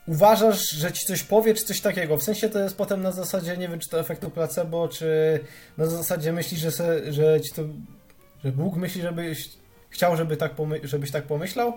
uważasz, 0.09 0.71
że 0.71 0.93
ci 0.93 1.07
coś 1.07 1.23
powie, 1.23 1.55
czy 1.55 1.65
coś 1.65 1.81
takiego. 1.81 2.17
W 2.17 2.23
sensie 2.23 2.49
to 2.49 2.59
jest 2.59 2.77
potem 2.77 3.03
na 3.03 3.13
zasadzie, 3.13 3.57
nie 3.57 3.69
wiem, 3.69 3.79
czy 3.79 3.89
to 3.89 4.01
efektu 4.01 4.31
placebo, 4.31 4.89
czy 4.89 5.41
na 5.79 5.87
zasadzie 5.87 6.33
myślisz, 6.33 6.61
że, 6.61 6.73
se, 6.73 7.13
że 7.13 7.41
ci 7.41 7.53
to, 7.53 7.63
że 8.45 8.53
Bóg 8.53 8.77
myśli, 8.77 9.03
żebyś 9.03 9.51
chciał, 9.91 10.17
żeby 10.17 10.37
tak 10.37 10.53
żebyś 10.83 11.11
tak 11.11 11.25
pomyślał, 11.25 11.73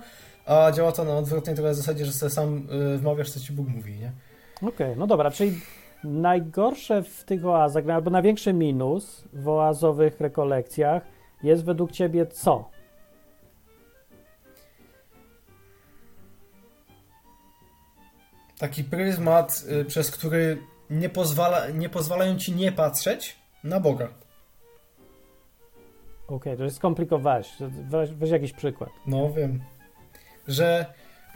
a 0.45 0.71
działa 0.71 0.91
to 0.91 1.03
na 1.03 1.17
odwrotnej 1.17 1.55
trochę 1.55 1.73
zasadzie, 1.73 2.05
że 2.05 2.11
sobie 2.11 2.29
sam 2.29 2.67
yy, 2.91 2.97
wmawiasz, 2.97 3.29
co 3.29 3.39
ci 3.39 3.53
Bóg 3.53 3.67
mówi, 3.67 3.99
nie? 3.99 4.11
Okej, 4.61 4.95
no 4.97 5.07
dobra, 5.07 5.31
czyli 5.31 5.59
najgorsze 6.03 7.03
w 7.03 7.23
tych 7.23 7.45
oazach, 7.45 7.89
albo 7.89 8.11
największy 8.11 8.53
minus 8.53 9.23
w 9.33 9.47
oazowych 9.47 10.19
rekolekcjach 10.21 11.03
jest 11.43 11.63
według 11.63 11.91
ciebie 11.91 12.25
co? 12.25 12.69
Taki 18.59 18.83
pryzmat, 18.83 19.63
y, 19.81 19.85
przez 19.85 20.11
który 20.11 20.57
nie, 20.89 21.09
pozwala, 21.09 21.69
nie 21.69 21.89
pozwalają 21.89 22.37
ci 22.37 22.53
nie 22.55 22.71
patrzeć 22.71 23.35
na 23.63 23.79
Boga. 23.79 24.07
Okej, 26.27 26.57
to 26.57 26.63
jest 26.63 26.75
skomplikowałeś. 26.75 27.49
Weź, 27.89 28.11
weź 28.11 28.29
jakiś 28.29 28.53
przykład. 28.53 28.89
No 29.07 29.33
wiem. 29.33 29.61
Że 30.47 30.85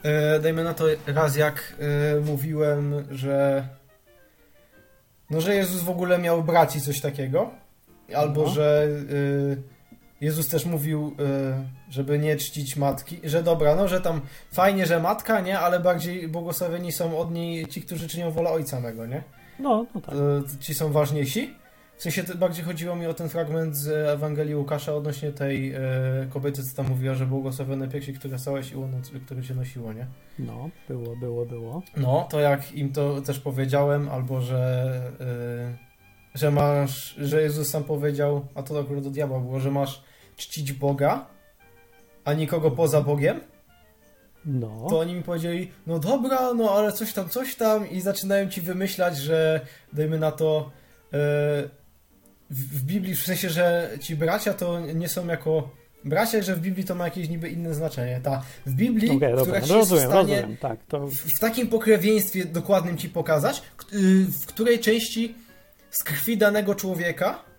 e, 0.04 0.40
dajmy 0.40 0.64
na 0.64 0.74
to 0.74 0.86
raz 1.08 1.36
jak 1.36 1.76
e, 1.80 2.20
mówiłem, 2.20 3.06
że 3.12 3.68
no, 5.30 5.42
że 5.42 5.56
Jezus 5.56 5.82
w 5.82 5.90
ogóle 5.90 6.18
miał 6.18 6.44
braci 6.44 6.82
coś 6.82 7.02
takiego. 7.02 7.52
Albo 8.16 8.42
No. 8.42 8.48
że 8.50 8.88
e, 8.88 9.81
Jezus 10.22 10.48
też 10.48 10.66
mówił, 10.66 11.16
e, 11.20 11.64
żeby 11.90 12.20
nie 12.20 12.36
czcić 12.36 12.76
matki, 12.78 13.20
że 13.24 13.44
dobra, 13.44 13.76
no 13.76 13.88
że 13.88 14.02
tam 14.02 14.22
fajnie, 14.52 14.86
że 14.86 15.00
matka, 15.00 15.40
nie, 15.40 15.60
ale 15.60 15.80
bardziej 15.80 16.28
błogosławieni 16.28 16.92
są 16.92 17.18
od 17.18 17.32
niej 17.32 17.68
ci, 17.68 17.82
którzy 17.82 18.08
czynią 18.08 18.32
wolę 18.32 18.50
ojca 18.50 18.80
mego, 18.80 19.06
nie? 19.06 19.24
No, 19.60 19.86
no 19.96 20.02
tak. 20.02 20.16
E, 20.16 20.60
ci 20.60 20.74
są 20.74 20.92
ważniejsi. 20.92 21.56
W 21.98 22.02
sensie 22.02 22.24
bardziej 22.24 22.66
chodziło 22.66 22.96
mi 22.96 23.08
o 23.08 23.14
ten 23.14 23.30
fragment 23.30 23.76
z 23.76 23.88
Ewangelii 23.88 24.56
Łukasza 24.56 24.96
odnośnie 24.96 25.32
tej 25.32 25.74
e, 25.74 25.82
kobiety, 26.30 26.64
co 26.64 26.76
tam 26.76 26.90
mówiła, 26.90 27.16
że 27.16 27.26
błogosławione 27.26 27.88
piersi, 27.88 28.14
które 28.14 28.40
stałeś 28.40 28.72
i 28.72 28.78
łono, 28.78 28.98
które 29.26 29.44
cię 29.44 29.56
nosiło, 29.56 29.94
nie? 29.94 30.08
No, 30.40 30.70
było, 30.88 31.16
było, 31.16 31.46
było. 31.46 31.82
No, 31.98 32.28
to 32.30 32.40
jak 32.40 32.74
im 32.74 32.94
to 32.94 33.22
też 33.22 33.40
powiedziałem, 33.40 34.10
albo 34.10 34.42
że, 34.42 35.12
że 36.34 36.52
masz, 36.52 37.16
że 37.18 37.42
Jezus 37.42 37.70
sam 37.70 37.84
powiedział, 37.84 38.46
a 38.56 38.64
to 38.64 38.80
akurat 38.80 39.04
do 39.04 39.10
diabła 39.10 39.40
było, 39.40 39.60
że 39.60 39.72
masz 39.72 40.11
czcić 40.42 40.74
Boga, 40.74 41.26
a 42.26 42.34
nikogo 42.34 42.72
poza 42.72 43.02
Bogiem, 43.02 43.40
No. 44.46 44.88
to 44.90 45.00
oni 45.00 45.14
mi 45.14 45.24
powiedzieli, 45.24 45.72
no 45.88 46.00
dobra, 46.00 46.54
no 46.54 46.72
ale 46.72 46.92
coś 46.92 47.14
tam, 47.14 47.30
coś 47.30 47.56
tam 47.56 47.90
i 47.90 48.02
zaczynają 48.02 48.50
ci 48.50 48.62
wymyślać, 48.62 49.18
że 49.18 49.62
dajmy 49.94 50.20
na 50.20 50.32
to 50.32 50.72
e, 51.14 51.18
w, 52.50 52.84
Biblii, 52.84 53.16
w 53.16 53.24
sensie, 53.24 53.50
że 53.50 53.90
ci 54.00 54.16
bracia 54.16 54.54
to 54.54 54.80
nie 54.80 55.10
są 55.10 55.28
jako 55.28 55.70
bracia, 56.06 56.42
że 56.42 56.56
w 56.56 56.60
Biblii 56.60 56.86
to 56.86 56.96
ma 56.96 57.06
jakieś 57.06 57.30
niby 57.30 57.50
inne 57.50 57.74
znaczenie. 57.74 58.20
Ta, 58.24 58.44
w 58.66 58.74
Biblii, 58.74 59.12
Okej, 59.18 59.34
która 59.34 59.46
ci 59.46 59.56
jest 59.56 59.68
w 59.68 59.72
rozumiem, 59.72 60.10
stanie 60.10 60.36
rozumiem, 60.36 60.58
tak. 60.58 60.80
To, 60.88 61.08
w, 61.08 61.14
w 61.14 61.40
takim 61.40 61.68
pokrewieństwie 61.68 62.46
dokładnym 62.46 62.98
ci 62.98 63.10
pokazać, 63.10 63.62
y, 63.94 64.26
w 64.26 64.46
której 64.46 64.80
części 64.80 65.36
z 65.90 66.04
krwi 66.04 66.38
danego 66.38 66.76
człowieka 66.76 67.51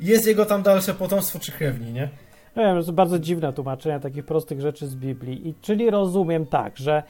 jest 0.00 0.26
jego 0.26 0.44
tam 0.46 0.62
dalsze 0.62 0.94
potomstwo 0.94 1.38
czy 1.38 1.52
krewni, 1.52 1.92
nie? 1.92 2.08
nie 2.56 2.62
wiem, 2.62 2.76
to 2.76 2.82
są 2.82 2.92
bardzo 2.92 3.18
dziwne 3.18 3.52
tłumaczenia 3.52 4.00
takich 4.00 4.24
prostych 4.24 4.60
rzeczy 4.60 4.86
z 4.86 4.94
Biblii. 4.94 5.48
I 5.48 5.54
czyli 5.60 5.90
rozumiem 5.90 6.46
tak, 6.46 6.76
że 6.76 7.02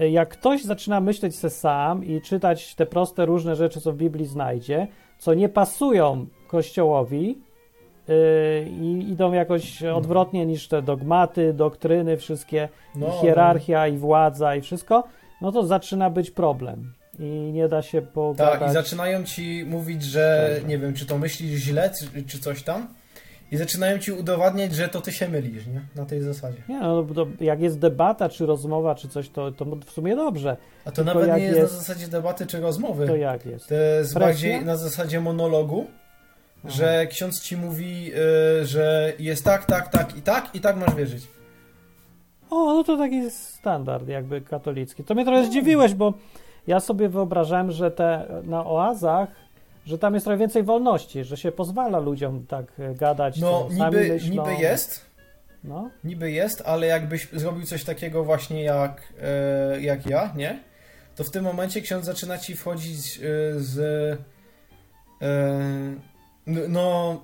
y, 0.00 0.10
jak 0.10 0.28
ktoś 0.28 0.62
zaczyna 0.62 1.00
myśleć 1.00 1.36
se 1.36 1.50
sam 1.50 2.04
i 2.04 2.20
czytać 2.20 2.74
te 2.74 2.86
proste 2.86 3.26
różne 3.26 3.56
rzeczy, 3.56 3.80
co 3.80 3.92
w 3.92 3.96
Biblii 3.96 4.26
znajdzie, 4.26 4.86
co 5.18 5.34
nie 5.34 5.48
pasują 5.48 6.26
Kościołowi 6.48 7.38
yy, 8.08 8.14
i 8.80 9.10
idą 9.10 9.32
jakoś 9.32 9.82
odwrotnie 9.82 10.46
niż 10.46 10.68
te 10.68 10.82
dogmaty, 10.82 11.52
doktryny, 11.52 12.16
wszystkie, 12.16 12.68
No, 12.96 13.10
hierarchia 13.10 13.88
i 13.88 13.96
władza 13.96 14.56
i 14.56 14.60
wszystko, 14.60 15.04
no 15.40 15.52
to 15.52 15.66
zaczyna 15.66 16.10
być 16.10 16.30
problem. 16.30 16.92
I 17.18 17.24
nie 17.52 17.68
da 17.68 17.82
się 17.82 18.02
pogadać. 18.02 18.60
Tak, 18.60 18.70
i 18.70 18.72
zaczynają 18.72 19.24
ci 19.24 19.64
mówić, 19.68 20.02
że 20.02 20.48
Szczerze. 20.50 20.68
nie 20.68 20.78
wiem, 20.78 20.94
czy 20.94 21.06
to 21.06 21.18
myślisz 21.18 21.60
źle, 21.60 21.90
czy, 21.98 22.24
czy 22.24 22.38
coś 22.38 22.62
tam. 22.62 22.88
I 23.52 23.56
zaczynają 23.56 23.98
ci 23.98 24.12
udowadniać, 24.12 24.74
że 24.74 24.88
to 24.88 25.00
ty 25.00 25.12
się 25.12 25.28
mylisz, 25.28 25.66
nie? 25.66 25.80
Na 25.96 26.06
tej 26.06 26.22
zasadzie. 26.22 26.58
Nie, 26.68 26.80
no, 26.80 27.04
to 27.14 27.26
jak 27.40 27.60
jest 27.60 27.78
debata, 27.78 28.28
czy 28.28 28.46
rozmowa, 28.46 28.94
czy 28.94 29.08
coś, 29.08 29.28
to, 29.28 29.52
to 29.52 29.64
w 29.64 29.90
sumie 29.90 30.16
dobrze. 30.16 30.56
A 30.84 30.90
to 30.90 31.04
Tylko 31.04 31.20
nawet 31.20 31.36
nie 31.36 31.42
jest, 31.44 31.58
jest- 31.58 31.72
na 31.72 31.78
zasadzie 31.78 32.08
debaty 32.08 32.46
czy 32.46 32.60
rozmowy. 32.60 33.06
To 33.06 33.16
jak 33.16 33.46
jest? 33.46 33.68
To 33.68 33.74
jest 33.74 34.14
Presja? 34.14 34.28
bardziej 34.28 34.64
na 34.64 34.76
zasadzie 34.76 35.20
monologu, 35.20 35.86
Aha. 36.64 36.74
że 36.76 37.06
ksiądz 37.06 37.40
ci 37.42 37.56
mówi, 37.56 38.12
y, 38.62 38.66
że 38.66 39.12
jest 39.18 39.44
tak, 39.44 39.64
tak, 39.66 39.88
tak 39.88 40.16
i 40.16 40.22
tak 40.22 40.54
i 40.54 40.60
tak 40.60 40.76
masz 40.76 40.94
wierzyć. 40.94 41.26
O, 42.50 42.74
no 42.74 42.84
to 42.84 42.96
taki 42.96 43.30
standard 43.30 44.08
jakby 44.08 44.40
katolicki. 44.40 45.04
To 45.04 45.14
mnie 45.14 45.24
trochę 45.24 45.46
zdziwiłeś, 45.46 45.94
bo 45.94 46.14
ja 46.66 46.80
sobie 46.80 47.08
wyobrażałem, 47.08 47.70
że 47.70 47.90
te 47.90 48.26
na 48.44 48.66
oazach, 48.66 49.28
że 49.86 49.98
tam 49.98 50.14
jest 50.14 50.24
trochę 50.26 50.38
więcej 50.38 50.62
wolności, 50.62 51.24
że 51.24 51.36
się 51.36 51.52
pozwala 51.52 51.98
ludziom 51.98 52.46
tak 52.46 52.66
e, 52.78 52.94
gadać, 52.94 53.40
No, 53.40 53.68
niby, 53.70 54.08
myślą. 54.08 54.30
niby 54.30 54.62
jest, 54.62 55.04
No, 55.64 55.90
niby 56.04 56.30
jest, 56.30 56.62
ale 56.66 56.86
jakbyś 56.86 57.28
zrobił 57.32 57.66
coś 57.66 57.84
takiego 57.84 58.24
właśnie 58.24 58.62
jak, 58.62 59.02
e, 59.22 59.80
jak 59.80 60.06
ja, 60.06 60.32
nie? 60.36 60.60
To 61.16 61.24
w 61.24 61.30
tym 61.30 61.44
momencie 61.44 61.80
ksiądz 61.80 62.04
zaczyna 62.04 62.38
ci 62.38 62.56
wchodzić 62.56 63.16
e, 63.18 63.20
z. 63.60 64.18
No. 66.68 67.20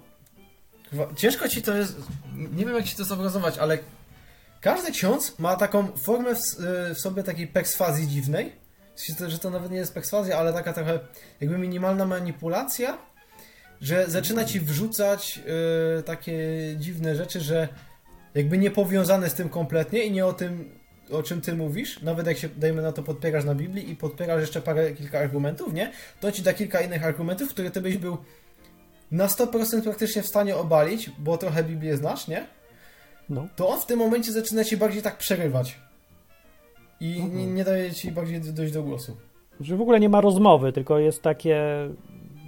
Ciężko 1.16 1.48
ci 1.48 1.62
to 1.62 1.74
jest. 1.74 1.96
Nie 2.34 2.64
wiem, 2.64 2.74
jak 2.74 2.84
ci 2.84 2.96
to 2.96 3.04
zobrazować, 3.04 3.58
ale 3.58 3.78
każdy 4.60 4.92
ksiądz 4.92 5.38
ma 5.38 5.56
taką 5.56 5.86
formę 5.86 6.34
w, 6.34 6.38
sobie 6.98 7.22
takiej 7.22 7.46
perswazji 7.46 8.08
dziwnej. 8.08 8.52
Że 9.28 9.38
to 9.38 9.50
nawet 9.50 9.70
nie 9.70 9.76
jest 9.76 9.94
perswazja, 9.94 10.38
ale 10.38 10.52
taka 10.52 10.72
trochę 10.72 10.98
jakby 11.40 11.58
minimalna 11.58 12.06
manipulacja, 12.06 12.98
że 13.80 14.04
zaczyna 14.08 14.44
ci 14.44 14.60
wrzucać 14.60 15.40
e, 15.98 16.02
takie 16.02 16.38
dziwne 16.76 17.16
rzeczy, 17.16 17.40
że 17.40 17.68
jakby 18.34 18.58
nie 18.58 18.70
powiązane 18.70 19.30
z 19.30 19.34
tym 19.34 19.48
kompletnie 19.48 20.04
i 20.04 20.12
nie 20.12 20.26
o 20.26 20.32
tym, 20.32 20.80
o 21.10 21.22
czym 21.22 21.40
ty 21.40 21.54
mówisz, 21.54 22.02
nawet 22.02 22.26
jak 22.26 22.38
się, 22.38 22.48
dajmy 22.48 22.82
na 22.82 22.92
to, 22.92 23.02
podpierasz 23.02 23.44
na 23.44 23.54
Biblii 23.54 23.90
i 23.90 23.96
podpierasz 23.96 24.40
jeszcze 24.40 24.62
parę, 24.62 24.92
kilka 24.92 25.18
argumentów, 25.18 25.72
nie? 25.72 25.92
To 26.20 26.32
ci 26.32 26.42
da 26.42 26.52
kilka 26.52 26.80
innych 26.80 27.04
argumentów, 27.04 27.48
które 27.48 27.70
ty 27.70 27.80
byś 27.80 27.96
był 27.96 28.18
na 29.10 29.26
100% 29.26 29.82
praktycznie 29.82 30.22
w 30.22 30.26
stanie 30.26 30.56
obalić, 30.56 31.10
bo 31.18 31.38
trochę 31.38 31.64
Biblię 31.64 31.96
znasz, 31.96 32.28
nie? 32.28 32.46
no. 33.30 33.48
To 33.56 33.68
on 33.68 33.80
w 33.80 33.86
tym 33.86 33.98
momencie 33.98 34.32
zaczyna 34.32 34.64
ci 34.64 34.76
bardziej 34.76 35.02
tak 35.02 35.18
przerywać. 35.18 35.78
I 37.00 37.20
Mhm. 37.20 37.36
nie, 37.38 37.46
nie 37.46 37.64
daje 37.64 37.92
ci 37.92 38.12
bardziej 38.12 38.40
dojść 38.40 38.72
do 38.72 38.82
głosu. 38.82 39.16
Że 39.60 39.76
w 39.76 39.80
ogóle 39.80 40.00
nie 40.00 40.08
ma 40.08 40.20
rozmowy, 40.20 40.72
tylko 40.72 40.98
jest 40.98 41.22
takie 41.22 41.60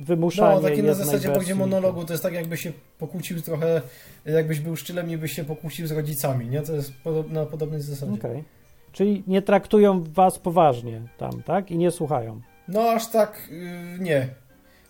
wymuszanie 0.05 0.57
No, 0.57 0.69
takie 0.69 0.83
na 0.83 0.95
zasadzie 0.95 1.29
bardziej 1.29 1.55
monologu, 1.55 2.05
to 2.05 2.13
jest 2.13 2.23
tak 2.23 2.33
jakby 2.33 2.57
się 2.57 2.73
pokłócił 2.99 3.43
trochę, 3.43 3.83
jakbyś 4.25 4.61
był 4.61 4.77
szczylem 4.77 5.11
i 5.11 5.17
byś 5.17 5.33
się 5.33 5.45
pokłócił 5.45 5.87
z 5.87 5.93
rodzicami, 5.93 6.47
nie? 6.47 6.63
To 6.63 6.73
jest 6.73 6.93
na 7.31 7.47
podobnej 7.47 7.81
zasadzie. 7.81 8.13
Okej. 8.13 8.45
Czyli 8.93 9.23
nie 9.27 9.43
traktują 9.43 10.05
was 10.13 10.39
poważnie 10.39 11.03
tam, 11.19 11.43
tak? 11.43 11.71
I 11.71 11.79
nie 11.79 11.91
słuchają. 11.91 12.41
No 12.69 12.81
aż 12.81 13.11
tak 13.11 13.49
yy, 13.51 13.99
nie. 14.05 14.29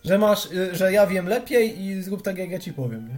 Że 0.05 0.17
masz, 0.17 0.51
yy, 0.51 0.75
że 0.75 0.91
ja 0.93 1.07
wiem 1.07 1.27
lepiej 1.27 1.81
i 1.81 2.01
zrób 2.01 2.21
tak 2.21 2.37
jak 2.37 2.51
ja 2.51 2.59
ci 2.59 2.73
powiem, 2.73 3.07
nie? 3.07 3.17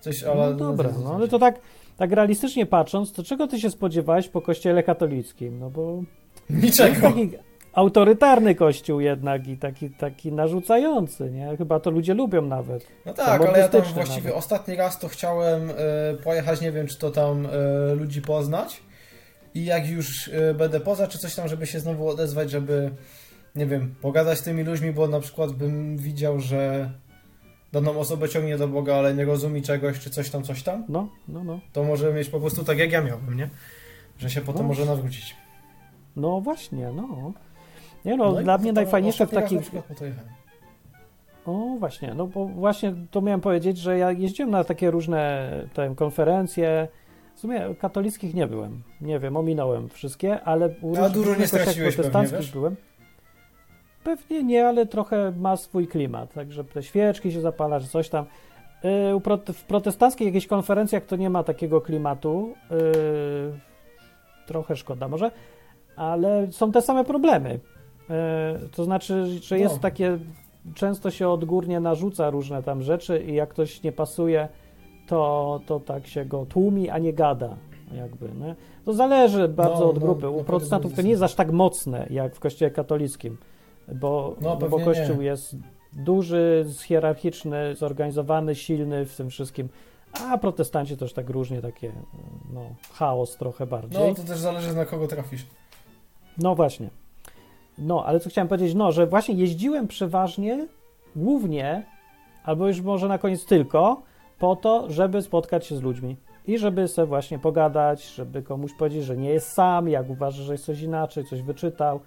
Coś 0.00 0.22
ale 0.22 0.50
No 0.50 0.56
dobra, 0.56 0.90
no 1.04 1.14
ale 1.14 1.28
to 1.28 1.38
tak, 1.38 1.60
tak 1.96 2.12
realistycznie 2.12 2.66
patrząc, 2.66 3.12
to 3.12 3.22
czego 3.22 3.46
ty 3.46 3.60
się 3.60 3.70
spodziewałeś 3.70 4.28
po 4.28 4.42
kościele 4.42 4.82
katolickim? 4.82 5.58
No 5.58 5.70
bo 5.70 6.02
Niczego. 6.50 7.00
taki 7.00 7.30
autorytarny 7.72 8.54
kościół 8.54 9.00
jednak 9.00 9.48
i 9.48 9.56
taki, 9.56 9.90
taki 9.90 10.32
narzucający, 10.32 11.30
nie? 11.30 11.56
Chyba 11.56 11.80
to 11.80 11.90
ludzie 11.90 12.14
lubią 12.14 12.42
nawet. 12.42 12.86
No 13.06 13.14
tak, 13.14 13.40
ale 13.40 13.58
ja 13.58 13.68
tam 13.68 13.82
właściwie 13.82 14.28
nawet. 14.28 14.38
ostatni 14.38 14.76
raz 14.76 14.98
to 14.98 15.08
chciałem 15.08 15.70
e, 15.70 15.74
pojechać, 16.24 16.60
nie 16.60 16.72
wiem 16.72 16.86
czy 16.86 16.98
to 16.98 17.10
tam 17.10 17.46
e, 17.46 17.94
ludzi 17.94 18.22
poznać 18.22 18.82
i 19.54 19.64
jak 19.64 19.88
już 19.88 20.28
e, 20.28 20.54
będę 20.54 20.80
poza 20.80 21.06
czy 21.06 21.18
coś 21.18 21.34
tam, 21.34 21.48
żeby 21.48 21.66
się 21.66 21.80
znowu 21.80 22.08
odezwać, 22.08 22.50
żeby 22.50 22.90
nie 23.56 23.66
wiem, 23.66 23.94
pogadać 24.00 24.38
z 24.38 24.42
tymi 24.42 24.62
ludźmi, 24.62 24.92
bo 24.92 25.08
na 25.08 25.20
przykład 25.20 25.52
bym 25.52 25.96
widział, 25.96 26.40
że 26.40 26.90
daną 27.72 27.98
osobę 27.98 28.28
ciągnie 28.28 28.58
do 28.58 28.68
Boga, 28.68 28.94
ale 28.94 29.14
nie 29.14 29.24
rozumie 29.24 29.62
czegoś, 29.62 29.98
czy 30.00 30.10
coś 30.10 30.30
tam, 30.30 30.42
coś 30.42 30.62
tam, 30.62 30.84
No, 30.88 31.08
no, 31.28 31.44
no. 31.44 31.60
to 31.72 31.84
może 31.84 32.12
mieć 32.14 32.28
po 32.28 32.40
prostu 32.40 32.64
tak 32.64 32.78
jak 32.78 32.92
ja 32.92 33.02
miałbym, 33.02 33.36
nie? 33.36 33.48
Że 34.18 34.30
się 34.30 34.40
potem 34.40 34.62
No. 34.62 34.68
może 34.68 34.84
nawrócić. 34.86 35.36
No 36.16 36.40
właśnie, 36.40 36.92
no. 36.92 37.32
Nie 38.04 38.16
no, 38.16 38.40
i 38.40 38.44
dla 38.44 38.58
mnie 38.58 38.72
najfajniejsze 38.72 39.26
w 39.26 39.30
takich... 39.30 39.70
O, 41.46 41.76
właśnie, 41.78 42.14
no 42.14 42.26
bo 42.26 42.46
właśnie 42.46 42.94
to 43.10 43.20
miałem 43.20 43.40
powiedzieć, 43.40 43.78
że 43.78 43.98
ja 43.98 44.12
jeździłem 44.12 44.50
na 44.50 44.64
takie 44.64 44.90
różne 44.90 45.50
te 45.74 45.94
konferencje. 45.94 46.88
W 47.34 47.40
sumie 47.40 47.74
katolickich 47.80 48.34
nie 48.34 48.46
byłem. 48.46 48.82
Nie 49.00 49.18
wiem, 49.20 49.36
ominąłem 49.36 49.88
wszystkie, 49.88 50.40
ale 50.42 50.74
A 51.02 51.08
dużo 51.08 51.34
nie 51.34 51.46
straciłeś 51.46 51.96
pewnie, 51.96 52.10
protestanckich 52.10 52.52
byłem. 52.52 52.76
Pewnie 54.06 54.42
nie, 54.42 54.68
ale 54.68 54.86
trochę 54.86 55.32
ma 55.38 55.56
swój 55.56 55.88
klimat, 55.88 56.32
także 56.32 56.64
te 56.64 56.82
świeczki 56.82 57.32
się 57.32 57.40
zapala, 57.40 57.78
że 57.78 57.88
coś 57.88 58.08
tam. 58.08 58.24
U 59.14 59.20
prote- 59.20 59.52
w 59.52 59.64
protestanckich 59.64 60.26
jakichś 60.26 60.46
konferencjach 60.46 61.04
to 61.04 61.16
nie 61.16 61.30
ma 61.30 61.42
takiego 61.42 61.80
klimatu. 61.80 62.54
Yy, 62.70 62.76
trochę 64.46 64.76
szkoda 64.76 65.08
może, 65.08 65.30
ale 65.96 66.52
są 66.52 66.72
te 66.72 66.82
same 66.82 67.04
problemy. 67.04 67.50
Yy, 68.08 68.68
to 68.68 68.84
znaczy, 68.84 69.26
że 69.26 69.58
jest 69.58 69.74
No. 69.74 69.80
takie 69.80 70.18
często 70.74 71.10
się 71.10 71.28
odgórnie 71.28 71.80
narzuca 71.80 72.30
różne 72.30 72.62
tam 72.62 72.82
rzeczy 72.82 73.22
i 73.22 73.34
jak 73.34 73.48
ktoś 73.48 73.82
nie 73.82 73.92
pasuje, 73.92 74.48
to, 75.06 75.60
to 75.66 75.80
tak 75.80 76.06
się 76.06 76.24
go 76.24 76.46
tłumi, 76.46 76.90
a 76.90 76.98
nie 76.98 77.12
gada. 77.12 77.56
Jakby, 77.96 78.26
nie? 78.40 78.54
To 78.84 78.92
zależy 78.92 79.48
bardzo 79.48 79.80
No, 79.80 79.90
od 79.90 79.94
no, 79.94 80.00
grupy. 80.00 80.28
U 80.28 80.36
no, 80.36 80.44
protestantów 80.44 80.94
to 80.94 81.02
nie 81.02 81.10
jest 81.10 81.22
aż 81.22 81.34
tak 81.34 81.52
mocne 81.52 82.06
jak 82.10 82.34
w 82.34 82.40
kościele 82.40 82.70
katolickim, 82.70 83.36
bo, 83.94 84.36
No, 84.40 84.56
bo 84.56 84.80
kościół 84.80 85.16
nie. 85.16 85.24
jest 85.24 85.56
duży, 85.92 86.66
hierarchiczny, 86.84 87.74
zorganizowany, 87.74 88.54
silny 88.54 89.06
w 89.06 89.16
tym 89.16 89.30
wszystkim. 89.30 89.68
A 90.30 90.38
protestanci 90.38 90.96
też 90.96 91.12
tak 91.12 91.30
różnie 91.30 91.62
takie, 91.62 91.92
no, 92.52 92.60
chaos 92.92 93.36
trochę 93.36 93.66
bardziej. 93.66 94.08
No, 94.08 94.14
to 94.14 94.22
też 94.22 94.38
zależy 94.38 94.74
na 94.76 94.84
kogo 94.84 95.06
trafisz. 95.06 95.46
No 96.38 96.54
właśnie. 96.54 96.90
No, 97.78 98.04
ale 98.04 98.20
co 98.20 98.30
chciałem 98.30 98.48
powiedzieć, 98.48 98.74
no, 98.74 98.92
że 98.92 99.06
właśnie 99.06 99.34
jeździłem 99.34 99.88
przeważnie, 99.88 100.68
głównie, 101.16 101.86
albo 102.44 102.68
już 102.68 102.80
może 102.80 103.08
na 103.08 103.18
koniec 103.18 103.46
tylko, 103.46 104.02
po 104.38 104.56
to, 104.56 104.90
żeby 104.90 105.22
spotkać 105.22 105.66
się 105.66 105.76
z 105.76 105.82
ludźmi. 105.82 106.16
I 106.46 106.58
żeby 106.58 106.88
sobie 106.88 107.06
właśnie 107.06 107.38
pogadać, 107.38 108.06
żeby 108.06 108.42
komuś 108.42 108.74
powiedzieć, 108.78 109.04
że 109.04 109.16
nie 109.16 109.28
jest 109.28 109.52
sam, 109.52 109.88
jak 109.88 110.10
uważa, 110.10 110.42
że 110.42 110.52
jest 110.52 110.64
coś 110.64 110.80
inaczej, 110.80 111.24
coś 111.24 111.42
wyczytał. 111.42 112.00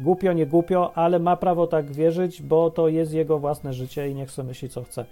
Głupio, 0.00 0.32
nie 0.32 0.46
głupio, 0.46 0.92
ale 0.94 1.18
ma 1.18 1.36
prawo 1.36 1.66
tak 1.66 1.92
wierzyć, 1.92 2.42
bo 2.42 2.70
to 2.70 2.88
jest 2.88 3.12
jego 3.12 3.38
własne 3.38 3.72
życie 3.72 4.08
i 4.08 4.14
niech 4.14 4.30
sobie 4.30 4.48
myśli, 4.48 4.68
co 4.68 4.82
chce. 4.82 5.04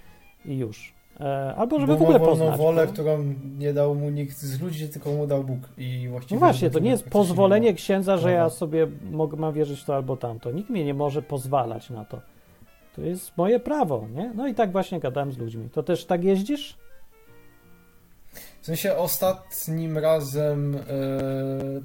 I 0.44 0.56
już. 0.58 0.94
E, 1.20 1.54
albo 1.56 1.80
żeby 1.80 1.92
Bo 1.92 1.98
w 1.98 2.02
ogóle 2.02 2.18
ma 2.18 2.24
poznać. 2.24 2.58
wolę, 2.58 2.86
bo- 2.86 2.92
którą 2.92 3.34
nie 3.58 3.72
dał 3.72 3.94
mu 3.94 4.10
nikt 4.10 4.36
z 4.38 4.60
ludzi, 4.60 4.88
tylko 4.88 5.10
mu 5.12 5.26
dał 5.26 5.44
Bóg. 5.44 5.58
I 5.78 6.08
właściwie 6.08 6.34
No 6.36 6.38
właśnie, 6.46 6.70
to 6.70 6.78
nie 6.78 6.90
jest 6.90 7.08
pozwolenie 7.10 7.66
nie 7.68 7.74
księdza, 7.74 8.16
że 8.16 8.32
ja 8.32 8.50
sobie 8.50 8.86
mogę, 9.10 9.36
mam 9.36 9.52
wierzyć 9.52 9.80
w 9.80 9.84
to 9.84 9.94
albo 9.94 10.16
tamto. 10.16 10.50
Nikt 10.50 10.70
mnie 10.70 10.84
nie 10.84 10.94
może 10.94 11.22
pozwalać 11.22 11.90
na 11.90 12.04
to. 12.04 12.20
To 12.96 13.02
jest 13.02 13.36
moje 13.36 13.60
prawo, 13.60 14.06
nie? 14.14 14.32
No 14.34 14.48
i 14.48 14.54
tak 14.54 14.72
właśnie 14.72 15.00
gadałem 15.00 15.32
z 15.32 15.38
ludźmi. 15.38 15.68
To 15.72 15.82
też 15.82 16.04
tak 16.04 16.24
jeździsz? 16.24 16.76
W 18.62 18.66
sensie 18.66 18.96
ostatnim 18.96 19.98
razem 19.98 20.74
e, 20.74 20.80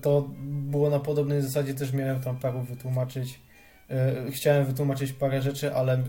to 0.02 0.30
było 0.44 0.90
na 0.90 1.00
podobnej 1.00 1.42
zasadzie, 1.42 1.74
też 1.74 1.94
miałem 1.94 2.22
tam 2.22 2.38
paru 2.38 2.62
wytłumaczyć. 2.62 3.40
E, 3.90 4.32
chciałem 4.32 4.66
wytłumaczyć 4.66 5.14
parę 5.14 5.42
rzeczy, 5.42 5.74
ale 5.74 5.94
e, 5.94 6.00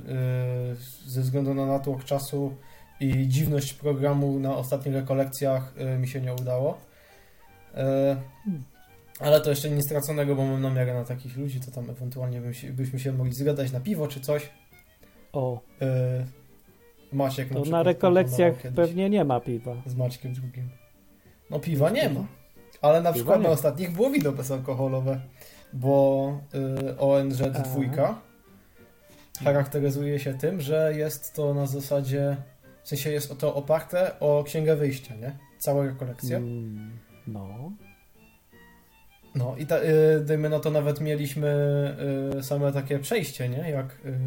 ze 1.07 1.21
względu 1.21 1.55
na 1.55 1.67
natłok 1.67 2.05
czasu 2.05 2.57
i 3.01 3.29
dziwność 3.29 3.73
programu 3.73 4.39
na 4.39 4.57
ostatnich 4.57 4.95
rekolekcjach 4.95 5.75
mi 5.99 6.09
się 6.09 6.21
nie 6.21 6.35
udało. 6.35 6.79
Ale 9.21 9.41
to 9.41 9.51
jeszcze 9.51 9.71
nic 9.71 9.85
straconego, 9.85 10.35
bo 10.37 10.45
mam 10.45 10.63
namiarę 10.63 10.95
na 10.95 11.05
takich 11.05 11.37
ludzi, 11.37 11.61
to 11.61 11.71
tam 11.71 11.91
ewentualnie 11.91 12.41
byśmy 12.71 12.99
się 12.99 13.13
mogli 13.13 13.33
zgadać 13.33 13.73
na 13.73 13.81
piwo 13.81 14.09
czy 14.09 14.21
coś. 14.21 14.51
O, 15.33 15.61
Maciek 17.13 17.49
to 17.49 17.55
przykład 17.55 17.71
na 17.71 17.83
rekolekcjach 17.83 18.55
pewnie 18.77 19.11
nie 19.11 19.25
ma 19.25 19.41
piwa. 19.41 19.77
z 19.87 19.95
Maćkiem 19.95 20.33
drugim. 20.33 20.69
No 21.51 21.61
piwa 21.61 21.91
nie 21.91 22.11
ma. 22.11 22.27
Ale 22.83 23.03
na 23.03 23.13
Piwa 23.13 23.15
przykład 23.15 23.41
nie 23.41 23.47
na 23.47 23.51
ostatnich 23.51 23.91
było 23.91 24.11
wino 24.11 24.33
bezalkoholowe, 24.33 25.21
bo 25.73 26.41
y, 26.91 26.99
ONZ 26.99 27.43
A. 27.43 27.51
dwójka 27.51 28.21
charakteryzuje 29.45 30.19
się 30.19 30.35
tym, 30.35 30.61
że 30.61 30.93
jest 30.97 31.35
to 31.35 31.55
na 31.55 31.67
zasadzie, 31.67 32.37
w 32.83 32.89
sensie 32.89 33.11
jest 33.11 33.39
to 33.39 33.55
oparte 33.55 34.21
o 34.21 34.45
księgę 34.45 34.77
wyjścia, 34.77 35.15
nie? 35.15 35.39
Cała 35.59 35.85
rekolekcja. 35.85 36.37
Mm, 36.37 36.99
no. 37.27 37.73
No 39.35 39.57
i 39.59 39.67
ta, 39.67 39.79
y, 39.79 40.25
dajmy 40.25 40.49
na 40.49 40.61
to 40.61 40.71
nawet 40.71 41.01
mieliśmy 41.01 41.49
y, 42.39 42.43
same 42.43 42.73
takie 42.73 42.99
przejście, 42.99 43.49
nie? 43.49 43.71
Jak 43.71 43.99
y, 44.07 44.19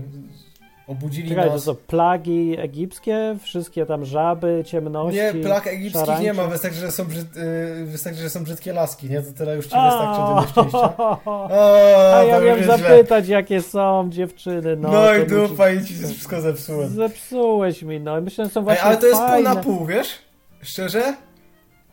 obudzili 0.87 1.29
Czekaj, 1.29 1.47
to 1.47 1.53
nas... 1.53 1.63
co, 1.63 1.75
plagi 1.75 2.55
egipskie? 2.59 3.35
Wszystkie 3.41 3.85
tam 3.85 4.05
żaby, 4.05 4.63
ciemności? 4.65 5.19
Nie, 5.19 5.33
plag 5.33 5.67
egipskich 5.67 6.19
nie 6.21 6.33
ma, 6.33 6.47
wystarczy 6.47 6.77
że, 6.77 6.91
są 6.91 7.05
brzyd, 7.05 7.27
wystarczy, 7.85 8.19
że 8.21 8.29
są 8.29 8.43
brzydkie 8.43 8.73
laski, 8.73 9.09
nie? 9.09 9.21
To 9.21 9.31
tyle 9.33 9.55
już 9.55 9.65
ci 9.65 9.71
wystarczy 9.75 10.21
do 10.21 10.41
nieszczęścia. 10.41 10.93
A 12.15 12.23
ja 12.23 12.39
to 12.39 12.45
miałem 12.45 12.63
zapytać, 12.63 13.27
jakie 13.27 13.61
są 13.61 14.09
dziewczyny. 14.09 14.75
No, 14.75 14.91
No, 14.91 15.01
to 15.05 15.15
i 15.15 15.27
dupa 15.27 15.69
i 15.69 15.85
ci 15.85 15.93
wszystko 15.95 16.41
zepsułem. 16.41 16.89
Zepsułeś 16.89 17.81
mi, 17.81 17.99
no. 17.99 18.21
Myślę, 18.21 18.45
że 18.45 18.51
są 18.51 18.59
Ej, 18.59 18.63
właśnie 18.63 18.83
ale 18.83 18.97
to 18.97 19.07
jest 19.07 19.21
pół 19.21 19.43
na 19.43 19.55
pół, 19.55 19.85
wiesz? 19.85 20.19
Szczerze? 20.61 21.13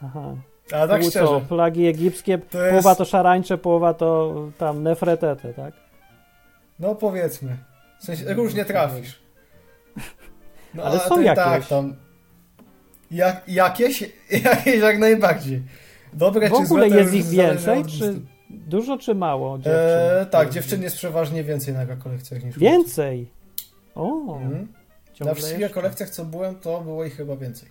Aha. 0.04 0.34
A 0.72 0.86
tak 0.88 1.00
Pół 1.00 1.10
szczerze. 1.10 1.26
co, 1.26 1.40
plagi 1.40 1.86
egipskie, 1.86 2.38
To 2.38 2.58
jest, 2.62 2.70
połowa 2.70 2.94
to 2.94 3.04
szarańcze, 3.04 3.58
połowa 3.58 3.94
to 3.94 4.34
tam 4.58 4.82
nefretete, 4.82 5.54
tak? 5.54 5.74
no 6.78 6.94
powiedzmy. 6.94 7.56
W 7.98 8.04
sensie, 8.04 8.34
różnie 8.34 8.64
trafisz. 8.64 9.18
No, 10.74 10.82
Ale 10.82 10.98
są 11.00 11.20
i 11.20 11.24
jakieś. 11.24 11.44
Tak, 11.44 11.66
tam. 11.66 11.94
Jak, 13.10 13.48
jakieś? 13.48 14.00
Jakieś 14.44 14.80
jak 14.80 14.98
najbardziej. 14.98 15.62
Dobre 16.12 16.48
W 16.48 16.52
czy 16.52 16.56
złe 16.56 16.64
ogóle 16.64 16.88
to 16.88 16.96
jest 16.96 17.14
ich 17.14 17.24
więcej, 17.26 17.84
czy 17.84 18.20
dużo, 18.50 18.98
czy 18.98 19.14
mało 19.14 19.58
dziewczyn? 19.58 19.74
E, 20.20 20.26
tak, 20.30 20.50
dziewczyn 20.50 20.82
jest 20.82 20.96
przeważnie 20.96 21.44
więcej 21.44 21.74
na 21.74 21.84
rekolekcjach 21.84 22.44
niż. 22.44 22.58
Więcej? 22.58 23.30
O, 23.94 24.36
Mhm. 24.36 24.72
Na 25.20 25.34
wszystkich 25.34 25.60
jeszcze. 25.60 25.68
rekolekcjach, 25.76 26.10
co 26.10 26.24
byłem, 26.24 26.54
to 26.54 26.80
było 26.80 27.04
ich 27.04 27.16
chyba 27.16 27.36
więcej. 27.36 27.68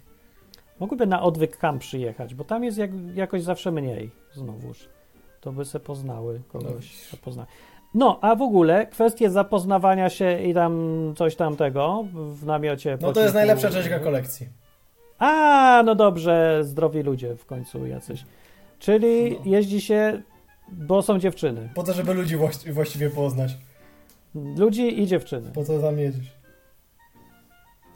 Mogłyby 0.80 1.07
na 1.07 1.21
odwyk 1.21 1.57
camp 1.57 1.82
przyjechać, 1.82 2.36
bo 2.36 2.43
tam 2.43 2.63
jest 2.63 2.78
jak, 2.78 2.91
jakoś 3.13 3.43
zawsze 3.43 3.71
mniej 3.71 4.11
znowuż. 4.34 4.89
To 5.41 5.51
by 5.51 5.65
se 5.65 5.80
poznały 5.80 6.41
No 6.53 6.59
kogoś. 6.61 7.09
zapozna. 7.11 7.45
No, 7.93 8.19
a 8.21 8.35
w 8.35 8.41
ogóle 8.41 8.85
kwestie 8.88 9.29
zapoznawania 9.29 10.09
się 10.09 10.41
i 10.41 10.53
tam 10.53 10.73
coś 11.17 11.35
tamtego 11.35 12.05
w 12.13 12.45
namiocie. 12.45 12.97
No 13.01 13.13
to 13.13 13.21
jest 13.21 13.33
najlepsza 13.35 13.69
część 13.69 13.88
rekolekcji. 13.88 14.47
A, 15.19 15.83
no 15.85 15.95
dobrze, 15.95 16.59
zdrowi 16.63 17.01
ludzie 17.03 17.35
w 17.35 17.45
końcu 17.45 17.85
jacyś. 17.88 18.25
Czyli 18.79 19.31
No. 19.31 19.38
jeździ 19.45 19.81
się, 19.81 20.21
bo 20.71 21.01
są 21.01 21.19
dziewczyny. 21.19 21.69
Po 21.75 21.83
to, 21.83 21.93
żeby 21.93 22.13
ludzi 22.13 22.38
właści- 22.38 22.71
właściwie 22.71 23.09
poznać. 23.09 23.57
Ludzi 24.57 25.01
i 25.01 25.07
dziewczyny. 25.07 25.51
Po 25.53 25.63
to 25.63 25.79
tam 25.79 25.99
jedziesz. 25.99 26.31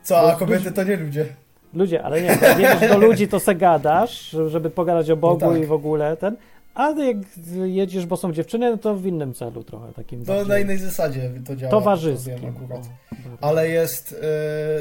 Co, 0.04 0.32
a 0.32 0.36
kobiety 0.36 0.72
to 0.72 0.84
nie 0.84 0.96
ludzie. 0.98 1.26
Ludzie, 1.74 2.04
ale 2.04 2.22
nie, 2.22 2.38
jedziesz 2.60 2.90
do 2.90 2.98
ludzi, 2.98 3.28
to 3.28 3.40
se 3.40 3.56
gadasz, 3.56 4.36
żeby 4.48 4.70
pogadać 4.70 5.10
o 5.10 5.16
Bogu 5.18 5.46
No 5.46 5.52
tak. 5.52 5.62
i 5.62 5.66
w 5.66 5.72
ogóle 5.72 6.18
ten. 6.18 6.36
A 6.74 6.90
jak 6.90 7.18
jedziesz, 7.66 8.06
bo 8.06 8.18
są 8.18 8.34
dziewczyny, 8.34 8.72
no 8.72 8.78
to 8.78 8.96
w 8.96 9.06
innym 9.06 9.34
celu 9.34 9.64
trochę 9.64 9.94
takim. 9.94 10.26
To 10.26 10.34
na 10.34 10.38
bardziej 10.46 10.64
innej 10.64 10.78
zasadzie 10.78 11.32
to 11.46 11.56
działa. 11.56 11.72
towarzyskim. 11.72 12.36
to 12.36 12.42
wiem 12.42 12.56
akurat. 12.56 12.80
O, 12.80 13.16
bardzo. 13.16 13.38
Ale 13.42 13.70
jest 13.70 14.16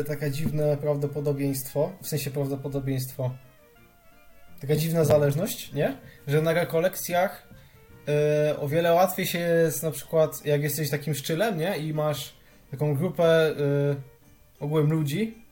e, 0.01 0.05
takie 0.05 0.31
dziwne 0.31 0.77
prawdopodobieństwo, 0.77 1.93
w 2.03 2.09
sensie 2.09 2.31
prawdopodobieństwo, 2.31 3.31
taka 4.61 4.77
dziwna 4.77 5.05
zależność, 5.05 5.73
nie? 5.73 5.97
Że 6.27 6.43
na 6.43 6.53
rekolekcjach 6.53 7.49
e, 8.09 8.57
o 8.61 8.69
wiele 8.69 8.93
łatwiej 8.93 9.27
się 9.27 9.39
jest 9.39 9.83
na 9.83 9.91
przykład, 9.91 10.47
jak 10.47 10.63
jesteś 10.63 10.91
takim 10.91 11.15
szczylem, 11.15 11.59
nie? 11.59 11.79
I 11.79 11.95
masz 11.95 12.35
taką 12.71 12.95
grupę 12.95 13.25
e, 13.25 13.55
ogółem 14.61 14.91
ludzi, 14.91 15.45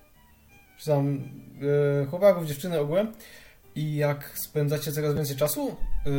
czy 0.78 0.86
tam 0.86 1.24
e, 2.02 2.06
chłopaków, 2.06 2.46
dziewczyny 2.46 2.80
ogółem 2.80 3.12
i 3.78 3.96
jak 3.96 4.32
spędzacie 4.38 4.92
coraz 4.92 5.14
więcej 5.14 5.36
czasu, 5.36 5.68
e, 5.68 6.10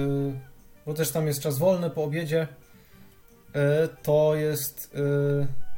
bo 0.85 0.93
też 0.93 1.11
tam 1.11 1.27
jest 1.27 1.41
czas 1.41 1.57
wolny 1.57 1.89
po 1.89 2.03
obiedzie, 2.03 2.47
e, 3.55 3.87
to 3.87 4.35
jest... 4.35 4.95
E, 4.95 5.69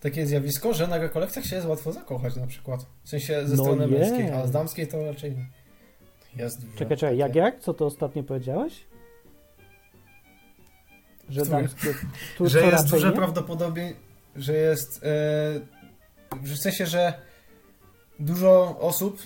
takie 0.00 0.26
zjawisko, 0.26 0.74
że 0.74 0.86
na 0.86 0.98
rekolekcjach 0.98 1.44
się 1.44 1.56
jest 1.56 1.68
łatwo 1.68 1.92
zakochać 1.92 2.36
na 2.36 2.46
przykład. 2.46 2.86
W 3.04 3.08
sensie 3.08 3.46
ze 3.46 3.56
No 3.56 3.62
strony 3.62 3.88
jest. 3.88 4.12
męskiej, 4.12 4.30
a 4.30 4.46
z 4.46 4.50
damskiej 4.50 4.88
to 4.88 5.04
raczej 5.04 5.36
nie. 5.36 5.46
Jest. 6.36 6.60
Czekaj, 6.76 6.96
czekaj, 6.96 7.16
jak, 7.16 7.34
jak? 7.34 7.60
Co 7.60 7.74
to 7.74 7.86
ostatnio 7.86 8.22
powiedziałeś? 8.22 8.84
Że 11.28 11.44
damskie. 11.46 11.94
Tu, 12.38 12.48
Że 12.48 12.66
jest 12.66 12.90
duże 12.90 13.10
nie? 13.10 13.16
prawdopodobieństwo, 13.16 14.02
że 14.36 14.52
jest 14.52 15.00
e, 15.04 15.08
w 16.42 16.56
sensie, 16.56 16.86
że 16.86 17.14
dużo 18.18 18.78
osób 18.80 19.18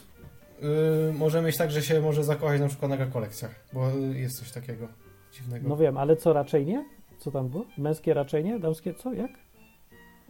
e, 0.62 1.12
może 1.12 1.42
mieć 1.42 1.56
tak, 1.56 1.70
że 1.70 1.82
się 1.82 2.00
może 2.00 2.24
zakochać 2.24 2.60
na 2.60 2.68
przykład 2.68 2.90
na 2.90 2.96
rekolekcjach, 2.96 3.54
bo 3.72 3.90
jest 4.14 4.38
coś 4.38 4.52
takiego 4.52 4.88
dziwnego. 5.32 5.68
No 5.68 5.76
wiem, 5.76 5.98
ale 5.98 6.16
co 6.16 6.32
raczej 6.32 6.66
nie? 6.66 6.84
Co 7.18 7.30
tam 7.30 7.48
było? 7.48 7.64
Męskie 7.78 8.14
raczej 8.14 8.44
nie? 8.44 8.58
Damskie 8.58 8.94
co? 8.94 9.12
Jak? 9.12 9.30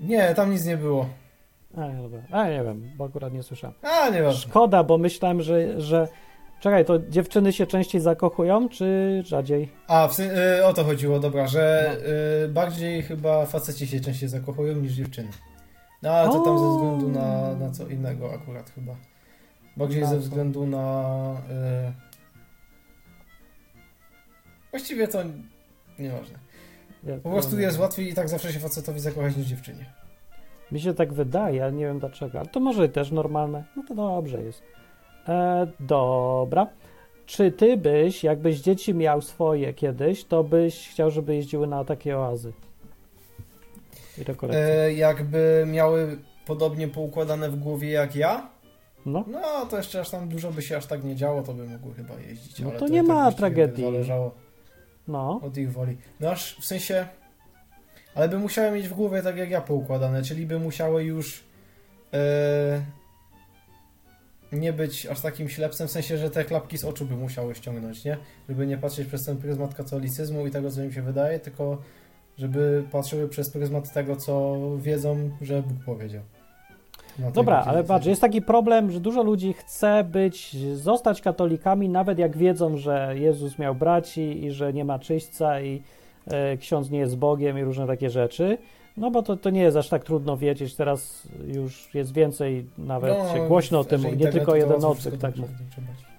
Nie, 0.01 0.35
tam 0.35 0.51
nic 0.51 0.64
nie 0.64 0.76
było. 0.76 1.07
A, 1.76 1.87
nie, 1.89 2.03
dobra. 2.03 2.22
A, 2.30 2.49
nie 2.49 2.64
wiem, 2.64 2.91
bo 2.97 3.05
akurat 3.05 3.33
nie 3.33 3.43
słyszałem. 3.43 3.76
A, 3.83 4.11
nieważne. 4.11 4.51
Szkoda, 4.51 4.85
bo 4.85 4.99
myślałem, 4.99 5.43
że, 5.43 5.80
że... 5.80 6.09
Czekaj, 6.61 6.85
to 6.85 6.99
dziewczyny 6.99 7.53
się 7.53 7.66
częściej 7.66 8.01
zakochują, 8.01 8.68
czy 8.68 9.22
rzadziej? 9.26 9.72
A, 9.89 10.09
w, 10.09 10.20
y, 10.20 10.66
o 10.66 10.72
to 10.72 10.85
chodziło, 10.85 11.20
dobra, 11.20 11.47
że 11.47 11.97
y, 12.45 12.49
bardziej 12.49 13.03
chyba 13.03 13.47
faceci 13.47 13.87
się 13.87 14.01
częściej 14.01 14.28
zakochują 14.28 14.74
niż 14.74 14.93
dziewczyny. 14.93 15.28
No, 16.03 16.11
ale 16.11 16.28
to 16.28 16.41
tam 16.41 16.59
ze 16.59 16.64
O. 16.64 16.70
względu 16.74 17.09
na, 17.09 17.55
na 17.55 17.70
co 17.70 17.89
innego 17.89 18.33
akurat 18.35 18.70
chyba. 18.70 18.97
Bardziej 19.76 20.06
ze 20.06 20.18
względu 20.18 20.66
na... 20.66 21.36
Y... 21.88 21.92
Właściwie 24.70 25.08
to 25.08 25.18
nieważne. 25.98 26.38
Po 27.22 27.30
prostu 27.30 27.60
jest 27.60 27.78
łatwiej 27.78 28.10
i 28.10 28.14
tak 28.14 28.28
zawsze 28.28 28.52
się 28.52 28.60
facetowi 28.60 29.00
zakochać 29.00 29.36
niż 29.36 29.46
dziewczynie. 29.46 29.92
Mi 30.72 30.80
się 30.80 30.94
tak 30.94 31.12
wydaje, 31.12 31.62
ale 31.62 31.72
nie 31.72 31.84
wiem 31.84 31.98
dlaczego. 31.98 32.38
Ale 32.38 32.48
to 32.48 32.60
może 32.60 32.88
też 32.88 33.10
normalne. 33.10 33.64
No 33.76 33.82
to 33.88 33.94
dobrze 33.94 34.42
jest. 34.42 34.62
E, 35.28 35.66
dobra. 35.80 36.66
Czy 37.26 37.52
ty 37.52 37.76
byś, 37.76 38.24
jakbyś 38.24 38.60
dzieci 38.60 38.94
miał 38.94 39.22
swoje 39.22 39.74
kiedyś, 39.74 40.24
to 40.24 40.44
byś 40.44 40.88
chciał, 40.88 41.10
żeby 41.10 41.34
jeździły 41.34 41.66
na 41.66 41.84
takie 41.84 42.18
oazy? 42.18 42.52
I 44.18 44.24
rekolekcje. 44.24 44.82
E, 44.82 44.92
jakby 44.92 45.64
miały 45.68 46.18
podobnie 46.46 46.88
poukładane 46.88 47.50
w 47.50 47.56
głowie 47.56 47.90
jak 47.90 48.16
ja, 48.16 48.50
No, 49.07 49.24
no 49.28 49.66
to 49.66 49.76
jeszcze 49.76 50.00
aż 50.00 50.11
tam 50.11 50.28
dużo 50.28 50.53
by 50.53 50.62
się 50.62 50.76
aż 50.76 50.86
tak 50.86 51.05
nie 51.05 51.16
działo, 51.16 51.42
to 51.42 51.55
by 51.55 51.68
mogły 51.68 51.94
chyba 51.94 52.14
jeździć. 52.20 52.59
No 52.61 52.70
ale 52.70 52.78
to 52.78 52.86
i 52.86 52.90
nie 52.90 52.98
tak 52.98 53.09
ma 53.09 53.32
tragedii. 53.32 53.84
Zależało 53.84 54.34
no. 55.09 55.40
od 55.42 55.57
ich 55.57 55.72
woli. 55.72 55.96
No 56.20 56.30
aż 56.30 56.57
w 56.61 56.64
sensie, 56.64 57.07
ale 58.14 58.28
by 58.28 58.38
musiały 58.38 58.70
mieć 58.70 58.88
w 58.88 58.94
głowie 58.94 59.22
tak 59.22 59.36
jak 59.36 59.50
ja 59.50 59.61
poukładane, 59.61 60.22
czyli 60.22 60.46
by 60.46 60.59
musiały 60.59 61.05
już 61.05 61.44
e, 62.14 62.82
nie 64.53 64.72
być 64.72 65.07
aż 65.07 65.20
takim 65.20 65.48
ślepcem, 65.48 65.88
w 65.88 65.90
sensie, 65.90 66.18
że 66.18 66.30
te 66.30 66.44
klapki 66.44 66.78
z 66.78 66.84
oczu 66.84 67.07
by 67.07 67.16
musiały 67.16 67.55
ściągnąć, 67.55 68.05
nie? 68.05 68.16
Żeby 68.48 68.66
nie 68.66 68.78
patrzeć 68.78 69.09
przez 69.09 69.24
ten 69.24 69.36
pryzmat 69.36 69.74
katolicyzmu 69.74 70.46
i 70.46 70.50
tego, 70.50 70.70
co 70.70 70.82
im 70.82 70.92
się 70.92 71.03
wydaje, 71.03 71.38
tylko 71.38 71.78
żeby 72.38 72.84
patrzyły 72.92 73.28
przez 73.28 73.50
pryzmat 73.50 73.92
tego, 73.92 74.16
co 74.16 74.59
wiedzą, 74.78 75.30
że 75.40 75.62
Bóg 75.62 75.84
powiedział. 75.84 76.22
Dobra, 77.34 77.64
ale 77.66 77.84
patrz, 77.84 78.06
jest 78.06 78.20
taki 78.20 78.42
problem, 78.42 78.90
że 78.90 79.00
dużo 79.00 79.22
ludzi 79.22 79.52
chce 79.52 80.04
być, 80.04 80.56
zostać 80.76 81.20
katolikami, 81.20 81.88
nawet 81.88 82.18
jak 82.18 82.36
wiedzą, 82.36 82.76
że 82.76 83.14
Jezus 83.18 83.58
miał 83.58 83.74
braci 83.74 84.44
i 84.44 84.50
że 84.50 84.72
nie 84.72 84.84
ma 84.84 84.98
czyśćca 84.98 85.60
i 85.60 85.82
e, 86.26 86.56
ksiądz 86.56 86.90
nie 86.90 86.98
jest 86.98 87.16
Bogiem 87.16 87.58
i 87.58 87.62
różne 87.62 87.86
takie 87.86 88.10
rzeczy. 88.10 88.58
No 88.96 89.10
bo 89.10 89.22
to, 89.22 89.36
to 89.36 89.50
nie 89.50 89.62
jest 89.62 89.76
aż 89.76 89.88
tak 89.88 90.04
trudno 90.04 90.36
wiedzieć, 90.36 90.74
teraz 90.74 91.28
już 91.46 91.94
jest 91.94 92.12
więcej, 92.12 92.66
nawet 92.78 93.18
No, 93.18 93.34
się 93.34 93.48
głośno 93.48 93.78
o 93.78 93.84
tym 93.84 94.02
mówi, 94.02 94.16
nie 94.16 94.32
tylko 94.32 94.56
jeden 94.56 94.80
wszystko 94.94 95.16
tak. 95.16 95.34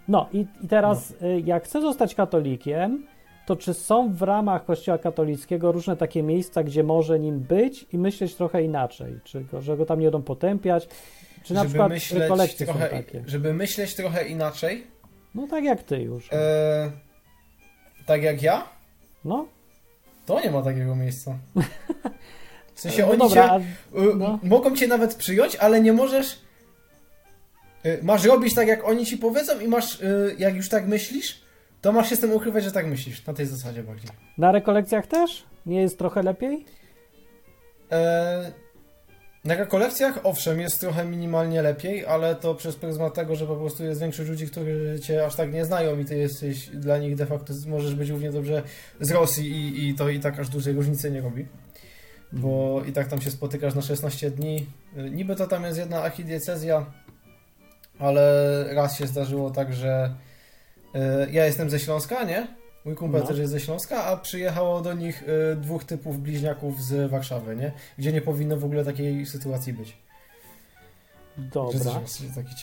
No 0.08 0.28
i, 0.34 0.46
i 0.64 0.68
teraz, 0.68 1.12
y, 1.12 1.42
jak 1.46 1.64
chcę 1.64 1.82
zostać 1.82 2.16
katolikiem, 2.16 3.04
to 3.46 3.56
czy 3.56 3.74
są 3.74 4.14
w 4.14 4.22
ramach 4.22 4.66
Kościoła 4.66 4.98
katolickiego 4.98 5.72
różne 5.72 5.98
takie 5.98 6.24
miejsca, 6.24 6.64
gdzie 6.64 6.84
może 6.84 7.20
nim 7.20 7.40
być 7.40 7.86
i 7.94 7.98
myśleć 7.98 8.36
trochę 8.36 8.64
inaczej? 8.64 9.20
Czy 9.24 9.44
go, 9.44 9.62
że 9.62 9.78
go 9.78 9.86
tam 9.86 10.00
nie 10.00 10.06
będą 10.06 10.22
potępiać? 10.22 10.88
Czy 11.44 11.54
na 11.54 11.60
żeby 11.60 11.70
przykład 11.70 11.90
myśleć 11.90 12.56
trochę, 12.56 12.90
takie? 12.90 13.24
Żeby 13.28 13.54
myśleć 13.54 13.96
trochę 13.96 14.28
inaczej, 14.28 14.88
No 15.36 15.48
tak 15.48 15.64
jak 15.64 15.84
ty 15.84 16.02
już. 16.02 16.30
e, 16.34 16.92
tak 18.06 18.24
jak 18.24 18.42
ja, 18.42 18.68
No, 19.26 19.48
to 20.26 20.42
nie 20.42 20.52
ma 20.52 20.62
takiego 20.62 20.96
miejsca. 20.96 21.38
W 22.76 22.82
sensie 22.82 23.02
no 23.02 23.10
oni 23.10 23.20
dobra, 23.20 23.44
cię, 23.48 23.52
a, 23.52 23.58
y, 24.00 24.16
no. 24.16 24.40
mogą 24.44 24.76
cię 24.76 24.88
nawet 24.88 25.16
przyjąć, 25.16 25.56
ale 25.56 25.82
nie 25.82 25.94
możesz, 25.94 26.40
y, 27.86 28.00
masz 28.04 28.24
robić 28.26 28.56
tak 28.56 28.68
jak 28.68 28.88
oni 28.88 29.06
ci 29.06 29.18
powiedzą 29.18 29.60
i 29.60 29.68
masz, 29.68 30.02
y, 30.02 30.36
jak 30.40 30.56
już 30.56 30.70
tak 30.70 30.88
myślisz, 30.88 31.43
to 31.84 31.92
masz 31.92 32.10
się 32.10 32.16
z 32.16 32.20
tym 32.20 32.32
ukrywać, 32.32 32.64
że 32.64 32.72
tak 32.72 32.88
myślisz. 32.88 33.26
Na 33.26 33.34
tej 33.34 33.46
zasadzie 33.46 33.84
bardziej. 33.84 34.10
na 34.38 34.52
rekolekcjach 34.52 35.08
też? 35.08 35.46
Nie 35.66 35.82
jest 35.82 35.98
trochę 35.98 36.24
lepiej? 36.24 36.66
E, 37.92 38.52
na 39.46 39.56
rekolekcjach, 39.56 40.20
owszem, 40.24 40.60
jest 40.60 40.80
trochę 40.80 41.06
minimalnie 41.06 41.62
lepiej, 41.62 42.06
ale 42.06 42.36
to 42.36 42.56
przez 42.56 42.76
pryzmat 42.76 43.14
tego, 43.14 43.36
że 43.36 43.48
po 43.48 43.56
prostu 43.56 43.84
jest 43.84 44.02
większość 44.02 44.30
ludzi, 44.30 44.48
którzy 44.48 45.00
cię 45.02 45.26
aż 45.26 45.36
tak 45.36 45.54
nie 45.54 45.66
znają 45.66 46.00
i 46.00 46.06
ty 46.06 46.18
jesteś 46.18 46.70
dla 46.70 46.98
nich 46.98 47.16
de 47.16 47.26
facto, 47.26 47.54
możesz 47.68 47.96
być 47.96 48.10
równie 48.10 48.32
dobrze 48.32 48.64
z 49.00 49.12
Rosji 49.12 49.52
i, 49.52 49.90
i 49.90 49.96
to 49.96 50.10
i 50.10 50.20
tak 50.20 50.40
aż 50.40 50.50
dużej 50.50 50.74
różnicy 50.74 51.12
nie 51.12 51.22
robi. 51.22 51.46
Bo 52.32 52.82
i 52.88 52.92
tak 52.92 53.08
tam 53.08 53.22
się 53.22 53.32
spotykasz 53.32 53.76
na 53.76 53.82
16 53.82 54.32
dni. 54.32 54.66
Niby 55.12 55.36
to 55.36 55.48
tam 55.48 55.64
jest 55.64 55.78
jedna 55.78 56.04
archidiecezja, 56.04 56.86
ale 58.00 58.24
raz 58.74 58.98
się 58.98 59.08
zdarzyło 59.08 59.52
tak, 59.52 59.74
że 59.74 60.16
ja 61.32 61.46
jestem 61.46 61.70
ze 61.70 61.80
Śląska, 61.80 62.24
nie? 62.24 62.48
Mój 62.86 62.96
kumpel 62.96 63.22
No. 63.22 63.28
też 63.28 63.38
jest 63.38 63.52
ze 63.52 63.60
Śląska, 63.60 64.04
a 64.06 64.18
przyjechało 64.18 64.82
do 64.82 64.94
nich 64.94 65.24
y, 65.24 65.56
dwóch 65.56 65.84
typów 65.84 66.20
bliźniaków 66.20 66.82
z 66.82 67.10
Warszawy, 67.12 67.56
nie? 67.56 67.72
Gdzie 67.98 68.12
nie 68.12 68.22
powinno 68.22 68.58
w 68.58 68.66
ogóle 68.66 68.86
takiej 68.86 69.26
sytuacji 69.26 69.74
być. 69.74 69.98
Dobra. 71.38 71.80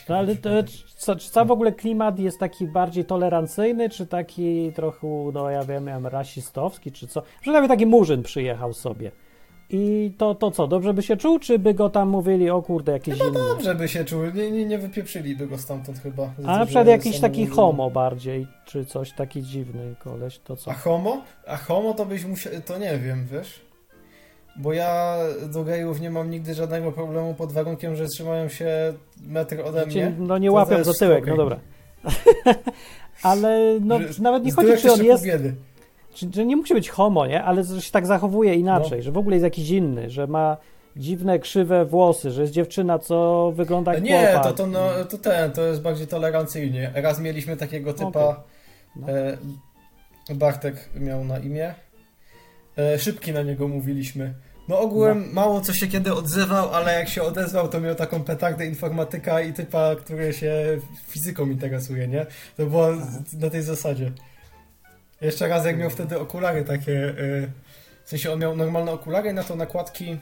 No 0.08 0.16
ale 0.16 0.36
to, 0.36 0.50
co, 0.96 1.16
czy 1.16 1.30
cały 1.30 1.46
w 1.46 1.50
ogóle 1.50 1.72
klimat 1.72 2.18
jest 2.18 2.38
taki 2.38 2.66
bardziej 2.66 3.04
tolerancyjny, 3.04 3.90
czy 3.90 4.06
taki 4.06 4.72
trochę, 4.72 5.06
no 5.34 5.50
ja 5.50 5.64
wiem, 5.64 6.06
rasistowski, 6.06 6.92
czy 6.92 7.06
co? 7.06 7.22
Nawet 7.46 7.70
taki 7.70 7.86
murzyn 7.86 8.22
przyjechał 8.22 8.72
sobie. 8.72 9.12
I 9.72 10.12
to, 10.18 10.34
to 10.34 10.50
co, 10.50 10.66
dobrze 10.66 10.94
by 10.94 11.02
się 11.02 11.16
czuł, 11.16 11.38
czy 11.38 11.58
by 11.58 11.74
go 11.74 11.90
tam 11.90 12.08
mówili, 12.08 12.50
o 12.50 12.62
kurde, 12.62 12.92
jakieś 12.92 13.14
Chyba 13.18 13.30
inne? 13.30 13.38
dobrze 13.38 13.74
by 13.74 13.88
się 13.88 14.04
czuł, 14.04 14.20
nie, 14.34 14.50
nie, 14.50 14.64
nie 14.64 14.78
wypieprzyliby 14.78 15.46
go 15.46 15.58
stamtąd 15.58 15.98
chyba. 15.98 16.30
A 16.46 16.58
na 16.58 16.64
przykład 16.66 16.86
jakiś 16.86 17.20
taki 17.20 17.46
homo 17.46 17.90
bardziej, 17.90 18.46
czy 18.64 18.84
coś 18.84 19.12
taki 19.12 19.42
dziwny 19.42 19.94
koleś, 19.98 20.38
to 20.38 20.56
co? 20.56 20.70
A 20.70 20.74
homo? 20.74 21.22
A 21.46 21.56
homo 21.56 21.94
to 21.94 22.06
byś 22.06 22.24
musiał, 22.24 22.52
to 22.66 22.78
nie 22.78 22.98
wiem, 22.98 23.26
wiesz? 23.32 23.60
Bo 24.56 24.72
ja 24.72 25.16
do 25.52 25.64
gejów 25.64 26.00
nie 26.00 26.10
mam 26.10 26.30
nigdy 26.30 26.54
żadnego 26.54 26.92
problemu 26.92 27.34
pod 27.34 27.52
warunkiem, 27.52 27.96
że 27.96 28.06
trzymają 28.06 28.48
się 28.48 28.68
metr 29.26 29.60
ode 29.64 29.88
Cię, 29.88 30.10
mnie. 30.10 30.26
no 30.26 30.38
nie 30.38 30.52
łapią 30.52 30.84
za 30.84 30.94
tyłek, 30.94 31.26
no 31.26 31.36
dobra. 31.36 31.60
Ale 33.22 33.78
no 33.80 33.98
Że- 33.98 34.22
nawet 34.22 34.44
nie 34.44 34.52
chodzi, 34.52 34.72
czy 34.82 34.92
on 34.92 35.04
jest, 35.04 35.24
biedy. 35.24 35.54
Czy, 36.20 36.28
że 36.34 36.44
nie 36.46 36.56
musi 36.56 36.74
być 36.74 36.90
homo, 36.90 37.26
nie? 37.26 37.42
Ale 37.44 37.64
że 37.64 37.82
się 37.82 37.92
tak 37.92 38.06
zachowuje 38.06 38.54
inaczej, 38.54 38.98
No. 38.98 39.02
że 39.04 39.12
w 39.12 39.18
ogóle 39.18 39.36
jest 39.36 39.44
jakiś 39.44 39.70
inny, 39.70 40.10
że 40.10 40.26
ma 40.26 40.56
dziwne, 40.96 41.38
krzywe 41.38 41.84
włosy, 41.84 42.30
że 42.30 42.40
jest 42.40 42.52
dziewczyna, 42.52 42.98
co 42.98 43.52
wygląda 43.56 43.94
jak 43.94 44.02
nie, 44.02 44.26
chłopak. 44.26 44.42
to, 44.44 44.52
to, 44.52 44.66
no, 44.66 44.88
to 45.10 45.18
ten, 45.18 45.50
to 45.52 45.62
jest 45.66 45.82
bardziej 45.82 46.06
tolerancyjnie. 46.06 46.90
Raz 46.94 47.20
mieliśmy 47.20 47.56
takiego 47.56 47.92
typa, 47.92 48.06
Okej. 48.28 48.34
No. 48.96 49.08
e, 49.10 49.38
Bartek 50.34 50.88
miał 50.94 51.24
na 51.24 51.38
imię. 51.38 51.74
E, 52.78 52.98
szybki 52.98 53.32
na 53.32 53.42
niego 53.42 53.68
mówiliśmy. 53.68 54.34
No 54.68 54.78
ogółem 54.80 55.28
mało 55.32 55.60
co 55.60 55.72
się 55.72 55.86
kiedy 55.88 56.14
odzywał, 56.14 56.70
ale 56.70 56.94
jak 56.98 57.08
się 57.08 57.22
odezwał, 57.22 57.68
to 57.68 57.80
miał 57.80 57.94
taką 57.94 58.22
petardę 58.24 58.66
informatyka 58.66 59.40
i 59.40 59.52
typa, 59.52 59.96
który 59.96 60.32
się 60.32 60.78
fizyką 61.08 61.46
interesuje, 61.46 62.08
nie? 62.08 62.26
To 62.56 62.66
było 62.66 62.86
z- 62.96 63.34
na 63.40 63.50
tej 63.50 63.62
zasadzie. 63.62 64.12
Jeszcze 65.20 65.48
raz 65.48 65.64
jak 65.64 65.78
miał 65.78 65.90
wtedy 65.90 66.18
okulary 66.18 66.64
takie, 66.64 67.08
e, 67.08 67.12
w 68.04 68.08
sensie 68.08 68.32
on 68.32 68.38
miał 68.38 68.56
normalne 68.56 68.92
okulary, 68.92 69.32
na 69.32 69.42
to 69.42 69.56
nakładki 69.56 70.18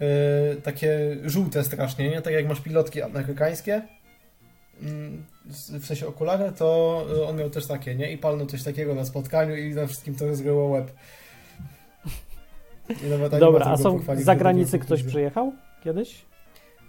e, 0.00 0.56
takie 0.56 1.16
żółte 1.24 1.64
strasznie, 1.64 2.10
nie? 2.10 2.22
Tak 2.22 2.32
jak 2.32 2.48
masz 2.48 2.60
pilotki 2.60 3.02
amerykańskie, 3.02 3.82
mm, 4.82 5.24
w 5.68 5.86
sensie 5.86 6.06
okulary, 6.06 6.52
to 6.52 7.06
e, 7.16 7.28
on 7.28 7.36
miał 7.36 7.50
też 7.50 7.66
takie, 7.66 7.94
nie? 7.94 8.12
I 8.12 8.18
palnął 8.18 8.46
coś 8.46 8.62
takiego 8.62 8.94
na 8.94 9.04
spotkaniu 9.04 9.56
i 9.56 9.74
na 9.74 9.86
wszystkim 9.86 10.14
to 10.14 10.26
rozgryło 10.26 10.68
łeb. 10.68 10.92
Dobra, 13.40 13.66
a 13.66 13.76
są 13.76 14.00
z 14.16 14.24
zagranicy 14.24 14.78
ktoś 14.78 15.02
przyjechał 15.02 15.52
kiedyś? 15.84 16.24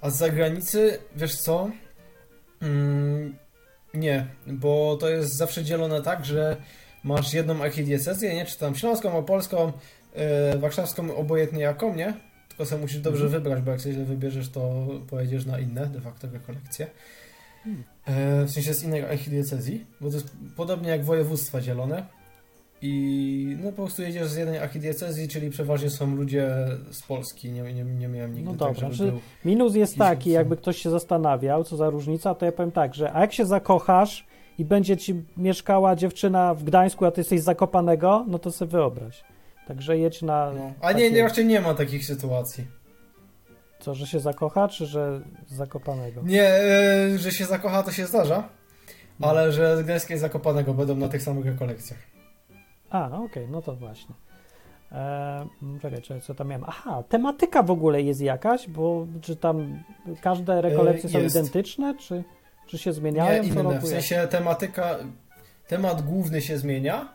A 0.02 0.10
z 0.10 0.18
zagranicy, 0.18 1.00
wiesz 1.16 1.36
co? 1.36 1.70
Mm, 2.62 3.36
nie, 3.94 4.28
bo 4.48 4.98
to 5.00 5.10
jest 5.10 5.34
zawsze 5.36 5.64
dzielone 5.64 6.02
tak, 6.02 6.26
że 6.26 6.58
masz 7.04 7.34
jedną 7.34 7.64
archidiecezję, 7.64 8.36
nie? 8.36 8.46
Czy 8.46 8.60
tam 8.60 8.76
śląską, 8.76 9.18
opolską, 9.18 9.72
yy, 10.52 10.60
warszawską, 10.60 11.16
obojętnie 11.16 11.62
jaką, 11.62 11.96
nie? 11.96 12.14
Tylko 12.48 12.66
sobie 12.66 12.82
musisz 12.82 13.00
dobrze 13.00 13.26
Mhm. 13.26 13.44
wybrać, 13.44 13.64
bo 13.64 13.72
jak 13.72 13.82
się 13.82 13.94
źle 13.94 14.06
wybierzesz, 14.06 14.50
to 14.50 14.88
pojedziesz 15.10 15.46
na 15.46 15.60
inne 15.60 15.88
de 15.88 16.02
facto 16.02 16.28
rekolekcje. 16.34 16.88
Hmm. 17.64 17.84
E, 18.06 18.46
w 18.46 18.52
sensie 18.52 18.74
z 18.74 18.84
innej 18.84 19.02
archidiecezji, 19.02 19.86
bo 20.02 20.10
to 20.10 20.16
jest 20.16 20.28
podobnie 20.56 20.90
jak 20.90 21.06
województwa 21.06 21.62
dzielone. 21.62 22.06
I 22.82 23.58
no 23.64 23.72
po 23.72 23.76
prostu 23.76 24.02
jedziesz 24.02 24.28
z 24.28 24.36
jednej 24.36 24.58
archidiecezji, 24.58 25.28
czyli 25.28 25.50
przeważnie 25.50 25.90
są 25.90 26.16
ludzie 26.16 26.50
z 26.92 27.02
Polski. 27.02 27.52
Nie, 27.52 27.62
nie, 27.62 27.84
nie 27.84 28.08
miałem 28.08 28.36
nigdy 28.36 28.52
No 28.52 28.58
tak, 28.58 28.74
dobra, 28.74 28.90
był 28.98 29.20
Minus 29.46 29.76
jest 29.76 29.98
taki, 29.98 30.30
jakby 30.30 30.58
ktoś 30.58 30.78
się 30.78 30.90
zastanawiał, 30.90 31.64
co 31.64 31.78
za 31.78 31.90
różnica, 31.90 32.36
to 32.36 32.46
ja 32.46 32.52
powiem 32.52 32.72
tak, 32.72 32.96
że 32.96 33.14
a 33.14 33.22
jak 33.22 33.34
się 33.34 33.46
zakochasz 33.46 34.26
i 34.58 34.66
będzie 34.66 34.98
ci 34.98 35.24
mieszkała 35.38 35.96
dziewczyna 35.96 36.54
w 36.54 36.64
Gdańsku, 36.64 37.06
a 37.06 37.12
ty 37.12 37.20
jesteś 37.22 37.42
z 37.42 37.44
Zakopanego, 37.44 38.26
no 38.28 38.40
to 38.40 38.52
sobie 38.52 38.72
wyobraź. 38.72 39.24
Także 39.68 39.98
jedź 39.98 40.22
na. 40.22 40.52
No. 40.52 40.74
A 40.82 40.92
nie, 40.92 40.94
takie- 40.94 41.12
nie, 41.12 41.24
raczej 41.24 41.46
nie 41.46 41.62
ma 41.62 41.74
takich 41.74 42.06
sytuacji. 42.06 42.68
Co, 43.80 43.94
że 43.94 44.08
się 44.08 44.20
zakocha, 44.20 44.68
czy 44.68 44.86
że 44.86 45.22
zakopanego? 45.48 46.22
Nie, 46.26 46.44
e, 46.48 47.18
że 47.18 47.32
się 47.32 47.46
zakocha, 47.46 47.84
to 47.84 47.92
się 47.92 48.06
zdarza, 48.06 48.44
No. 49.20 49.28
ale 49.28 49.52
że 49.52 49.84
gęskie 49.86 50.18
zakopanego 50.18 50.74
będą 50.74 50.96
na 50.96 51.08
tych 51.08 51.22
samych 51.22 51.46
rekolekcjach. 51.46 52.00
A, 52.90 53.12
okej, 53.24 53.48
no 53.52 53.62
to 53.62 53.76
właśnie. 53.76 54.16
E, 54.92 55.46
m, 55.64 55.80
czekaj, 55.82 56.02
czekaj, 56.02 56.22
co 56.22 56.36
tam 56.36 56.48
miałem? 56.48 56.66
Aha, 56.68 57.04
tematyka 57.10 57.64
w 57.64 57.72
ogóle 57.72 58.02
jest 58.02 58.22
jakaś, 58.22 58.68
bo 58.70 59.08
czy 59.22 59.36
tam 59.36 59.84
każde 60.22 60.62
rekolekcje 60.62 61.10
są 61.10 61.20
jest. 61.20 61.36
identyczne, 61.36 61.96
czy, 62.00 62.24
czy 62.68 62.78
się 62.78 62.90
Nie, 62.90 62.94
zmieniają 62.94 63.44
co 63.54 63.60
inne. 63.62 63.80
W 63.80 63.88
sensie 63.88 64.28
tematyka, 64.30 64.96
temat 65.68 66.02
główny 66.02 66.42
się 66.42 66.58
zmienia, 66.58 67.14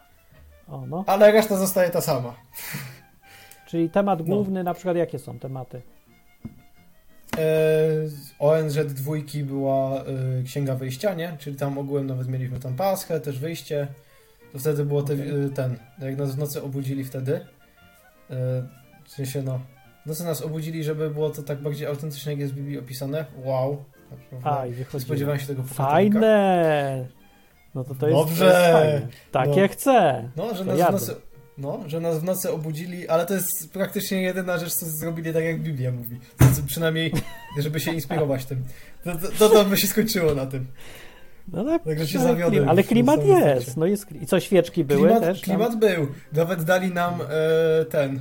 O, 0.69 0.87
no. 0.87 1.05
ale 1.07 1.33
reszta 1.33 1.57
zostaje 1.57 1.91
ta 1.91 2.01
sama. 2.01 2.35
Czyli 3.67 3.91
temat 3.91 4.19
No. 4.19 4.25
główny, 4.25 4.65
na 4.65 4.75
przykład 4.75 4.97
jakie 4.97 5.19
są 5.19 5.39
tematy? 5.39 5.83
E, 7.39 7.41
ONZ 8.39 8.77
dwójki 8.77 9.45
była 9.45 10.03
e, 10.05 10.05
Księga 10.45 10.75
Wyjścia, 10.75 11.15
nie? 11.15 11.37
Czyli 11.39 11.57
tam 11.57 11.79
ogółem 11.79 12.07
nawet 12.07 12.29
mieliśmy 12.29 12.61
tam 12.61 12.75
Paschę, 12.77 13.21
też 13.21 13.39
wyjście. 13.39 13.89
To 14.53 14.59
wtedy 14.59 14.85
było 14.85 15.03
te, 15.03 15.15
Okej. 15.15 15.45
e, 15.45 15.49
ten, 15.49 15.77
jak 15.99 16.17
nas 16.17 16.35
w 16.35 16.39
nocy 16.39 16.63
obudzili 16.63 17.05
wtedy. 17.05 17.47
W 19.05 19.11
sensie 19.11 19.43
no, 19.43 19.61
w 20.05 20.09
nocy 20.09 20.25
nas 20.25 20.43
obudzili, 20.43 20.85
żeby 20.85 21.11
było 21.11 21.31
to 21.31 21.43
tak 21.43 21.63
bardziej 21.63 21.87
autentycznie, 21.87 22.33
jak 22.33 22.41
jest 22.41 22.53
w 22.53 22.57
Biblii 22.57 22.79
opisane. 22.79 23.25
Wow. 23.45 23.85
A, 24.45 24.67
i 24.67 24.73
wychodzi. 24.73 25.05
spodziewałem 25.05 25.41
się 25.41 25.47
tego. 25.47 25.63
Fajne! 25.63 27.07
No 27.75 27.85
to 27.85 27.95
to 27.95 28.09
jest, 28.09 28.19
Dobrze. 28.19 28.45
to 28.45 28.59
jest 28.59 28.73
fajne. 28.73 29.09
Takie 29.33 29.63
No. 29.63 29.69
chcę. 29.69 30.29
No, 30.37 30.55
że 30.55 30.65
To 30.65 30.75
nas 30.77 30.89
w 30.89 30.93
nocy... 30.93 31.15
No, 31.59 31.81
że 31.87 32.01
nas 32.01 32.19
w 32.19 32.25
nocy 32.25 32.53
obudzili, 32.53 33.09
ale 33.09 33.27
to 33.27 33.35
jest 33.35 33.73
praktycznie 33.73 34.23
jedyna 34.23 34.59
rzecz, 34.59 34.73
co 34.75 34.87
zrobili 34.87 35.33
tak 35.33 35.45
jak 35.45 35.63
Biblia 35.63 35.93
mówi. 35.93 36.21
Znaczy, 36.39 36.63
przynajmniej, 36.67 37.13
żeby 37.59 37.81
się 37.81 37.93
inspirować 37.93 38.45
tym. 38.45 38.65
To, 39.05 39.13
to, 39.17 39.29
to, 39.39 39.49
to 39.49 39.65
by 39.65 39.77
się 39.77 39.87
skończyło 39.87 40.35
na 40.35 40.47
tym. 40.47 40.67
No 41.53 41.65
tak, 41.65 41.85
Także 41.85 42.07
się 42.07 42.19
ale 42.19 42.29
zawiodłem 42.29 42.69
Ale 42.69 42.83
klimat 42.85 43.27
jest. 43.27 43.77
No 43.77 43.87
jest. 43.87 44.13
I 44.23 44.27
co, 44.27 44.41
świeczki 44.41 44.85
były 44.85 45.01
Klimat, 45.09 45.23
też? 45.23 45.41
tam? 45.41 45.45
klimat 45.45 45.79
był. 45.79 46.07
Nawet 46.33 46.63
dali 46.63 46.91
nam 46.95 47.21
e, 47.21 47.85
ten 47.85 48.21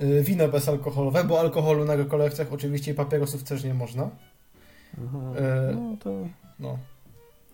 e, 0.00 0.22
wino 0.22 0.48
bezalkoholowe, 0.48 1.24
bo 1.24 1.40
alkoholu 1.40 1.84
na 1.84 1.96
rekolekcjach 1.96 2.52
oczywiście 2.52 2.90
i 2.92 2.94
papierosów 2.94 3.44
też 3.44 3.64
nie 3.64 3.74
można. 3.74 4.10
Aha. 4.98 5.18
E, 5.38 5.72
No 5.74 5.96
to 6.00 6.10
No. 6.60 6.78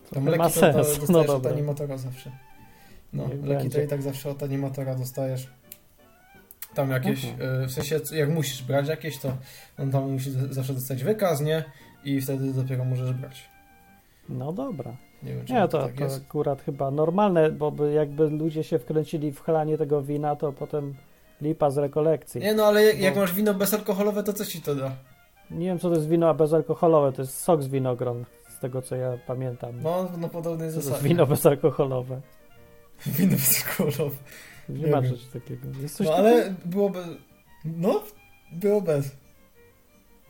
to 0.09 0.15
Tam 0.15 0.23
ma 0.23 0.31
leki 0.31 0.43
to, 0.43 0.49
to 0.49 0.59
sens. 0.59 0.75
dostajesz 0.75 1.09
No 1.09 1.19
od 1.19 1.27
dobra. 1.27 1.51
animatora 1.51 1.97
zawsze. 1.97 2.31
No, 3.13 3.23
Niech 3.27 3.31
leki 3.43 3.47
to 3.47 3.49
będzie. 3.69 3.83
i 3.83 3.87
tak 3.87 4.01
zawsze 4.01 4.29
od 4.29 4.43
animatora 4.43 4.95
dostajesz. 4.95 5.49
Tam 6.73 6.89
jakieś, 6.91 7.25
e, 7.25 7.67
w 7.67 7.71
sensie 7.71 7.99
jak 8.15 8.29
musisz 8.29 8.63
brać 8.63 8.87
jakieś, 8.87 9.17
to 9.17 9.31
on 9.79 9.91
tam 9.91 10.11
musi 10.11 10.31
zawsze 10.49 10.73
dostać 10.73 11.03
wykaz, 11.03 11.41
nie? 11.41 11.63
I 12.05 12.21
wtedy 12.21 12.53
dopiero 12.53 12.85
możesz 12.85 13.13
brać. 13.13 13.49
No 14.29 14.53
dobra. 14.53 14.95
Nie 15.23 15.35
wiem, 15.35 15.45
czy 15.45 15.53
Nie, 15.53 15.59
to, 15.61 15.67
to, 15.67 15.83
tak 15.87 15.95
to 15.95 16.03
jest. 16.03 16.21
akurat 16.29 16.61
chyba 16.61 16.91
normalne, 16.91 17.51
bo 17.51 17.71
by 17.71 17.91
jakby 17.93 18.29
ludzie 18.29 18.63
się 18.63 18.79
wkręcili 18.79 19.31
w 19.31 19.41
chlanie 19.41 19.77
tego 19.77 20.01
wina, 20.01 20.35
to 20.35 20.51
potem 20.53 20.95
lipa 21.41 21.69
z 21.69 21.77
rekolekcji. 21.77 22.41
Nie 22.41 22.53
no, 22.53 22.65
ale 22.65 22.83
jak, 22.83 22.99
jak 22.99 23.13
Bo- 23.13 23.19
masz 23.19 23.33
wino 23.33 23.53
bezalkoholowe, 23.53 24.23
to 24.23 24.33
co 24.33 24.45
ci 24.45 24.61
to 24.61 24.75
da? 24.75 24.91
Nie 25.51 25.65
wiem, 25.65 25.79
co 25.79 25.89
to 25.89 25.95
jest 25.95 26.07
wino 26.09 26.33
bezalkoholowe, 26.33 27.11
to 27.11 27.21
jest 27.21 27.37
sok 27.41 27.63
z 27.63 27.67
winogron, 27.67 28.25
z 28.49 28.59
tego 28.59 28.81
co 28.81 28.95
ja 28.95 29.17
pamiętam. 29.27 29.81
No, 29.81 30.09
na 30.17 30.29
podobnej 30.29 30.69
to 30.69 30.75
jest 30.75 30.87
zasadzie. 30.87 31.09
wino 31.09 31.25
bezalkoholowe. 31.25 32.21
Wino 33.05 33.31
bezalkoholowe. 33.31 34.15
Nie, 34.69 34.79
Nie 34.79 34.87
ma 34.91 35.01
czegoś 35.01 35.25
takiego. 35.25 35.67
No, 35.67 35.89
takiego? 35.89 36.15
ale 36.15 36.53
byłoby... 36.65 36.99
No, 37.65 38.03
było 38.51 38.81
bez. 38.81 39.15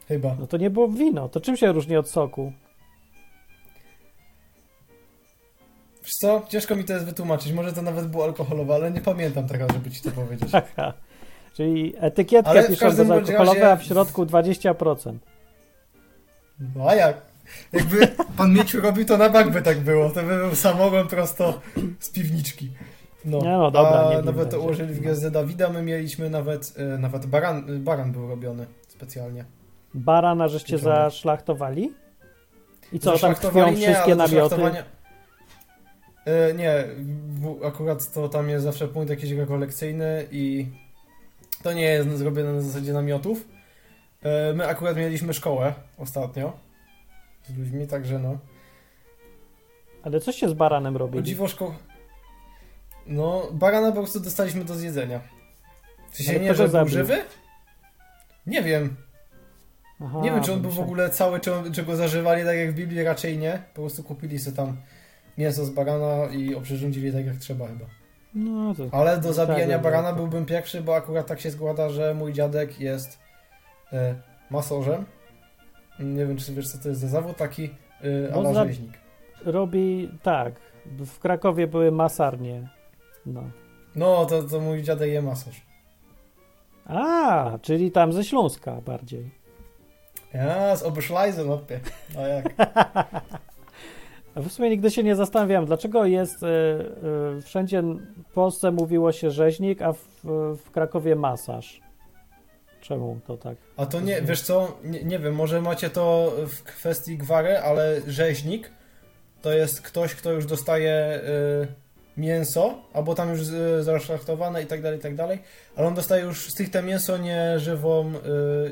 Chyba. 0.07 0.35
No 0.39 0.47
to 0.47 0.57
nie 0.57 0.69
było 0.69 0.87
wino. 0.87 1.29
To 1.29 1.41
czym 1.41 1.57
się 1.57 1.71
różni 1.71 1.97
od 1.97 2.09
soku? 2.09 2.53
Wiesz 6.03 6.13
co? 6.13 6.41
Ciężko 6.49 6.75
mi 6.75 6.83
to 6.83 6.93
jest 6.93 7.05
wytłumaczyć. 7.05 7.53
Może 7.53 7.73
to 7.73 7.81
nawet 7.81 8.07
było 8.07 8.23
alkoholowe, 8.23 8.75
ale 8.75 8.91
nie 8.91 9.01
pamiętam 9.01 9.47
teraz, 9.47 9.71
żeby 9.73 9.91
ci 9.91 10.01
to 10.01 10.11
powiedzieć. 10.11 10.49
Czyli 11.57 11.93
etykietkę 11.99 12.49
Ale 12.51 12.69
piszą 12.69 12.85
bezalkoholowe, 12.85 13.59
razie- 13.59 13.71
a 13.71 13.75
w 13.75 13.83
środku 13.83 14.25
20%. 14.25 15.17
No 16.75 16.89
a 16.89 16.95
jak? 16.95 17.17
Jakby 17.73 18.07
pan 18.37 18.53
Mieciu 18.53 18.81
robił, 18.81 19.05
to 19.05 19.17
na 19.17 19.29
bank 19.29 19.53
by 19.53 19.61
tak 19.61 19.79
było. 19.79 20.09
To 20.09 20.23
by 20.23 20.37
był 20.37 20.55
samogon 20.55 21.07
prosto 21.07 21.61
z 21.99 22.09
piwniczki. 22.09 22.69
No, 23.25 23.41
Nie, 23.41 23.51
no 23.57 23.71
dobra, 23.71 24.19
im 24.19 24.25
nawet 24.25 24.49
to 24.49 24.59
ułożyli 24.59 24.93
w 24.93 24.99
GSD 24.99 25.31
Dawida, 25.31 25.69
my 25.69 25.81
mieliśmy 25.81 26.29
nawet, 26.29 26.73
e, 26.77 26.83
nawet 26.97 27.25
baran, 27.25 27.83
baran 27.83 28.11
był 28.11 28.27
robiony 28.27 28.65
specjalnie. 28.87 29.45
Barana 29.93 30.47
żeście 30.47 30.77
Pieczone. 30.77 30.95
zaszlachtowali? 30.95 31.93
I 32.93 32.99
co, 32.99 33.19
tam 33.19 33.35
krwią 33.35 33.71
nie, 33.71 33.87
wszystkie 33.87 34.15
namioty? 34.15 34.55
E, 36.25 36.53
nie, 36.53 36.85
akurat 37.63 38.13
to 38.13 38.29
tam 38.29 38.49
jest 38.49 38.63
zawsze 38.63 38.87
punkt 38.87 39.09
jakiś 39.09 39.31
rekolekcyjny 39.31 40.27
i 40.31 40.67
to 41.63 41.73
nie 41.73 41.81
jest 41.81 42.09
zrobione 42.09 42.53
na 42.53 42.61
zasadzie 42.61 42.93
namiotów. 42.93 43.47
E, 44.23 44.53
my 44.53 44.67
akurat 44.67 44.97
mieliśmy 44.97 45.33
szkołę 45.33 45.73
ostatnio 45.97 46.53
z 47.43 47.57
ludźmi, 47.57 47.87
także 47.87 48.19
no. 48.19 48.37
Ale 50.03 50.19
coście 50.19 50.49
z 50.49 50.53
baranem 50.53 50.95
O 50.95 50.97
robili? 50.99 51.23
dziwo 51.23 51.47
szko... 51.47 51.75
No, 53.07 53.47
barana 53.51 53.91
po 53.91 53.97
prostu 53.97 54.19
dostaliśmy 54.19 54.65
do 54.65 54.75
zjedzenia. 54.75 55.19
Sensie 56.11 56.31
Ale 56.31 56.39
nie, 56.39 56.55
że 56.55 56.67
był 56.67 56.87
żywy? 56.87 57.23
Nie 58.47 58.63
wiem. 58.63 58.95
Aha, 60.01 60.19
nie 60.21 60.31
wiem, 60.31 60.43
czy 60.43 60.53
on 60.53 60.61
był 60.61 60.71
w 60.71 60.79
ogóle 60.79 61.09
cały, 61.09 61.39
czy, 61.39 61.55
on, 61.55 61.71
czy 61.73 61.83
go 61.83 61.95
zażywali 61.95 62.43
tak 62.43 62.57
jak 62.57 62.71
w 62.71 62.75
Biblii, 62.75 63.03
raczej 63.03 63.37
nie. 63.37 63.61
Po 63.73 63.81
prostu 63.81 64.03
kupili 64.03 64.39
sobie 64.39 64.57
tam 64.57 64.77
mięso 65.37 65.65
z 65.65 65.69
barana 65.69 66.25
i 66.25 66.55
oprzyrządzili 66.55 67.11
tak 67.11 67.25
jak 67.25 67.35
trzeba 67.35 67.67
chyba. 67.67 67.85
No 68.37 68.75
to... 68.75 68.83
Ale 68.91 69.17
do 69.17 69.33
zabijania 69.33 69.73
Tak, 69.73 69.83
barana 69.83 70.07
tak. 70.07 70.15
byłbym 70.17 70.45
pierwszy, 70.45 70.81
bo 70.81 70.95
akurat 70.95 71.27
tak 71.27 71.39
się 71.39 71.51
składa, 71.51 71.89
że 71.89 72.13
mój 72.13 72.33
dziadek 72.33 72.79
jest 72.79 73.19
e, 73.93 74.15
masorzem. 74.49 75.05
Nie 75.99 76.25
wiem, 76.25 76.37
czy 76.37 76.53
wiesz, 76.53 76.69
co 76.71 76.77
to 76.77 76.89
jest 76.89 77.01
za 77.01 77.07
zawód, 77.07 77.37
taki 77.37 77.63
e, 77.65 78.31
No, 78.31 78.37
ala 78.39 78.53
za-. 78.53 78.65
Robi 79.45 80.11
tak. 80.23 80.53
W 80.85 81.19
Krakowie 81.19 81.67
były 81.67 81.91
masarnie. 81.91 82.69
No. 83.25 83.43
No, 83.95 84.25
to, 84.25 84.43
to 84.43 84.59
mój 84.59 84.83
dziadek 84.83 85.09
je 85.09 85.21
masorz. 85.21 85.61
A, 86.85 87.59
czyli 87.61 87.91
tam 87.91 88.13
ze 88.13 88.23
Śląska 88.23 88.81
bardziej. 88.81 89.31
Ja, 90.33 90.75
z 90.75 90.83
Oberschleizen, 90.83 91.51
opie. 91.51 91.79
A 92.17 92.21
jak? 92.21 92.45
W 94.41 94.51
sumie 94.51 94.69
nigdy 94.69 94.91
się 94.91 95.03
nie 95.03 95.15
zastanawiałem, 95.15 95.65
dlaczego 95.65 96.05
jest 96.05 96.43
y, 96.43 96.47
y, 97.37 97.41
wszędzie 97.41 97.81
w 98.29 98.33
Polsce 98.33 98.71
mówiło 98.71 99.11
się 99.11 99.31
rzeźnik, 99.31 99.81
a 99.81 99.93
w, 99.93 100.05
w 100.65 100.71
Krakowie 100.71 101.15
masaż. 101.15 101.81
Czemu 102.81 103.19
to 103.27 103.37
tak? 103.37 103.55
A 103.77 103.85
to 103.85 104.01
nie, 104.01 104.21
wiesz 104.21 104.41
co, 104.41 104.77
nie, 104.83 105.03
nie 105.03 105.19
wiem, 105.19 105.35
może 105.35 105.61
macie 105.61 105.89
to 105.89 106.33
w 106.47 106.63
kwestii 106.63 107.17
gwary, 107.17 107.57
ale 107.57 108.01
rzeźnik 108.07 108.71
to 109.41 109.53
jest 109.53 109.81
ktoś, 109.81 110.15
kto 110.15 110.31
już 110.31 110.45
dostaje 110.45 111.21
y, 111.23 111.67
mięso, 112.17 112.75
albo 112.93 113.15
tam 113.15 113.29
już 113.29 113.41
y, 113.41 113.83
zaszlachtowane 113.83 114.63
i 114.63 114.65
tak 114.65 114.81
dalej, 114.81 114.99
i 114.99 115.01
tak 115.01 115.15
dalej, 115.15 115.39
ale 115.75 115.87
on 115.87 115.93
dostaje 115.93 116.23
już 116.23 116.49
stricte 116.49 116.83
mięso, 116.83 117.17
nie 117.17 117.59
żywą, 117.59 118.13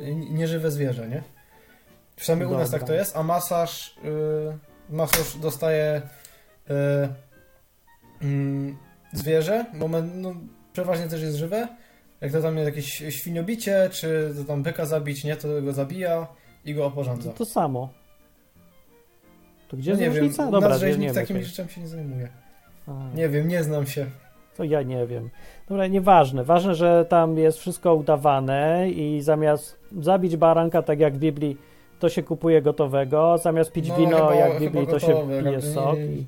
y, 0.04 0.16
nieżywe 0.16 0.72
zwierzę, 0.72 1.08
nie? 1.08 1.24
Przynajmniej 2.16 2.50
u 2.50 2.58
nas 2.58 2.72
tak 2.72 2.84
to 2.84 2.94
jest, 2.94 3.18
a 3.18 3.24
masaż, 3.24 3.98
y, 4.06 4.75
masaż 4.90 5.38
dostaje 5.38 6.02
y, 6.70 6.74
mm, 8.22 8.78
zwierzę, 9.14 9.66
moment, 9.74 10.12
no, 10.16 10.34
przeważnie 10.74 11.08
też 11.08 11.22
jest 11.22 11.38
żywe, 11.38 11.68
jak 12.22 12.32
to 12.32 12.42
tam 12.42 12.58
jest 12.58 12.66
jakieś 12.66 13.16
świniobicie, 13.20 13.90
czy 13.92 14.34
to 14.38 14.44
tam 14.44 14.64
byka 14.64 14.86
zabić, 14.86 15.24
nie, 15.24 15.36
to 15.36 15.62
go 15.62 15.74
zabija 15.74 16.28
i 16.66 16.74
go 16.74 16.86
oporządza. 16.86 17.32
To, 17.32 17.38
to 17.38 17.46
samo. 17.46 17.90
To 19.68 19.78
gdzie 19.78 19.92
No 19.94 20.00
jest 20.00 20.02
nie 20.02 20.16
wiem, 20.16 20.24
różnica? 20.24 20.48
u 20.48 20.52
Dobra, 20.52 20.70
nas 20.70 20.82
nie, 20.82 20.88
rzeźnik 20.88 21.14
takimi 21.14 21.40
wiem. 21.40 21.50
rzeczami 21.50 21.70
się 21.70 21.82
nie 21.82 21.88
zajmuje. 21.88 22.30
A, 22.88 22.92
Nie 23.16 23.30
wiem, 23.30 23.48
nie 23.48 23.64
znam 23.64 23.86
się. 23.88 24.06
To 24.58 24.64
ja 24.64 24.82
nie 24.82 25.08
wiem. 25.08 25.30
Dobra, 25.70 25.88
nieważne. 25.88 26.44
Ważne, 26.44 26.76
że 26.76 27.06
tam 27.10 27.38
jest 27.38 27.58
wszystko 27.58 27.96
udawane 27.96 28.90
i 28.90 29.22
zamiast 29.22 29.80
zabić 30.00 30.38
baranka, 30.38 30.82
tak 30.82 31.00
jak 31.00 31.14
w 31.16 31.18
Biblii, 31.20 31.58
to 32.00 32.10
się 32.10 32.24
kupuje 32.24 32.62
gotowego, 32.62 33.38
zamiast 33.38 33.72
pić 33.72 33.90
No, 33.90 33.96
wino, 33.98 34.18
chyba- 34.18 34.36
jak 34.36 34.60
Biblii, 34.60 34.88
to 34.88 35.00
się 35.00 35.28
pije 35.44 35.62
sok. 35.62 36.00
I... 36.00 36.26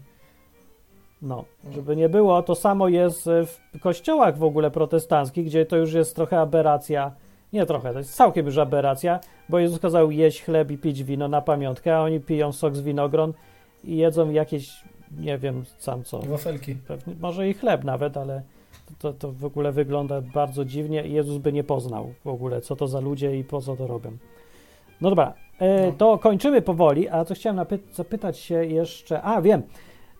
No, 1.22 1.46
żeby 1.72 1.96
nie 1.96 2.10
było, 2.10 2.44
to 2.44 2.56
samo 2.56 2.88
jest 2.88 3.30
w 3.46 3.80
kościołach 3.80 4.38
w 4.38 4.44
ogóle 4.44 4.72
protestanckich, 4.72 5.46
gdzie 5.46 5.66
to 5.66 5.78
już 5.78 5.94
jest 5.94 6.16
trochę 6.16 6.40
aberracja. 6.40 7.12
Nie 7.54 7.66
trochę, 7.66 7.94
to 7.94 8.00
jest 8.00 8.16
całkiem 8.16 8.46
już 8.46 8.58
aberracja, 8.58 9.20
bo 9.50 9.60
Jezus 9.60 9.80
kazał 9.80 10.12
jeść 10.12 10.44
chleb 10.44 10.72
i 10.72 10.78
pić 10.78 11.04
wino 11.04 11.28
na 11.28 11.42
pamiątkę, 11.42 11.98
a 11.98 12.02
oni 12.02 12.20
piją 12.20 12.52
sok 12.52 12.76
z 12.76 12.82
winogron 12.82 13.34
i 13.84 13.98
jedzą 13.98 14.32
jakieś, 14.32 14.84
nie 15.20 15.38
wiem 15.38 15.66
sam 15.78 16.04
co, 16.04 16.20
Wafelki. 16.20 16.76
pewnie, 16.76 17.16
może 17.20 17.50
i 17.50 17.54
chleb 17.54 17.84
nawet, 17.84 18.18
ale 18.18 18.42
to, 19.00 19.14
to 19.14 19.32
w 19.32 19.46
ogóle 19.46 19.72
wygląda 19.72 20.22
bardzo 20.22 20.66
dziwnie 20.66 21.08
i 21.08 21.14
Jezus 21.14 21.38
by 21.38 21.54
nie 21.54 21.64
poznał 21.64 22.14
w 22.26 22.28
ogóle, 22.28 22.62
co 22.62 22.76
to 22.76 22.88
za 22.88 23.00
ludzie 23.00 23.38
i 23.38 23.44
po 23.44 23.62
co 23.62 23.76
to 23.76 23.88
robią. 23.88 24.12
No 25.02 25.10
dobra, 25.10 25.34
e, 25.60 25.86
No. 25.88 25.92
to 25.98 26.18
kończymy 26.18 26.62
powoli, 26.62 27.10
a 27.10 27.26
to 27.26 27.34
chciałem 27.36 27.66
zapytać 27.94 28.38
się 28.40 28.66
jeszcze, 28.66 29.22
a 29.22 29.42
wiem, 29.42 29.64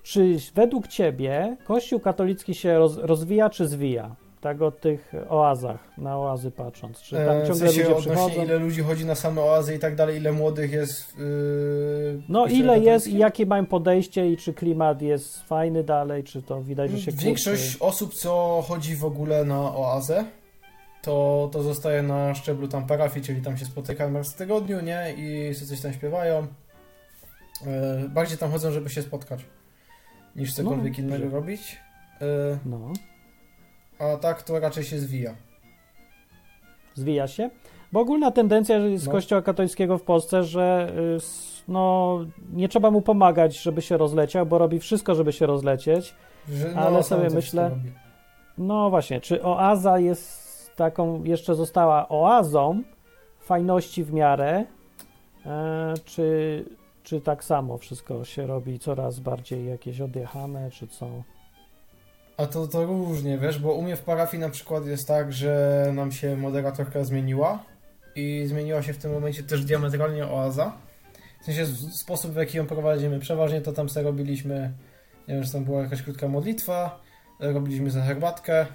czy 0.04 0.36
według 0.56 0.88
Ciebie 0.88 1.58
Kościół 1.66 2.00
katolicki 2.00 2.54
się 2.56 2.78
roz, 2.80 2.98
rozwija 2.98 3.50
czy 3.50 3.68
zwija? 3.68 4.16
Tak 4.42 4.62
o 4.62 4.72
tych 4.72 5.12
oazach, 5.30 5.80
na 5.98 6.20
oazy 6.20 6.52
patrząc. 6.52 7.02
Czy 7.02 7.16
tam 7.16 7.24
E, 7.38 7.44
w 7.44 7.48
ciągle 7.48 7.68
sensie 7.70 7.90
ludzie 7.90 7.96
przychodzą? 8.02 8.44
ile 8.44 8.58
ludzi 8.58 8.82
chodzi 8.82 9.06
na 9.06 9.16
same 9.16 9.42
oazy 9.42 9.76
i 9.76 9.80
tak 9.80 9.96
dalej, 9.96 10.18
ile 10.18 10.32
młodych 10.32 10.72
jest 10.72 11.04
w 11.04 11.20
yy, 11.20 12.22
No 12.30 12.46
ile 12.48 12.80
jest 12.80 13.08
i 13.08 13.18
jakie 13.18 13.46
mają 13.46 13.66
podejście 13.66 14.32
i 14.32 14.38
czy 14.38 14.54
klimat 14.54 15.02
jest 15.02 15.44
fajny 15.44 15.84
dalej, 15.84 16.24
czy 16.24 16.42
to 16.42 16.62
widać, 16.62 16.92
że 16.92 17.00
się 17.00 17.12
Większość 17.12 17.64
kurczy? 17.72 17.86
osób, 17.86 18.14
co 18.14 18.64
chodzi 18.68 18.96
w 18.96 19.06
ogóle 19.06 19.46
na 19.46 19.76
oazę, 19.76 20.26
to, 21.08 21.50
to 21.54 21.64
zostaje 21.64 22.04
na 22.04 22.36
szczeblu 22.36 22.68
tam 22.68 22.88
parafii, 22.88 23.26
czyli 23.26 23.42
tam 23.42 23.58
się 23.58 23.66
spotykają 23.66 24.14
raz 24.14 24.34
w 24.34 24.36
tygodniu, 24.36 24.82
nie? 24.82 25.14
I 25.18 25.56
sobie 25.56 25.68
coś 25.68 25.82
tam 25.82 25.94
śpiewają. 25.94 26.48
E, 27.68 28.10
bardziej 28.10 28.38
tam 28.38 28.52
chodzą, 28.52 28.72
żeby 28.72 28.90
się 28.90 29.02
spotkać, 29.02 29.46
niż 30.36 30.54
cokolwiek 30.54 30.98
No, 30.98 31.04
innego 31.04 31.20
dobrze. 31.24 31.36
robić. 31.36 31.78
E, 32.22 32.26
No, 32.66 32.80
a 34.00 34.18
tak 34.18 34.44
to 34.44 34.60
raczej 34.60 34.84
się 34.84 35.00
zwija. 35.00 35.36
zwija 36.96 37.28
się. 37.28 37.50
Bo 37.92 38.00
ogólna 38.00 38.32
tendencja 38.32 38.76
z 38.96 39.06
No. 39.06 39.12
kościoła 39.12 39.42
katolickiego 39.42 39.98
w 39.98 40.02
Polsce, 40.04 40.44
że 40.44 40.92
y, 41.18 41.18
no, 41.68 42.20
nie 42.54 42.70
trzeba 42.70 42.92
mu 42.92 43.02
pomagać, 43.02 43.62
żeby 43.62 43.82
się 43.82 43.98
rozleciał, 43.98 44.46
bo 44.46 44.58
robi 44.58 44.80
wszystko, 44.80 45.16
żeby 45.16 45.34
się 45.34 45.46
rozlecieć. 45.46 46.16
Że, 46.50 46.72
no, 46.76 46.82
Ale 46.82 47.04
sobie 47.04 47.30
myślę-. 47.30 47.72
No 48.58 48.90
właśnie, 48.90 49.22
czy 49.22 49.44
oaza 49.44 50.00
jest 50.00 50.47
taką, 50.78 51.24
jeszcze 51.24 51.56
została 51.56 52.10
oazą 52.10 52.84
fajności 53.40 54.04
w 54.04 54.14
miarę, 54.14 54.66
e, 55.46 55.94
czy, 56.06 56.66
czy 57.04 57.22
tak 57.22 57.44
samo 57.44 57.78
wszystko 57.78 58.26
się 58.26 58.48
robi 58.48 58.80
coraz 58.80 59.20
bardziej 59.20 59.66
jakieś 59.66 60.02
odjechane, 60.02 60.72
czy 60.72 60.88
co? 60.88 61.10
A 62.38 62.46
to, 62.46 62.68
to 62.68 62.86
różnie, 62.86 63.38
wiesz, 63.38 63.60
bo 63.60 63.74
u 63.74 63.82
mnie 63.82 63.96
w 63.96 64.02
parafii 64.02 64.42
na 64.42 64.50
przykład 64.50 64.86
jest 64.86 65.08
tak, 65.08 65.34
że 65.34 65.92
nam 65.94 66.12
się 66.12 66.38
moderatorka 66.38 67.04
zmieniła 67.04 67.64
i 68.16 68.44
zmieniła 68.48 68.84
się 68.84 68.94
w 68.94 68.98
tym 68.98 69.14
momencie 69.14 69.44
też 69.44 69.66
diametralnie 69.66 70.28
oaza. 70.28 70.78
W 71.42 71.46
sensie 71.46 71.66
sposób, 71.92 72.32
w 72.32 72.36
jaki 72.36 72.58
ją 72.58 72.68
prowadzimy. 72.68 73.20
Przeważnie 73.20 73.62
to 73.62 73.72
tam 73.72 73.90
sobie 73.90 74.06
robiliśmy, 74.06 74.74
nie 75.28 75.34
wiem, 75.34 75.44
że 75.44 75.52
tam 75.52 75.64
była 75.64 75.82
jakaś 75.82 76.02
krótka 76.02 76.28
modlitwa, 76.28 77.00
robiliśmy 77.40 77.92
za 77.92 78.02
herbatkę, 78.02 78.66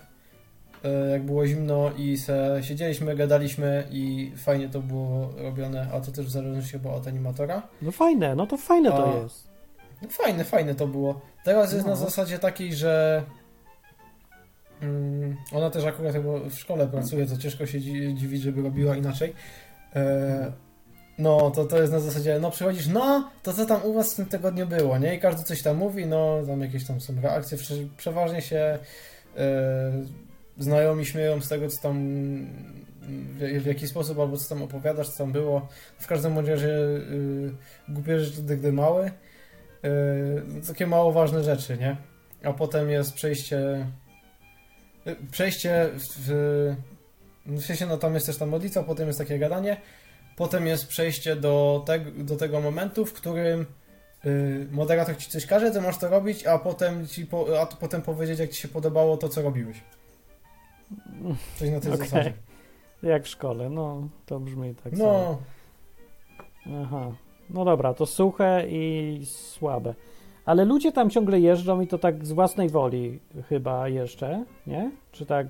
jak 1.13 1.23
było 1.23 1.47
zimno 1.47 1.91
i 1.97 2.17
se 2.17 2.59
siedzieliśmy, 2.63 3.17
gadaliśmy 3.17 3.87
i 3.91 4.33
fajnie 4.37 4.69
to 4.69 4.81
było 4.81 5.31
robione, 5.37 5.87
a 5.93 6.01
to 6.01 6.13
też 6.13 6.27
w 6.27 6.31
zależności 6.31 6.73
chyba 6.73 6.91
od 6.91 7.07
animatora. 7.07 7.63
No 7.83 7.91
fajne, 7.93 8.35
no 8.35 8.47
to 8.47 8.57
fajne 8.57 8.91
to 8.91 9.19
A, 9.21 9.23
jest. 9.23 9.49
No 10.03 10.09
fajne, 10.09 10.45
fajne 10.45 10.75
to 10.75 10.87
było. 10.87 11.21
Teraz 11.45 11.73
jest 11.73 11.85
No. 11.85 11.91
na 11.91 11.97
zasadzie 11.97 12.39
takiej, 12.39 12.75
że 12.75 13.23
mm, 14.83 15.37
ona 15.53 15.71
też 15.71 15.85
akurat 15.85 16.13
chyba 16.13 16.39
w 16.51 16.55
szkole 16.55 16.87
pracuje, 16.87 17.27
to 17.27 17.37
ciężko 17.37 17.67
się 17.67 17.81
dzi- 17.81 18.15
dziwić, 18.15 18.43
żeby 18.43 18.63
robiła 18.63 18.97
inaczej. 18.97 19.35
E, 19.97 20.53
no, 21.19 21.51
to, 21.51 21.65
to 21.65 21.79
jest 21.81 21.93
na 21.93 22.01
zasadzie, 22.01 22.39
no 22.41 22.51
przychodzisz, 22.51 22.87
no, 22.89 23.31
to 23.43 23.53
co 23.53 23.67
tam 23.67 23.85
u 23.85 23.93
was 23.93 24.13
w 24.13 24.17
tym 24.17 24.27
tygodniu 24.27 24.67
było, 24.67 24.99
nie? 24.99 25.15
I 25.15 25.19
każdy 25.19 25.43
coś 25.43 25.63
tam 25.63 25.77
mówi, 25.77 26.07
no, 26.07 26.39
tam 26.47 26.61
jakieś 26.61 26.87
tam 26.87 27.01
są 27.01 27.13
reakcje, 27.23 27.59
Prze- 27.59 27.89
przeważnie 27.97 28.43
się 28.43 28.79
e, 29.37 29.93
znajomi 30.59 31.07
śmieją 31.07 31.41
z 31.41 31.49
tego, 31.49 31.69
co 31.69 31.83
tam 31.83 31.97
w, 33.39 33.67
jaki 33.67 33.89
sposób, 33.89 34.19
albo 34.19 34.37
co 34.37 34.49
tam 34.49 34.63
opowiadasz, 34.63 35.09
co 35.09 35.19
tam 35.19 35.33
było. 35.33 35.69
W 35.99 36.07
każdym 36.07 36.39
razie 36.39 36.69
y, 36.69 37.53
głupie 37.89 38.21
rzeczy 38.21 38.43
dygdy 38.43 38.73
mały. 38.73 39.11
Yy, 39.83 40.63
takie 40.67 40.87
mało 40.87 41.13
ważne 41.13 41.45
rzeczy, 41.45 41.79
nie? 41.79 41.97
A 42.45 42.53
potem 42.53 42.91
jest 42.91 43.15
przejście. 43.15 43.87
yy, 45.07 45.17
Przejście 45.31 45.91
w. 45.95 46.07
w 46.19 46.77
w 47.47 47.65
sensie, 47.65 47.87
no 47.87 47.99
tam 47.99 48.15
jest 48.15 48.27
też 48.27 48.37
ta 48.37 48.47
modlitwa, 48.47 48.83
potem 48.83 49.07
jest 49.07 49.19
takie 49.19 49.39
gadanie, 49.39 49.81
potem 50.37 50.67
jest 50.67 50.87
przejście 50.87 51.37
do, 51.37 51.83
teg, 51.87 52.25
do 52.25 52.37
tego 52.37 52.61
momentu, 52.61 53.07
w 53.07 53.13
którym 53.13 53.67
yy, 54.25 54.69
moderator 54.71 55.17
ci 55.17 55.31
coś 55.31 55.47
każe, 55.47 55.71
ty 55.71 55.81
masz 55.81 55.99
to 55.99 56.09
robić, 56.09 56.47
a 56.47 56.59
potem 56.59 57.07
ci 57.07 57.27
po, 57.27 57.61
a 57.61 57.67
potem 57.67 58.03
powiedzieć, 58.03 58.39
jak 58.39 58.51
ci 58.51 58.61
się 58.63 58.69
podobało 58.69 59.17
to, 59.17 59.29
co 59.29 59.43
robiłeś. 59.43 59.77
Coś 61.59 61.71
na 61.71 61.81
tej 61.81 61.93
Okej. 61.93 62.07
zasadzie. 62.07 62.33
Jak 63.03 63.25
w 63.25 63.29
szkole, 63.29 63.71
no 63.71 64.09
to 64.27 64.41
brzmi 64.41 64.75
tak 64.75 64.97
samo. 64.97 65.39
No, 66.67 66.83
Aha. 66.83 67.13
No 67.51 67.65
dobra, 67.65 67.95
to 67.95 68.07
suche 68.07 68.65
i 68.69 69.21
słabe. 69.27 69.95
Ale 70.45 70.65
ludzie 70.65 70.93
tam 70.93 71.11
ciągle 71.11 71.41
jeżdżą 71.41 71.81
i 71.81 71.87
to 71.87 71.99
tak 71.99 72.27
z 72.27 72.33
własnej 72.33 72.69
woli 72.69 73.21
chyba 73.49 73.89
jeszcze, 73.89 74.45
nie? 74.67 74.91
Czy 75.13 75.27
tak 75.27 75.47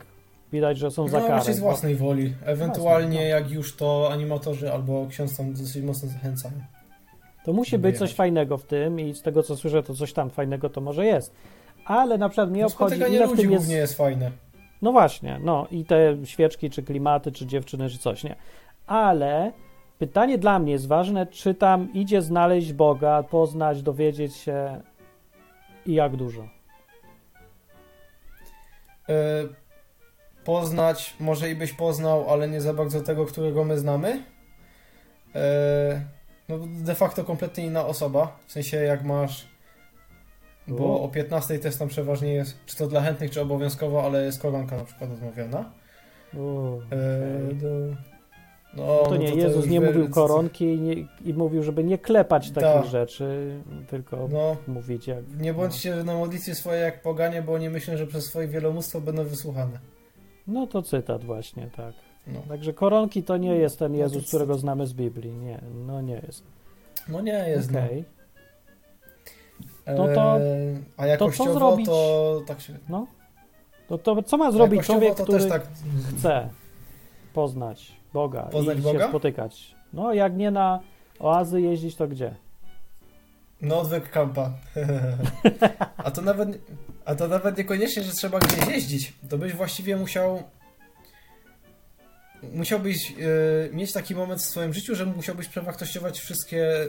widać, 0.53 0.78
że 0.78 0.90
są 0.90 1.09
za 1.09 1.20
no 1.20 1.26
karę? 1.26 1.55
z 1.55 1.61
własnej 1.61 1.97
woli. 1.97 2.34
Ewentualnie 2.45 3.18
no. 3.18 3.24
jak 3.24 3.51
już 3.51 3.76
to 3.76 4.09
animatorzy 4.12 4.72
albo 4.72 5.07
ksiądz 5.11 5.36
tam 5.36 5.53
dosyć 5.53 5.82
mocno 5.84 6.09
zachęcają. 6.09 6.55
To 7.45 7.53
musi 7.53 7.70
żeby 7.70 7.88
być 7.88 7.99
coś 7.99 8.14
fajnego 8.14 8.59
w 8.59 8.64
tym 8.64 9.01
i 9.01 9.14
z 9.14 9.22
tego 9.22 9.43
co 9.43 9.57
słyszę, 9.57 9.82
to 9.82 9.95
coś 9.95 10.12
tam 10.12 10.30
fajnego 10.30 10.70
to 10.70 10.80
może 10.80 11.07
jest. 11.07 11.32
Ale 11.84 12.18
na 12.18 12.28
przykład 12.28 12.51
mnie 12.51 12.61
No, 12.61 12.66
obchodzi, 12.66 12.97
ile 12.97 13.28
w 13.28 13.36
tym 13.36 13.51
jest... 13.51 13.64
głównie 13.64 13.76
jest 13.76 13.97
fajne. 13.97 14.30
No 14.83 14.93
właśnie, 14.93 15.41
no 15.43 15.66
i 15.70 15.85
te 15.85 16.16
świeczki, 16.24 16.70
czy 16.70 16.83
klimaty, 16.83 17.33
czy 17.33 17.47
dziewczyny, 17.47 17.91
czy 17.91 17.99
coś, 17.99 18.24
nie? 18.24 18.37
Ale 18.87 19.53
pytanie 19.99 20.39
dla 20.39 20.59
mnie 20.59 20.72
jest 20.72 20.89
ważne, 20.89 21.26
czy 21.26 21.55
tam 21.55 21.93
idzie 21.93 22.22
znaleźć 22.22 22.72
Boga, 22.72 23.22
poznać, 23.22 23.83
dowiedzieć 23.83 24.37
się 24.37 24.80
i 25.87 25.95
jak 25.95 26.16
dużo. 26.16 26.49
E, 29.09 29.14
poznać, 30.45 31.16
może 31.20 31.51
i 31.51 31.57
byś 31.57 31.72
poznał, 31.72 32.30
ale 32.30 32.49
nie 32.49 32.61
za 32.61 32.74
bardzo 32.74 33.01
tego, 33.01 33.26
którego 33.26 33.64
my 33.64 33.78
znamy. 33.78 34.22
E, 35.35 36.01
no 36.49 36.59
de 36.66 36.95
facto 36.95 37.24
kompletnie 37.24 37.66
inna 37.66 37.87
osoba, 37.87 38.39
w 38.47 38.53
sensie 38.53 38.76
jak 38.76 39.05
masz, 39.05 39.51
bo 40.68 40.84
O. 41.00 41.02
o 41.02 41.08
15 41.08 41.58
też 41.58 41.76
tam 41.76 41.88
przeważnie 41.88 42.32
jest, 42.34 42.56
czy 42.66 42.76
to 42.76 42.86
dla 42.86 43.00
chętnych, 43.00 43.30
czy 43.30 43.40
obowiązkowo, 43.40 44.02
ale 44.04 44.24
jest 44.24 44.42
koronka 44.42 44.76
na 44.76 44.84
przykład 44.84 45.10
odmawiana. 45.10 45.70
Uuu, 46.34 46.82
E, 46.92 47.44
okej. 47.44 47.56
do, 47.56 47.68
no, 48.76 48.86
No 48.86 49.02
to 49.04 49.10
no 49.10 49.16
nie, 49.16 49.30
to 49.30 49.36
Jezus 49.36 49.56
już 49.56 49.68
nie 49.72 49.80
mówił 49.80 50.10
koronki 50.10 50.64
i, 50.64 50.80
nie, 50.80 50.92
i 51.24 51.34
mówił, 51.34 51.62
żeby 51.62 51.84
nie 51.84 51.98
klepać 51.98 52.50
takich 52.50 52.82
Tak. 52.82 52.86
rzeczy, 52.86 53.56
tylko 53.88 54.28
No, 54.32 54.56
mówić 54.68 55.06
jak... 55.08 55.18
nie 55.40 55.54
bądźcie 55.54 55.94
na 56.04 56.14
modlitwie 56.18 56.54
swoje 56.54 56.80
jak 56.80 57.02
poganie, 57.02 57.42
bo 57.42 57.58
nie 57.58 57.70
myślę, 57.70 57.98
że 57.98 58.06
przez 58.06 58.24
swoje 58.26 58.48
wielomóstwo 58.48 59.00
będą 59.00 59.24
wysłuchane. 59.24 59.78
No 60.46 60.66
to 60.66 60.82
cytat 60.82 61.24
właśnie, 61.24 61.70
tak. 61.76 61.94
No, 62.26 62.40
Także 62.48 62.72
koronki 62.72 63.22
to 63.22 63.36
nie 63.36 63.54
jest 63.56 63.78
ten 63.78 63.92
No 63.92 63.98
to 63.98 64.02
Jezus, 64.04 64.28
którego 64.28 64.58
znamy 64.58 64.86
z 64.86 64.92
Biblii. 64.92 65.32
Nie, 65.32 65.60
no 65.86 66.00
nie 66.00 66.22
jest. 66.26 66.42
no 67.08 67.20
nie 67.20 67.48
jest. 67.48 67.70
no. 67.70 67.80
Okej. 69.85 69.97
No 69.97 70.14
to- 70.14 70.39
a 70.97 71.07
jakościowo 71.07 71.53
co 71.53 71.59
zrobić? 71.59 71.87
to 71.87 72.43
tak 72.47 72.61
się... 72.61 72.72
To, 73.89 73.99
to 73.99 74.22
co 74.22 74.37
ma 74.37 74.53
zrobić 74.53 74.83
człowiek, 74.83 75.14
to 75.14 75.22
który 75.22 75.39
też 75.39 75.49
tak... 75.49 75.62
chce 76.18 76.49
poznać 77.35 77.93
Boga 78.12 78.43
Poznać 78.43 78.78
i 78.78 78.80
Boga? 78.80 79.01
się 79.01 79.09
spotykać? 79.09 79.74
No 79.93 80.14
jak 80.14 80.37
nie 80.37 80.51
na 80.51 80.80
oazy 81.18 81.61
jeździć, 81.61 81.97
to 81.97 82.09
gdzie? 82.09 82.35
No 83.62 83.80
odwyk 83.80 84.11
kampa. 84.11 84.53
a 86.05 86.11
to 86.11 86.22
nawet... 86.22 86.49
A 87.05 87.14
to 87.14 87.28
nawet 87.28 87.59
niekoniecznie, 87.59 88.03
że 88.03 88.12
trzeba 88.12 88.39
gdzieś 88.39 88.66
jeździć. 88.68 89.12
To 89.28 89.39
byś 89.39 89.53
właściwie 89.53 89.97
musiał... 89.97 90.43
Musiałbyś 92.55 93.11
e, 93.11 93.74
mieć 93.74 93.93
taki 93.93 94.14
moment 94.14 94.41
w 94.41 94.45
swoim 94.45 94.74
życiu, 94.74 94.95
że 94.95 95.07
musiałbyś 95.07 95.49
przewartościować 95.49 96.20
wszystkie 96.20 96.83
e, 96.83 96.89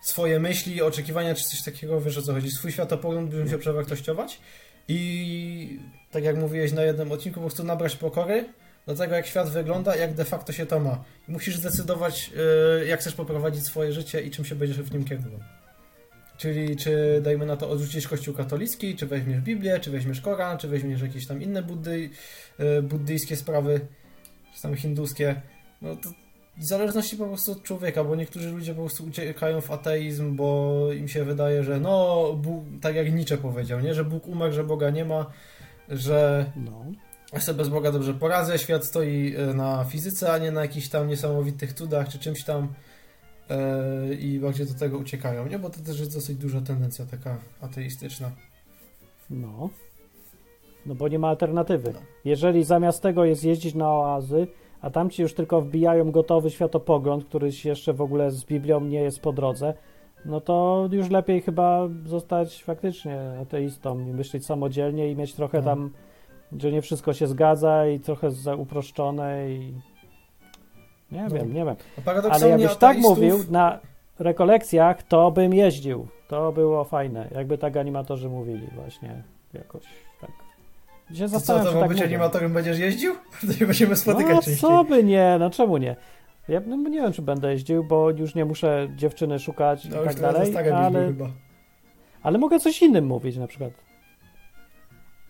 swoje 0.00 0.40
myśli, 0.40 0.82
oczekiwania, 0.82 1.34
czy 1.34 1.44
coś 1.44 1.62
takiego, 1.62 2.00
wiesz 2.00 2.18
o 2.18 2.22
co 2.22 2.32
chodzi. 2.32 2.50
Swój 2.50 2.72
światopogląd 2.72 3.30
byś 3.30 3.44
musiał 3.44 3.58
przewartościować 3.58 4.40
i 4.88 5.80
tak 6.10 6.24
jak 6.24 6.36
mówiłeś 6.36 6.72
na 6.72 6.82
jednym 6.82 7.12
odcinku, 7.12 7.40
po 7.40 7.46
prostu 7.46 7.64
nabrać 7.64 7.96
pokory 7.96 8.44
do 8.86 8.94
tego, 8.94 9.14
jak 9.14 9.26
świat 9.26 9.50
wygląda, 9.50 9.96
jak 9.96 10.14
de 10.14 10.24
facto 10.24 10.52
się 10.52 10.66
to 10.66 10.80
ma. 10.80 11.04
I 11.28 11.32
musisz 11.32 11.56
zdecydować, 11.56 12.30
e, 12.80 12.86
jak 12.86 13.00
chcesz 13.00 13.14
poprowadzić 13.14 13.64
swoje 13.64 13.92
życie 13.92 14.20
i 14.20 14.30
czym 14.30 14.44
się 14.44 14.54
będziesz 14.54 14.80
w 14.80 14.92
nim 14.92 15.04
kierował. 15.04 15.40
Czyli 16.36 16.76
czy, 16.76 17.20
dajmy 17.22 17.46
na 17.46 17.56
to, 17.56 17.70
odrzucisz 17.70 18.08
kościół 18.08 18.34
katolicki, 18.34 18.96
czy 18.96 19.06
weźmiesz 19.06 19.40
Biblię, 19.40 19.80
czy 19.80 19.90
weźmiesz 19.90 20.20
Koran, 20.20 20.58
czy 20.58 20.68
weźmiesz 20.68 21.00
jakieś 21.00 21.26
tam 21.26 21.42
inne 21.42 21.62
buddy, 21.62 22.10
e, 22.58 22.82
buddyjskie 22.82 23.36
sprawy, 23.36 23.80
czy 24.54 24.62
tam 24.62 24.74
hinduskie. 24.74 25.40
No 25.82 25.96
to 25.96 26.08
w 26.58 26.64
zależności 26.64 27.16
po 27.16 27.26
prostu 27.26 27.52
od 27.52 27.62
człowieka, 27.62 28.04
bo 28.04 28.16
niektórzy 28.16 28.50
ludzie 28.50 28.74
po 28.74 28.80
prostu 28.80 29.04
uciekają 29.04 29.60
w 29.60 29.70
ateizm, 29.70 30.36
bo 30.36 30.78
im 30.92 31.08
się 31.08 31.24
wydaje, 31.24 31.64
że 31.64 31.80
no, 31.80 32.26
Bóg, 32.36 32.64
tak 32.80 32.94
jak 32.94 33.12
Nietzsche 33.14 33.36
powiedział, 33.36 33.80
nie? 33.80 33.94
że 33.94 34.04
Bóg 34.04 34.26
umarł, 34.26 34.52
że 34.52 34.64
Boga 34.64 34.90
nie 34.90 35.04
ma, 35.04 35.26
że 35.88 36.46
No. 36.56 36.84
ja 37.32 37.40
sobie 37.40 37.58
bez 37.58 37.68
Boga 37.68 37.92
dobrze 37.92 38.14
poradzę, 38.14 38.58
świat 38.58 38.84
stoi 38.84 39.34
e, 39.36 39.54
na 39.54 39.84
fizyce, 39.84 40.32
a 40.32 40.38
nie 40.38 40.50
na 40.50 40.60
jakichś 40.62 40.88
tam 40.88 41.08
niesamowitych 41.08 41.72
cudach 41.72 42.08
czy 42.08 42.18
czymś 42.18 42.44
tam 42.44 42.68
e, 43.50 44.14
i 44.14 44.38
bardziej 44.38 44.66
do 44.66 44.74
tego 44.74 44.98
uciekają, 44.98 45.46
nie? 45.46 45.58
Bo 45.58 45.70
to 45.70 45.80
też 45.80 45.98
jest 46.00 46.14
dosyć 46.14 46.36
duża 46.38 46.60
tendencja 46.60 47.06
taka 47.06 47.38
ateistyczna. 47.60 48.30
No. 49.30 49.70
No 50.86 50.94
bo 50.94 51.08
nie 51.08 51.18
ma 51.18 51.28
alternatywy. 51.28 51.92
No. 51.94 52.00
Jeżeli 52.24 52.64
zamiast 52.64 53.02
tego 53.02 53.24
jest 53.24 53.44
jeździć 53.44 53.74
na 53.74 53.92
oazy, 53.92 54.46
a 54.82 54.90
tam 54.90 55.10
ci 55.10 55.22
już 55.22 55.34
tylko 55.34 55.60
wbijają 55.60 56.10
gotowy 56.10 56.50
światopogląd, 56.50 57.24
który 57.24 57.50
jeszcze 57.64 57.92
w 57.92 58.00
ogóle 58.00 58.30
z 58.30 58.44
Biblią 58.44 58.80
nie 58.80 59.00
jest 59.00 59.20
po 59.20 59.32
drodze, 59.32 59.74
no 60.24 60.40
to 60.40 60.88
już 60.92 61.10
lepiej 61.10 61.40
chyba 61.40 61.88
zostać 62.06 62.64
faktycznie 62.64 63.20
ateistą 63.42 64.00
i 64.00 64.12
myśleć 64.12 64.46
samodzielnie 64.46 65.10
i 65.10 65.16
mieć 65.16 65.34
trochę 65.34 65.58
No. 65.58 65.64
tam, 65.64 65.90
że 66.58 66.72
nie 66.72 66.82
wszystko 66.82 67.12
się 67.12 67.26
zgadza 67.26 67.86
i 67.86 68.00
trochę 68.00 68.30
za 68.30 68.54
uproszczone 68.54 69.50
i 69.50 69.74
nie 71.12 71.22
No. 71.22 71.30
wiem, 71.30 71.52
nie 71.54 71.64
wiem. 71.64 71.76
Ale 72.30 72.48
jakbyś 72.48 72.76
tak 72.76 72.98
mówił 72.98 73.36
na 73.50 73.78
rekolekcjach, 74.18 75.02
to 75.02 75.30
bym 75.30 75.54
jeździł. 75.54 76.06
To 76.28 76.52
było 76.52 76.84
fajne. 76.84 77.28
Jakby 77.34 77.58
tak 77.58 77.76
animatorzy 77.76 78.28
mówili 78.28 78.66
właśnie 78.74 79.22
jakoś 79.54 79.82
Się 81.14 81.28
To 81.28 81.40
co, 81.40 81.58
to 81.64 81.72
ma 81.74 81.80
tak 81.80 81.88
być 81.88 82.02
animatorem 82.02 82.52
będziesz 82.52 82.78
jeździł? 82.78 83.14
To 83.46 83.52
się 83.52 83.66
będziemy 83.66 83.96
spotykać 83.96 84.34
No 84.36 84.42
częściej. 84.42 84.56
co 84.56 84.84
by 84.84 85.04
nie, 85.04 85.36
no 85.40 85.50
czemu 85.50 85.76
nie? 85.76 85.96
Ja 86.48 86.60
no, 86.66 86.76
nie 86.76 87.00
wiem, 87.00 87.12
czy 87.12 87.22
będę 87.22 87.52
jeździł, 87.52 87.84
bo 87.84 88.10
już 88.10 88.34
nie 88.34 88.44
muszę 88.44 88.88
dziewczyny 88.96 89.38
szukać 89.38 89.84
i 89.84 89.88
No 89.88 89.96
już 89.96 90.06
tak 90.06 90.20
dalej, 90.20 90.56
ale... 90.56 90.76
ale, 90.76 91.06
chyba. 91.06 91.26
ale 92.22 92.38
mogę 92.38 92.60
coś 92.60 92.82
innym 92.82 93.06
mówić 93.06 93.36
na 93.36 93.46
przykład. 93.46 93.70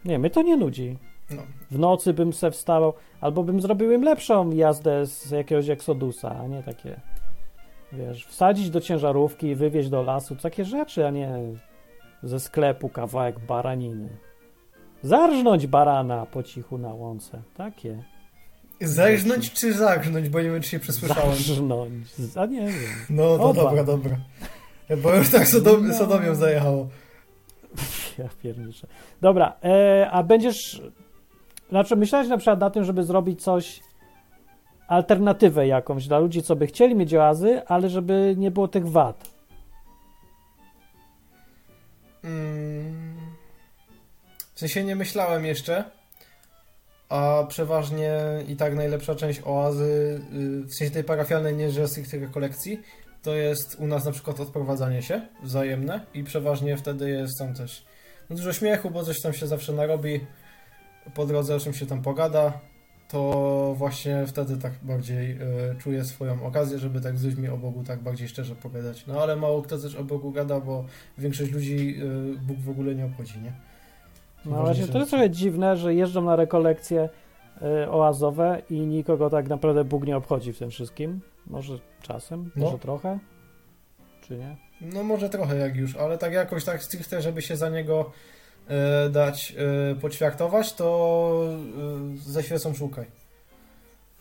Nie, 0.05 0.19
mnie 0.19 0.31
to 0.31 0.43
nie 0.43 0.57
nudzi. 0.57 0.99
No. 1.31 1.43
W 1.71 1.79
nocy 1.79 2.13
bym 2.15 2.33
se 2.33 2.51
wstawał, 2.51 2.93
albo 3.21 3.43
bym 3.43 3.61
zrobił 3.61 3.93
im 3.93 4.03
lepszą 4.03 4.51
jazdę 4.51 5.07
z 5.07 5.31
jakiegoś 5.31 5.69
Exodusa, 5.69 6.37
a 6.41 6.47
nie 6.47 6.63
takie, 6.63 7.01
wiesz, 7.93 8.27
wsadzić 8.27 8.71
do 8.71 8.81
ciężarówki, 8.81 9.55
wywieźć 9.55 9.89
do 9.89 10.03
lasu, 10.03 10.37
takie 10.37 10.65
rzeczy, 10.65 11.07
a 11.07 11.11
nie 11.11 11.31
ze 12.23 12.41
sklepu 12.41 12.89
kawałek 12.89 13.39
baraniny. 13.39 14.09
Zarżnąć 15.03 15.67
barana 15.67 16.27
po 16.27 16.43
cichu 16.43 16.79
na 16.79 16.95
łące, 16.95 17.43
takie. 17.57 18.03
Zerżnąć 18.81 19.53
czy 19.53 19.73
zagrnąć, 19.73 20.29
bo 20.29 20.43
nie 20.43 20.51
wiem, 20.51 20.63
czy 20.63 20.69
się 20.69 20.79
przesłyszałem. 20.79 21.35
Zarżnąć, 21.35 22.07
a 22.37 22.47
nie 22.47 22.67
wiem. 22.67 22.91
No, 23.11 23.39
to 23.39 23.45
Oba. 23.45 23.63
dobra, 23.63 23.85
dobra. 23.85 24.17
Bo 25.03 25.15
już 25.15 25.31
tak 25.31 25.47
Sodom, 25.49 25.89
No. 25.89 25.95
Sodomią 25.95 26.35
zajechało. 26.35 26.89
Ja 28.19 28.29
pierniczę. 28.43 28.87
Dobra, 29.21 29.53
e, 29.65 30.11
a 30.11 30.23
będziesz. 30.23 30.83
Znaczy, 31.69 31.97
myślałeś 31.97 32.29
na 32.29 32.37
przykład 32.37 32.61
na 32.61 32.71
tym, 32.71 32.85
żeby 32.85 33.03
zrobić 33.05 33.43
coś, 33.43 33.81
alternatywę 34.89 35.67
jakąś 35.67 36.07
dla 36.09 36.19
ludzi, 36.19 36.43
co 36.43 36.57
by 36.57 36.67
chcieli 36.67 36.95
mieć 36.95 37.15
oazy, 37.15 37.63
ale 37.67 37.89
żeby 37.89 38.35
nie 38.39 38.51
było 38.51 38.69
tych 38.69 38.89
wad. 38.89 39.31
Mm. 42.25 42.98
W 44.59 44.61
sensie 44.61 44.85
nie 44.85 44.97
myślałem 44.97 45.45
jeszcze, 45.45 45.85
a 47.09 47.45
przeważnie 47.49 48.21
i 48.49 48.57
tak 48.57 48.75
najlepsza 48.75 49.15
część 49.15 49.41
oazy, 49.45 50.21
y, 50.35 50.65
w 50.65 50.75
sensie 50.75 50.95
tej 50.95 51.05
parafialnej, 51.05 51.57
nie 51.57 51.71
że 51.71 51.89
z 51.89 51.95
tych, 51.95 52.31
kolekcji, 52.31 52.81
to 53.23 53.35
jest 53.35 53.77
u 53.81 53.87
nas 53.87 54.05
na 54.05 54.13
przykład 54.13 54.41
odprowadzanie 54.41 55.03
się 55.03 55.21
wzajemne 55.43 56.07
i 56.15 56.25
przeważnie 56.25 56.77
wtedy 56.77 57.11
jest 57.11 57.39
tam 57.39 57.55
też 57.55 57.85
dużo 58.31 58.53
śmiechu, 58.53 58.91
bo 58.91 59.05
coś 59.05 59.21
tam 59.21 59.33
się 59.33 59.47
zawsze 59.47 59.73
narobi 59.73 60.21
po 61.15 61.27
drodze, 61.27 61.57
o 61.57 61.61
czym 61.61 61.75
się 61.75 61.87
tam 61.87 62.03
pogada, 62.03 62.61
to 63.09 63.75
właśnie 63.77 64.27
wtedy 64.27 64.57
tak 64.57 64.73
bardziej 64.83 65.33
y, 65.33 65.39
czuję 65.79 66.05
swoją 66.05 66.47
okazję, 66.47 66.79
żeby 66.79 67.01
tak 67.01 67.19
z 67.19 67.25
ludźmi 67.25 67.49
o 67.49 67.57
Bogu 67.57 67.85
tak 67.85 68.03
bardziej 68.03 68.29
szczerze 68.29 68.55
pogadać. 68.55 69.07
No 69.07 69.23
ale 69.23 69.37
mało 69.37 69.63
kto 69.63 69.79
też 69.79 69.95
o 69.95 70.05
Bogu 70.05 70.33
gada, 70.33 70.61
bo 70.61 70.85
większość 71.19 71.53
ludzi 71.53 71.97
y, 72.35 72.39
Bóg 72.39 72.59
w 72.59 72.71
ogóle 72.71 72.95
nie 72.95 73.05
obchodzi, 73.05 73.39
nie? 73.41 73.68
No 74.45 74.63
właśnie, 74.63 74.87
to 74.87 74.99
jest 74.99 75.11
trochę 75.11 75.31
dziwne, 75.31 75.77
że 75.77 75.95
jeżdżą 75.95 76.23
na 76.23 76.37
rekolekcje 76.37 77.09
e, 77.63 77.91
oazowe 77.91 78.63
i 78.71 78.81
nikogo 78.81 79.31
tak 79.31 79.49
naprawdę 79.49 79.85
Bóg 79.85 80.07
nie 80.07 80.17
obchodzi 80.17 80.53
w 80.53 80.59
tym 80.59 80.71
wszystkim. 80.71 81.21
Może 81.47 81.79
czasem, 82.03 82.51
No. 82.57 82.65
może 82.65 82.79
trochę, 82.79 83.19
czy 84.21 84.37
nie? 84.37 84.57
No 84.81 85.03
może 85.03 85.29
trochę 85.29 85.57
jak 85.57 85.77
już, 85.77 85.97
ale 85.97 86.19
tak 86.19 86.33
jakoś 86.33 86.65
tak 86.65 86.83
stricte, 86.83 87.23
żeby 87.23 87.43
się 87.43 87.57
za 87.57 87.69
niego 87.69 88.11
e, 88.69 89.09
dać 89.11 89.55
e, 89.93 89.95
poćwiartować, 89.95 90.73
to 90.73 91.41
e, 92.15 92.17
ze 92.17 92.43
świecą 92.43 92.75
szukaj. 92.75 93.07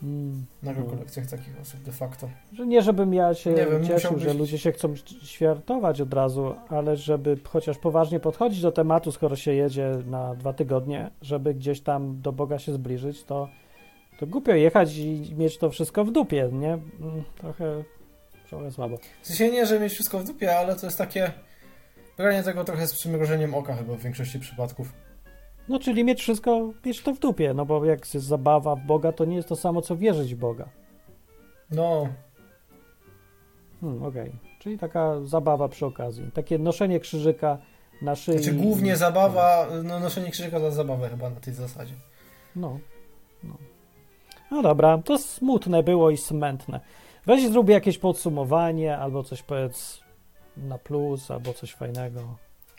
Mm, 0.02 0.46
Na 0.62 0.72
no. 0.72 0.78
rekolekcjach 0.80 1.26
takich 1.26 1.60
osób 1.60 1.82
de 1.82 1.92
facto. 1.92 2.28
Że 2.52 2.66
nie, 2.66 2.82
żebym 2.82 3.14
ja 3.14 3.34
się 3.34 3.50
Nie 3.50 3.66
wiem, 3.66 3.86
cieszył, 3.86 4.18
że 4.18 4.34
ludzie 4.34 4.58
się 4.58 4.72
chcą 4.72 4.94
świartować 5.22 6.00
od 6.00 6.14
razu, 6.14 6.54
ale 6.68 6.96
żeby 6.96 7.36
chociaż 7.44 7.78
poważnie 7.78 8.20
podchodzić 8.20 8.60
do 8.60 8.72
tematu, 8.72 9.12
skoro 9.12 9.36
się 9.36 9.54
jedzie 9.54 9.98
na 10.06 10.34
dwa 10.34 10.52
tygodnie, 10.52 11.10
żeby 11.22 11.54
gdzieś 11.54 11.80
tam 11.80 12.20
do 12.20 12.32
Boga 12.32 12.58
się 12.58 12.72
zbliżyć, 12.72 13.24
to, 13.24 13.48
to 14.20 14.26
głupio 14.26 14.52
jechać 14.52 14.96
i 14.96 15.34
mieć 15.38 15.58
to 15.58 15.70
wszystko 15.70 16.04
w 16.04 16.12
dupie, 16.12 16.48
nie? 16.52 16.72
Mm, 16.72 17.22
Trochę, 17.38 17.84
trochę 18.48 18.70
słabo. 18.70 18.98
W 19.22 19.26
sensie 19.26 19.50
nie, 19.50 19.66
że 19.66 19.80
mieć 19.80 19.92
wszystko 19.92 20.18
w 20.18 20.24
dupie, 20.24 20.58
ale 20.58 20.76
to 20.76 20.86
jest 20.86 20.98
takie 20.98 21.32
branie 22.16 22.42
tego 22.42 22.64
trochę 22.64 22.86
z 22.86 22.94
przymrużeniem 22.94 23.54
oka 23.54 23.74
chyba 23.74 23.94
w 23.94 24.00
większości 24.00 24.38
przypadków. 24.40 24.92
No, 25.68 25.78
czyli 25.78 26.04
mieć 26.04 26.20
wszystko, 26.20 26.72
mieć 26.84 27.02
to 27.02 27.14
w 27.14 27.18
dupie, 27.18 27.54
no 27.54 27.66
bo 27.66 27.84
jak 27.84 28.14
jest 28.14 28.26
zabawa 28.26 28.76
w 28.76 28.86
Boga, 28.86 29.12
to 29.12 29.24
nie 29.24 29.36
jest 29.36 29.48
to 29.48 29.56
samo, 29.56 29.82
co 29.82 29.96
wierzyć 29.96 30.34
w 30.34 30.38
Boga. 30.38 30.68
No, 31.70 32.08
Hmm, 33.80 34.02
okej. 34.02 34.32
Czyli 34.58 34.78
taka 34.78 35.24
zabawa 35.24 35.68
przy 35.68 35.86
okazji. 35.86 36.30
Takie 36.34 36.58
noszenie 36.58 37.00
krzyżyka 37.00 37.58
na 38.02 38.16
szyi. 38.16 38.38
znaczy 38.38 38.52
głównie 38.52 38.96
zabawa, 38.96 39.66
no 39.84 40.00
noszenie 40.00 40.30
krzyżyka 40.30 40.60
za 40.60 40.70
zabawę 40.70 41.08
chyba 41.08 41.30
na 41.30 41.40
tej 41.40 41.54
zasadzie. 41.54 41.94
No. 42.56 42.78
No. 43.42 43.54
no 44.50 44.62
dobra, 44.62 44.98
to 44.98 45.18
smutne 45.18 45.82
było 45.82 46.10
i 46.10 46.16
smętne. 46.16 46.80
Weź 47.26 47.48
zrób 47.48 47.68
jakieś 47.68 47.98
podsumowanie, 47.98 48.98
albo 48.98 49.22
coś 49.22 49.42
powiedz 49.42 50.00
na 50.56 50.78
plus, 50.78 51.30
albo 51.30 51.52
coś 51.52 51.74
fajnego. 51.74 52.20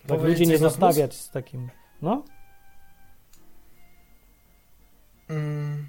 Tak 0.07 0.21
ludzi 0.21 0.47
nie 0.47 0.57
zostawiać 0.57 1.15
z 1.15 1.29
takim. 1.29 1.69
No? 2.01 2.23
Mm. 5.29 5.87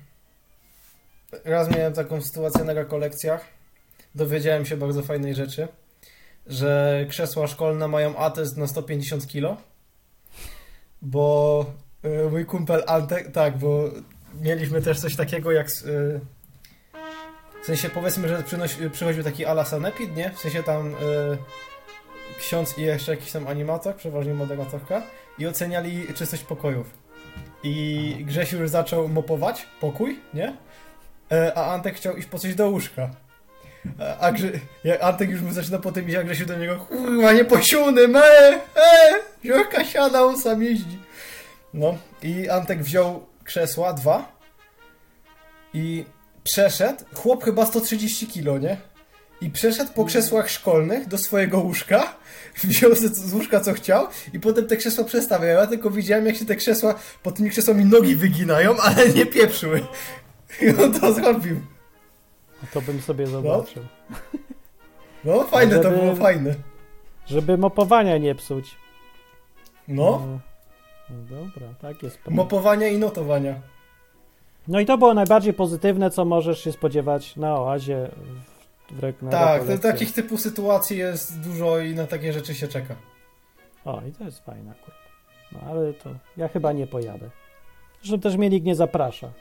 Raz 1.45 1.71
miałem 1.71 1.93
taką 1.93 2.23
sytuację 2.23 2.65
na 2.65 2.73
rekolekcjach. 2.73 3.45
Dowiedziałem 4.15 4.67
się 4.67 4.77
bardzo 4.77 5.03
fajnej 5.03 5.35
rzeczy, 5.35 5.69
że 6.47 7.05
krzesła 7.09 7.47
szkolne 7.47 7.89
mają 7.89 8.17
atest 8.17 8.57
na 8.57 8.67
150 8.67 9.27
kg, 9.27 9.63
bo 11.03 11.67
y, 12.05 12.31
mój 12.31 12.47
kumpel 12.47 12.83
Antek, 12.87 13.33
tak, 13.33 13.59
bo 13.59 13.91
mieliśmy 14.41 14.83
też 14.83 15.01
coś 15.01 15.17
takiego 15.17 15.53
jak 15.53 15.69
y, 15.69 16.21
w 17.63 17.67
sensie 17.67 17.91
powiedzmy, 17.91 18.29
że 18.29 18.43
przynosi, 18.43 18.91
przychodził 18.91 19.25
taki 19.25 19.45
ala 19.45 19.65
sanepid, 19.65 20.17
nie? 20.17 20.31
W 20.31 20.39
sensie 20.39 20.63
tam 20.63 20.95
y, 20.95 20.97
ksiądz 22.39 22.79
i 22.79 22.83
jeszcze 22.83 23.13
jakiś 23.13 23.33
tam 23.33 23.47
animator, 23.47 23.97
przeważnie 23.97 24.35
moderatorka 24.35 25.03
i 25.39 25.47
oceniali 25.47 26.15
czystość 26.15 26.45
pokojów. 26.45 27.00
I 27.63 28.17
Grzesiu 28.27 28.59
już 28.61 28.71
zaczął 28.71 29.09
mopować 29.09 29.67
pokój, 29.81 30.21
nie? 30.35 30.57
E, 31.33 31.53
A 31.59 31.73
Antek 31.75 31.95
chciał 31.97 32.17
iść 32.17 32.29
po 32.29 32.39
coś 32.39 32.55
do 32.55 32.69
łóżka. 32.71 33.11
A- 34.01 34.19
A 34.19 34.33
Grze... 34.33 34.49
Antek 35.01 35.31
już 35.31 35.41
mu 35.41 35.53
zaczyna 35.53 35.79
potem 35.79 36.07
iść, 36.09 36.17
a 36.17 36.23
Grzesiu 36.23 36.47
do 36.47 36.57
niego 36.57 36.77
kurwa, 36.77 37.33
nie 37.33 37.45
posiłny, 37.45 38.09
me, 38.09 38.23
e, 38.25 38.61
Ziorka 39.45 39.85
siada, 39.85 40.23
on 40.23 40.41
sam 40.41 40.63
jeździ. 40.63 40.99
No, 41.75 41.99
i 42.23 42.49
Antek 42.49 42.83
wziął 42.83 43.27
krzesła, 43.45 43.93
dwa 43.93 44.33
i 45.75 46.05
przeszedł, 46.45 47.05
chłop 47.15 47.45
chyba 47.45 47.67
130 47.67 48.27
kilo, 48.27 48.59
nie? 48.59 48.77
I 49.41 49.51
przeszedł 49.51 49.93
po 49.93 50.05
krzesłach 50.05 50.51
szkolnych 50.51 51.09
do 51.09 51.19
swojego 51.19 51.59
łóżka, 51.61 52.15
wziął 52.65 52.95
z 52.95 52.99
z 53.17 53.35
łóżka 53.35 53.61
co 53.61 53.73
chciał 53.73 54.07
i 54.33 54.41
potem 54.41 54.67
te 54.67 54.77
krzesła 54.77 55.05
przestawiał. 55.05 55.49
Ja 55.49 55.67
tylko 55.67 55.91
widziałem, 55.91 56.27
jak 56.27 56.37
się 56.37 56.45
te 56.47 56.57
krzesła, 56.57 56.95
pod 57.23 57.35
tymi 57.37 57.51
krzesłami 57.51 57.85
nogi 57.85 58.17
wyginają, 58.17 58.77
ale 58.87 59.09
nie 59.09 59.27
pieprzły. 59.27 59.87
I 60.63 60.69
on 60.85 60.93
to 61.01 61.13
zrobił. 61.13 61.61
To 62.73 62.81
bym 62.83 63.01
sobie 63.01 63.27
zobaczył. 63.27 63.83
No, 65.25 65.45
fajne 65.45 65.77
to 65.77 65.83
Żeby- 65.83 65.97
było, 65.97 66.17
fajne. 66.17 66.55
Żeby 67.27 67.59
mopowania 67.59 68.19
nie 68.19 68.35
psuć. 68.35 68.77
No, 69.89 70.23
E, 70.25 71.13
No 71.13 71.37
dobra, 71.37 71.67
tak 71.81 72.03
jest. 72.03 72.19
mopowania 72.29 72.89
i 72.89 72.99
notowania. 72.99 73.55
No 74.69 74.81
i 74.81 74.87
to 74.87 74.99
było 74.99 75.15
najbardziej 75.15 75.53
pozytywne, 75.55 76.11
co 76.11 76.25
możesz 76.25 76.65
się 76.65 76.73
spodziewać 76.73 77.37
na 77.37 77.55
oazie 77.61 78.11
na 79.23 79.31
Tak, 79.31 79.65
to, 79.67 79.79
takich 79.79 80.13
typu 80.13 80.37
sytuacji 80.37 80.99
jest 80.99 81.41
dużo 81.41 81.79
i 81.79 81.95
na 81.95 82.07
takie 82.07 82.33
rzeczy 82.33 82.55
się 82.55 82.69
czeka. 82.69 82.97
O, 83.85 84.03
i 84.09 84.13
to 84.13 84.25
jest 84.25 84.45
fajne 84.45 84.71
akurat. 84.71 85.01
No 85.53 85.61
ale 85.71 85.93
to 85.95 86.11
ja 86.37 86.49
chyba 86.49 86.73
nie 86.73 86.87
pojadę. 86.87 87.31
Że 88.03 88.19
też 88.19 88.37
mnie 88.37 88.49
nikt 88.51 88.67
nie 88.67 88.75
zaprasza. 88.75 89.33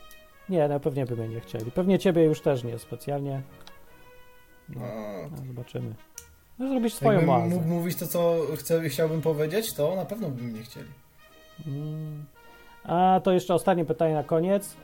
Nie, 0.50 0.68
no 0.68 0.80
pewnie 0.80 1.06
by 1.06 1.16
mnie 1.16 1.28
nie 1.28 1.40
chcieli. 1.40 1.72
Pewnie 1.72 2.00
ciebie 2.00 2.24
już 2.24 2.42
też 2.42 2.64
nie 2.64 2.80
specjalnie. 2.80 3.42
No, 4.70 4.82
no 5.32 5.38
zobaczymy. 5.48 5.96
No, 6.60 6.70
zrobisz 6.70 6.94
swoją 6.94 7.12
Jakbym 7.12 7.30
oazę. 7.30 7.56
mógł 7.56 7.68
mówić 7.68 7.98
to, 7.98 8.08
co 8.08 8.36
chcę, 8.58 8.90
chciałbym 8.90 9.22
powiedzieć, 9.22 9.74
to 9.74 9.96
na 9.96 10.06
pewno 10.06 10.30
by 10.30 10.42
mnie 10.44 10.62
chcieli. 10.64 10.90
Mm. 11.68 12.26
A 12.84 13.22
to 13.24 13.32
jeszcze 13.32 13.54
ostatnie 13.54 13.86
pytanie 13.86 14.14
na 14.14 14.24
koniec. 14.24 14.76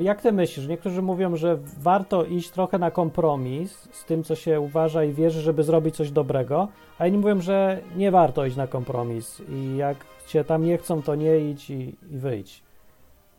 Jak 0.00 0.22
ty 0.22 0.32
myślisz? 0.32 0.66
Niektórzy 0.68 1.02
mówią, 1.02 1.36
że 1.36 1.58
warto 1.78 2.24
iść 2.24 2.50
trochę 2.50 2.78
na 2.78 2.90
kompromis 2.90 3.88
z 3.92 4.04
tym, 4.04 4.24
co 4.24 4.34
się 4.34 4.60
uważa 4.60 5.04
i 5.04 5.12
wierzy, 5.12 5.40
żeby 5.40 5.62
zrobić 5.62 5.96
coś 5.96 6.10
dobrego, 6.10 6.68
a 6.98 7.06
inni 7.06 7.18
mówią, 7.18 7.40
że 7.40 7.80
nie 7.96 8.10
warto 8.10 8.46
iść 8.46 8.56
na 8.56 8.66
kompromis 8.66 9.42
i 9.48 9.76
jak 9.76 9.96
cię 10.26 10.44
tam 10.44 10.64
nie 10.64 10.78
chcą, 10.78 11.02
to 11.02 11.14
nie 11.14 11.38
idź 11.38 11.70
i, 11.70 11.96
i 12.10 12.18
wyjdź. 12.18 12.62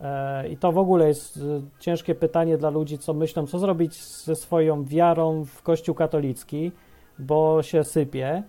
E, 0.01 0.49
I 0.49 0.57
to 0.57 0.71
w 0.71 0.77
ogóle 0.77 1.07
jest 1.07 1.37
e, 1.37 1.41
ciężkie 1.79 2.15
pytanie 2.15 2.57
dla 2.57 2.69
ludzi, 2.69 2.97
co 2.97 3.13
myślą, 3.13 3.47
co 3.47 3.59
zrobić 3.59 4.03
ze 4.03 4.35
swoją 4.35 4.83
wiarą 4.83 5.45
w 5.45 5.61
Kościół 5.61 5.95
katolicki, 5.95 6.71
bo 7.19 7.63
się 7.63 7.83
sypie, 7.83 8.43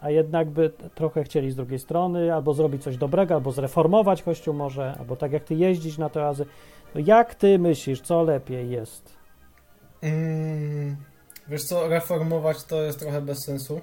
a 0.00 0.10
jednak 0.10 0.50
by 0.50 0.70
trochę 0.94 1.24
chcieli 1.24 1.50
z 1.50 1.56
drugiej 1.56 1.78
strony 1.78 2.34
albo 2.34 2.54
zrobić 2.54 2.82
coś 2.82 2.96
dobrego, 2.96 3.34
albo 3.34 3.52
zreformować 3.52 4.22
Kościół 4.22 4.54
może, 4.54 4.94
albo 4.98 5.16
tak 5.16 5.32
jak 5.32 5.44
ty 5.44 5.54
jeździć 5.54 5.98
na 5.98 6.08
te 6.08 6.22
oazy. 6.22 6.46
Jak 7.04 7.34
ty 7.34 7.58
myślisz, 7.58 8.00
co 8.00 8.22
lepiej 8.22 8.70
jest? 8.70 9.16
Mm, 10.02 10.96
wiesz 11.48 11.64
co, 11.64 11.88
reformować 11.88 12.64
to 12.64 12.82
jest 12.82 12.98
trochę 12.98 13.22
bez 13.22 13.44
sensu. 13.44 13.80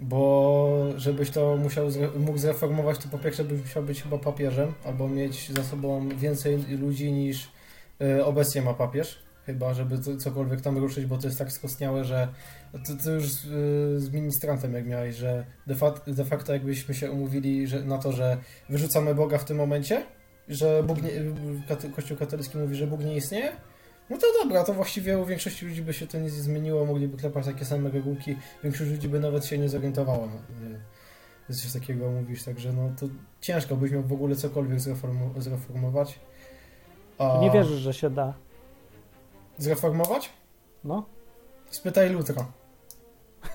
Bo 0.00 0.92
żebyś 0.96 1.30
to 1.30 1.56
musiał 1.56 1.86
mógł 2.18 2.38
zreformować, 2.38 2.98
to 2.98 3.08
po 3.08 3.18
pierwsze 3.18 3.44
byś 3.44 3.60
musiał 3.60 3.82
być 3.82 4.02
chyba 4.02 4.18
papieżem, 4.18 4.74
albo 4.84 5.08
mieć 5.08 5.50
za 5.52 5.62
sobą 5.64 6.08
więcej 6.08 6.56
ludzi 6.78 7.12
niż 7.12 7.48
y, 8.02 8.24
obecnie 8.24 8.62
ma 8.62 8.74
papież. 8.74 9.22
Chyba, 9.46 9.74
żeby 9.74 9.98
co- 9.98 10.16
cokolwiek 10.16 10.60
tam 10.60 10.78
ruszyć, 10.78 11.06
bo 11.06 11.18
to 11.18 11.26
jest 11.26 11.38
tak 11.38 11.52
skostniałe, 11.52 12.04
że 12.04 12.28
to, 12.72 13.04
to 13.04 13.10
już 13.10 13.28
z, 13.32 13.44
y, 13.44 14.00
z 14.00 14.10
ministrantem 14.12 14.74
jak 14.74 14.86
miałeś, 14.86 15.16
że 15.16 15.46
de, 15.66 15.74
fa- 15.74 16.00
de 16.06 16.24
facto 16.24 16.52
jakbyśmy 16.52 16.94
się 16.94 17.10
umówili 17.10 17.66
że, 17.66 17.82
na 17.84 17.98
to, 17.98 18.12
że 18.12 18.36
wyrzucamy 18.68 19.14
Boga 19.14 19.38
w 19.38 19.44
tym 19.44 19.56
momencie, 19.56 20.06
że 20.48 20.82
Bóg 20.82 20.98
nie, 21.02 21.10
Kościół 21.96 22.16
katolicki 22.16 22.58
mówi, 22.58 22.74
że 22.76 22.86
Bóg 22.86 23.04
nie 23.04 23.16
istnieje, 23.16 23.52
no 24.10 24.16
to 24.18 24.26
dobra, 24.42 24.64
to 24.64 24.74
właściwie 24.74 25.18
u 25.18 25.24
większości 25.24 25.66
ludzi 25.66 25.82
by 25.82 25.92
się 25.92 26.06
to 26.06 26.18
nic 26.18 26.36
nie 26.36 26.42
zmieniło, 26.42 26.86
mogliby 26.86 27.16
klepać 27.16 27.46
takie 27.46 27.64
same 27.64 27.90
regułki, 27.90 28.36
większość 28.64 28.90
ludzi 28.90 29.08
by 29.08 29.20
nawet 29.20 29.46
się 29.46 29.58
nie 29.58 29.68
zorientowała, 29.68 30.26
no, 30.26 30.38
że 31.50 31.54
coś 31.56 31.72
takiego 31.72 32.10
mówisz, 32.10 32.42
także 32.42 32.72
no 32.72 32.90
to 33.00 33.06
ciężko 33.40 33.76
byś 33.76 33.90
miał 33.92 34.02
w 34.02 34.12
ogóle 34.12 34.36
cokolwiek 34.36 34.78
zreformu- 34.78 35.40
zreformować. 35.40 36.18
A 37.18 37.38
Nie 37.40 37.50
wierzysz, 37.50 37.80
że 37.80 37.94
się 37.94 38.10
da. 38.10 38.34
Zreformować? 39.58 40.30
No, 40.84 41.06
Spytaj 41.70 42.10
Lutra. 42.10 42.46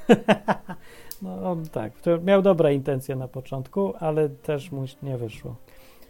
no 1.22 1.52
on 1.52 1.66
tak. 1.66 1.92
Miał 2.24 2.42
dobre 2.42 2.74
intencje 2.74 3.16
na 3.16 3.28
początku, 3.28 3.94
ale 4.00 4.30
też 4.30 4.72
mu 4.72 4.86
nie 5.04 5.18
wyszło. 5.18 5.56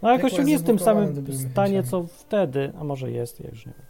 No 0.02 0.20
Kościół 0.20 0.46
nie 0.46 0.52
jest 0.52 0.64
w 0.64 0.68
tym 0.68 0.80
samym 0.80 1.26
stanie, 1.52 1.84
co 1.84 2.04
wtedy, 2.04 2.74
a 2.80 2.84
może 2.84 3.12
jest, 3.12 3.40
ja 3.40 3.50
już 3.50 3.66
nie 3.66 3.74
wiem. 3.78 3.86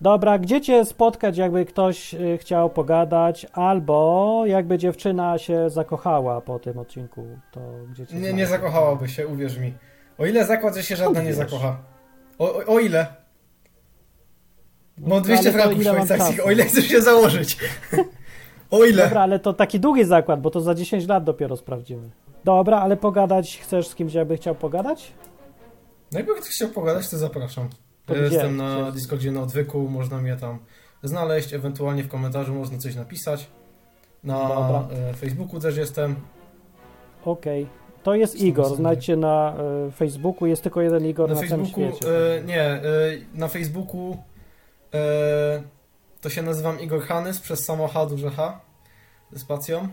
Dobra, 0.00 0.38
gdzie 0.38 0.60
cię 0.60 0.84
spotkać, 0.84 1.38
jakby 1.38 1.64
ktoś 1.64 2.14
y, 2.14 2.38
chciał 2.40 2.70
pogadać, 2.70 3.46
albo 3.52 4.42
jakby 4.46 4.78
dziewczyna 4.78 5.38
się 5.38 5.70
zakochała 5.70 6.40
po 6.40 6.58
tym 6.58 6.78
odcinku, 6.78 7.26
to 7.52 7.60
gdzie 7.90 8.06
cię 8.06 8.16
Nie, 8.16 8.32
nie 8.32 8.46
zakochałaby 8.46 9.08
się, 9.08 9.26
uwierz 9.26 9.58
mi. 9.58 9.72
O 10.18 10.26
ile 10.26 10.46
zakład, 10.46 10.76
że 10.76 10.82
się 10.82 10.96
żadna 10.96 11.22
nie 11.22 11.34
zakocha? 11.34 11.78
O, 12.38 12.54
o, 12.54 12.74
o 12.74 12.78
ile? 12.78 13.06
No, 14.98 15.08
Mam 15.08 15.22
200 15.22 15.48
ale 15.48 15.58
to 15.58 15.64
franków 15.64 15.84
szwajcarskich, 15.84 16.46
o 16.46 16.50
ile 16.50 16.64
chcesz 16.64 16.84
się 16.88 17.00
założyć? 17.00 17.58
o 18.70 18.84
ile? 18.84 19.04
Dobra, 19.04 19.20
ale 19.20 19.38
to 19.38 19.52
taki 19.52 19.80
długi 19.80 20.04
zakład, 20.04 20.40
bo 20.40 20.50
to 20.50 20.60
za 20.60 20.74
10 20.74 21.06
lat 21.08 21.24
dopiero 21.24 21.56
sprawdzimy. 21.56 22.10
Dobra, 22.44 22.80
ale 22.80 22.96
pogadać 22.96 23.58
chcesz 23.58 23.88
z 23.88 23.94
kimś, 23.94 24.14
jakby 24.14 24.36
chciał 24.36 24.54
pogadać? 24.54 25.12
No 26.12 26.18
jakby 26.18 26.34
ktoś 26.34 26.48
chciał 26.48 26.68
pogadać, 26.68 27.08
to 27.10 27.18
zapraszam. 27.18 27.68
To 28.06 28.16
Ja? 28.16 28.22
Jestem 28.22 28.56
na? 28.56 28.90
Discordzie 28.92 29.32
na 29.32 29.42
odwyku, 29.42 29.88
można 29.88 30.18
mnie 30.18 30.36
tam 30.36 30.58
znaleźć, 31.02 31.54
ewentualnie 31.54 32.02
w 32.04 32.08
komentarzu 32.08 32.54
można 32.54 32.78
coś 32.78 32.94
napisać. 32.94 33.48
Na 34.24 34.48
Dobra. 34.48 34.88
e, 35.10 35.14
Facebooku 35.14 35.60
też 35.60 35.76
jestem. 35.76 36.16
Okej. 37.24 37.66
To 38.02 38.14
jest 38.14 38.38
Są 38.38 38.44
Igor, 38.44 38.76
znajdźcie 38.76 39.16
na 39.16 39.54
y, 39.88 39.90
Facebooku, 39.92 40.46
jest 40.46 40.62
tylko 40.62 40.80
jeden 40.80 41.06
Igor 41.06 41.28
Na 41.28 41.34
na, 41.34 41.48
całym 41.48 41.64
Facebooku, 41.66 41.96
świecie. 41.96 42.36
e, 42.36 42.44
nie, 42.44 42.62
e, 42.62 42.82
na 43.34 43.48
Facebooku 43.48 44.16
to 46.20 46.30
się 46.30 46.42
nazywam 46.42 46.80
Igor 46.80 47.02
Hanys 47.02 47.40
przez 47.40 47.64
samo 47.64 47.88
H, 47.88 48.06
duże 48.06 48.30
H, 48.30 48.60
ze 49.32 49.38
spacją. 49.38 49.88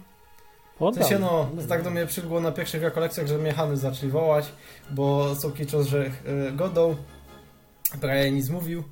W 0.75 0.77
Podam. 0.77 1.03
sensie 1.03 1.19
no, 1.19 1.49
tak 1.69 1.83
do 1.83 1.89
mnie 1.89 2.05
przylgło 2.05 2.39
na 2.39 2.51
pierwszych 2.51 2.83
rekolekcjach, 2.83 3.27
że 3.27 3.37
mnie 3.37 3.53
Hany 3.53 3.77
zaczęli 3.77 4.11
wołać, 4.11 4.51
bo 4.91 5.35
są 5.35 5.51
czas, 5.51 5.87
że 5.87 6.05
e, 6.05 6.11
godą, 6.51 6.95
prawie 8.01 8.31
nic 8.31 8.49
mówił. 8.49 8.83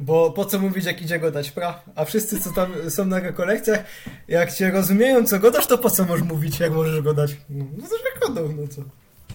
Bo 0.00 0.30
po 0.30 0.44
co 0.44 0.58
mówić, 0.58 0.84
jak 0.84 1.02
idzie 1.02 1.18
godać 1.18 1.50
pra? 1.50 1.82
A 1.94 2.04
wszyscy, 2.04 2.40
co 2.40 2.52
tam 2.52 2.90
są 2.90 3.04
na 3.04 3.20
rekolekcjach, 3.20 3.84
jak 4.28 4.52
cię 4.52 4.70
rozumieją, 4.70 5.26
co 5.26 5.38
godasz, 5.38 5.66
to 5.66 5.78
po 5.78 5.90
co 5.90 6.04
możesz 6.04 6.26
mówić, 6.26 6.60
jak 6.60 6.72
możesz 6.72 7.00
godać? 7.00 7.36
No 7.50 7.88
to 7.88 7.96
że 7.96 8.20
godą, 8.28 8.54
no 8.56 8.68
co. 8.68 8.82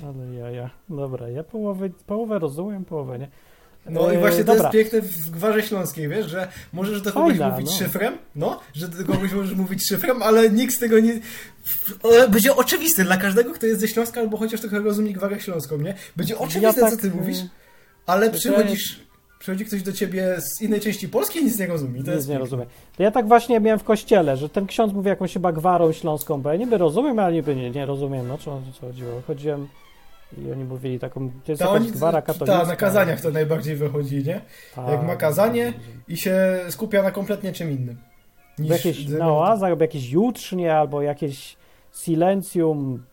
Ale 0.07 0.33
ja, 0.33 0.51
ja. 0.51 0.69
Dobra, 0.89 1.29
ja 1.29 1.43
połowę, 1.43 1.89
połowę 2.05 2.39
rozumiem, 2.39 2.85
połowę 2.85 3.19
nie. 3.19 3.27
No 3.89 4.11
i 4.11 4.15
E, 4.15 4.19
właśnie 4.19 4.43
to 4.43 4.55
dobra. 4.55 4.71
jest 4.73 4.91
piękne 4.91 5.01
w 5.09 5.29
Gwarze 5.31 5.63
Śląskiej, 5.63 6.07
wiesz, 6.09 6.29
że 6.29 6.47
możesz 6.73 7.01
do 7.01 7.11
kogoś 7.13 7.29
Fajna, 7.37 7.49
mówić 7.49 7.67
no. 7.67 7.73
szyfrem, 7.77 8.17
no, 8.35 8.59
że 8.73 8.87
do 8.87 9.05
kogoś 9.13 9.31
możesz 9.31 9.55
mówić 9.55 9.87
szyfrem, 9.87 10.23
ale 10.23 10.49
nikt 10.49 10.75
z 10.75 10.79
tego 10.79 10.99
nie... 10.99 11.19
Będzie 12.29 12.55
oczywiste 12.55 13.03
dla 13.03 13.17
każdego, 13.17 13.51
kto 13.53 13.65
jest 13.65 13.81
ze 13.81 13.87
Śląska, 13.87 14.19
albo 14.21 14.37
chociaż 14.37 14.61
trochę 14.61 14.79
rozumie 14.79 15.13
Gwarę 15.13 15.39
Śląską, 15.39 15.77
nie? 15.77 15.93
Będzie 16.15 16.37
oczywiste, 16.37 16.61
Ja 16.81 16.89
co 16.89 16.95
tak, 16.95 17.01
ty 17.01 17.11
mówisz, 17.11 17.37
y, 17.39 17.49
ale 18.05 18.29
przychodzisz... 18.31 19.07
Przychodzi 19.39 19.65
ktoś 19.65 19.81
do 19.83 19.91
ciebie 19.93 20.35
z 20.41 20.61
innej 20.61 20.79
części 20.79 21.09
Polski 21.09 21.39
i 21.39 21.45
nic 21.45 21.59
nie 21.59 21.67
rozumie. 21.67 21.93
To 21.93 21.97
Nic 21.99 22.07
jest 22.07 22.27
nie 22.27 22.31
piękne. 22.31 22.39
rozumiem. 22.39 22.67
To 22.97 23.03
ja 23.03 23.11
tak 23.11 23.27
właśnie 23.27 23.59
miałem 23.59 23.79
w 23.79 23.83
kościele, 23.83 24.37
że 24.37 24.49
ten 24.49 24.67
ksiądz 24.67 24.93
mówi 24.93 25.09
jakąś 25.09 25.33
chyba 25.33 25.51
gwarą 25.51 25.91
śląską, 25.91 26.41
bo 26.41 26.49
ja 26.49 26.55
niby 26.55 26.77
rozumiem, 26.77 27.19
ale 27.19 27.33
niby 27.33 27.55
nie, 27.55 27.69
nie 27.71 27.85
rozumiem, 27.85 28.27
no 28.27 28.37
co, 28.37 28.51
o 28.51 28.61
co 28.81 28.87
chodziło. 28.87 29.21
Chodziłem 29.27 29.67
i 30.37 30.51
oni 30.51 30.63
mówili 30.63 30.99
taką, 30.99 31.29
to 31.45 31.51
jest 31.51 31.61
Ta, 31.61 31.73
jakaś 31.73 31.91
gwara 31.91 32.21
katolicka. 32.21 32.59
ta, 32.61 32.67
na 32.67 32.75
kazaniach 32.75 33.21
to 33.21 33.31
najbardziej 33.31 33.75
wychodzi, 33.75 34.23
nie? 34.23 34.41
Tak. 34.75 34.89
jak 34.89 35.03
ma 35.03 35.15
kazanie, 35.15 35.73
I 36.07 36.17
się 36.17 36.59
skupia 36.69 37.03
na 37.03 37.11
kompletnie 37.11 37.53
czym 37.53 37.71
innym. 37.71 37.97
W 38.57 38.65
jakieś, 38.65 39.07
na 39.07 39.31
oazach, 39.33 39.69
albo 39.69 39.83
jakieś 39.83 40.09
jutrznie, 40.11 40.75
albo 40.75 41.01
jakieś 41.01 41.57
silencium, 41.91 43.03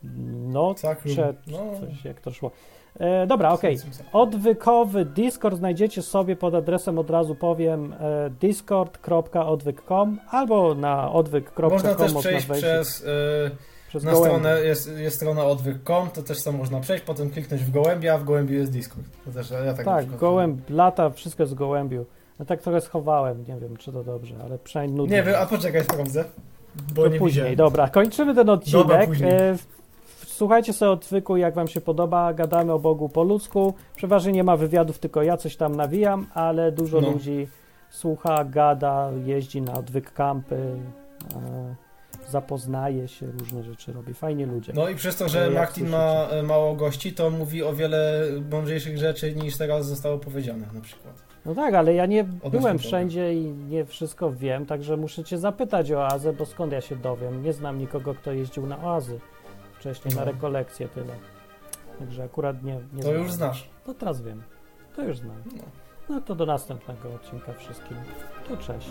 no, 0.52 0.74
Tak, 0.82 0.98
przed, 0.98 1.36
no. 1.46 1.58
coś 1.80 2.04
jak 2.04 2.20
to 2.20 2.30
szło. 2.30 2.50
E, 2.98 3.26
dobra, 3.26 3.52
okej. 3.52 3.78
Odwykowy 4.12 5.04
Discord 5.04 5.56
znajdziecie 5.58 6.02
sobie 6.02 6.36
pod 6.36 6.54
adresem, 6.54 6.98
od 6.98 7.10
razu 7.10 7.34
powiem, 7.34 7.92
e, 8.00 8.30
discord.odwyk.com 8.40 10.18
albo 10.30 10.74
na 10.74 11.12
odwyk.com 11.12 11.70
Można 11.70 11.94
też 11.94 12.12
można 12.12 12.30
przejść 12.30 12.46
wejść 12.46 12.64
przez... 12.64 13.00
y, 13.00 13.04
przez 13.94 14.04
Na 14.04 14.12
gołębie. 14.12 14.38
stronę 14.38 14.60
jest, 14.60 14.98
jest 14.98 15.16
strona 15.16 15.44
odwyk.com, 15.44 16.10
to 16.10 16.22
też 16.22 16.42
tam 16.42 16.56
można 16.56 16.80
przejść, 16.80 17.04
potem 17.04 17.30
kliknąć 17.30 17.64
w 17.64 17.70
gołębia, 17.70 18.14
a 18.14 18.18
w 18.18 18.24
gołębiu 18.24 18.54
jest 18.54 18.72
Discord. 18.72 19.06
To 19.24 19.30
też 19.30 19.50
ja 19.50 19.74
tak, 19.74 19.84
Tak, 19.84 20.16
gołęb 20.16 20.70
lata, 20.70 21.10
wszystko 21.10 21.42
jest 21.42 21.52
w 21.52 21.56
gołębiu. 21.56 22.04
No 22.38 22.44
tak 22.44 22.62
trochę 22.62 22.80
schowałem, 22.80 23.44
nie 23.48 23.56
wiem 23.60 23.76
czy 23.76 23.92
to 23.92 24.04
dobrze, 24.04 24.34
ale 24.44 24.58
przynajmniej 24.58 24.96
nudno. 24.98 25.16
Nie 25.16 25.22
wiem, 25.22 25.34
a 25.38 25.46
poczekaj, 25.46 25.84
sprawdzę. 25.84 26.24
Bo 26.94 27.02
to 27.02 27.08
nie 27.08 27.18
później, 27.18 27.44
widziałem. 27.44 27.56
dobra, 27.56 27.88
kończymy 27.88 28.34
ten 28.34 28.50
odcinek. 28.50 28.82
Dobra, 28.82 29.06
później. 29.06 29.30
E, 29.32 29.56
Słuchajcie 30.26 30.72
sobie 30.72 30.90
odwyku, 30.90 31.36
jak 31.36 31.54
wam 31.54 31.68
się 31.68 31.80
podoba, 31.80 32.32
gadamy 32.34 32.72
o 32.72 32.78
Bogu 32.78 33.08
po 33.08 33.22
ludzku. 33.22 33.74
Przeważnie 33.96 34.32
nie 34.32 34.44
ma 34.44 34.56
wywiadów, 34.56 34.98
tylko 34.98 35.22
ja 35.22 35.36
coś 35.36 35.56
tam 35.56 35.76
nawijam, 35.76 36.26
ale 36.34 36.72
dużo 36.72 37.00
No. 37.00 37.10
ludzi 37.10 37.48
słucha, 37.90 38.44
gada, 38.44 39.10
jeździ 39.24 39.62
na 39.62 39.72
odwyk 39.74 40.12
kampy, 40.12 40.56
e, 41.36 41.74
zapoznaje 42.30 43.08
się, 43.08 43.26
różne 43.26 43.62
rzeczy 43.62 43.92
robi. 43.92 44.14
Fajnie 44.14 44.46
ludzie. 44.46 44.72
No 44.76 44.88
i 44.88 44.94
przez 44.94 45.16
to, 45.16 45.28
że 45.28 45.50
Martin 45.50 45.88
ma 45.88 46.26
e, 46.30 46.42
mało 46.42 46.74
gości, 46.74 47.12
to 47.12 47.30
mówi 47.30 47.62
o 47.62 47.72
wiele 47.72 48.22
mądrzejszych 48.50 48.98
rzeczy 48.98 49.34
niż 49.34 49.56
teraz 49.56 49.86
zostało 49.86 50.18
powiedziane 50.18 50.66
na 50.74 50.80
przykład. 50.80 51.14
No 51.46 51.54
tak, 51.54 51.74
ale 51.74 51.94
ja 51.94 52.06
nie 52.06 52.20
Odnośnie 52.20 52.50
byłem 52.58 52.78
wszędzie 52.78 53.34
i 53.34 53.44
nie 53.46 53.84
wszystko 53.84 54.32
wiem, 54.32 54.66
także 54.66 54.96
muszę 54.96 55.24
cię 55.24 55.38
zapytać 55.38 55.92
o 55.92 55.98
oazę, 56.00 56.32
bo 56.32 56.46
skąd 56.46 56.72
ja 56.72 56.80
się 56.80 56.96
dowiem? 56.96 57.42
Nie 57.42 57.52
znam 57.52 57.78
nikogo, 57.78 58.14
kto 58.14 58.32
jeździł 58.32 58.66
na 58.66 58.82
oazy 58.84 59.20
wcześniej, 59.78 60.14
na 60.14 60.20
No. 60.24 60.32
rekolekcje 60.32 60.88
tyle. 60.88 61.14
Także 61.98 62.24
akurat 62.24 62.62
nie, 62.62 62.72
nie 62.92 63.02
To 63.02 63.08
znam. 63.08 63.22
już 63.22 63.32
znasz. 63.32 63.68
To 63.86 63.94
teraz 63.94 64.22
wiem. 64.22 64.42
To 64.96 65.02
już 65.02 65.18
znam. 65.18 65.36
No. 65.56 65.62
No 66.08 66.20
to 66.20 66.34
do 66.34 66.46
następnego 66.46 67.14
odcinka 67.14 67.52
wszystkim. 67.52 67.96
To 68.48 68.56
cześć. 68.56 68.88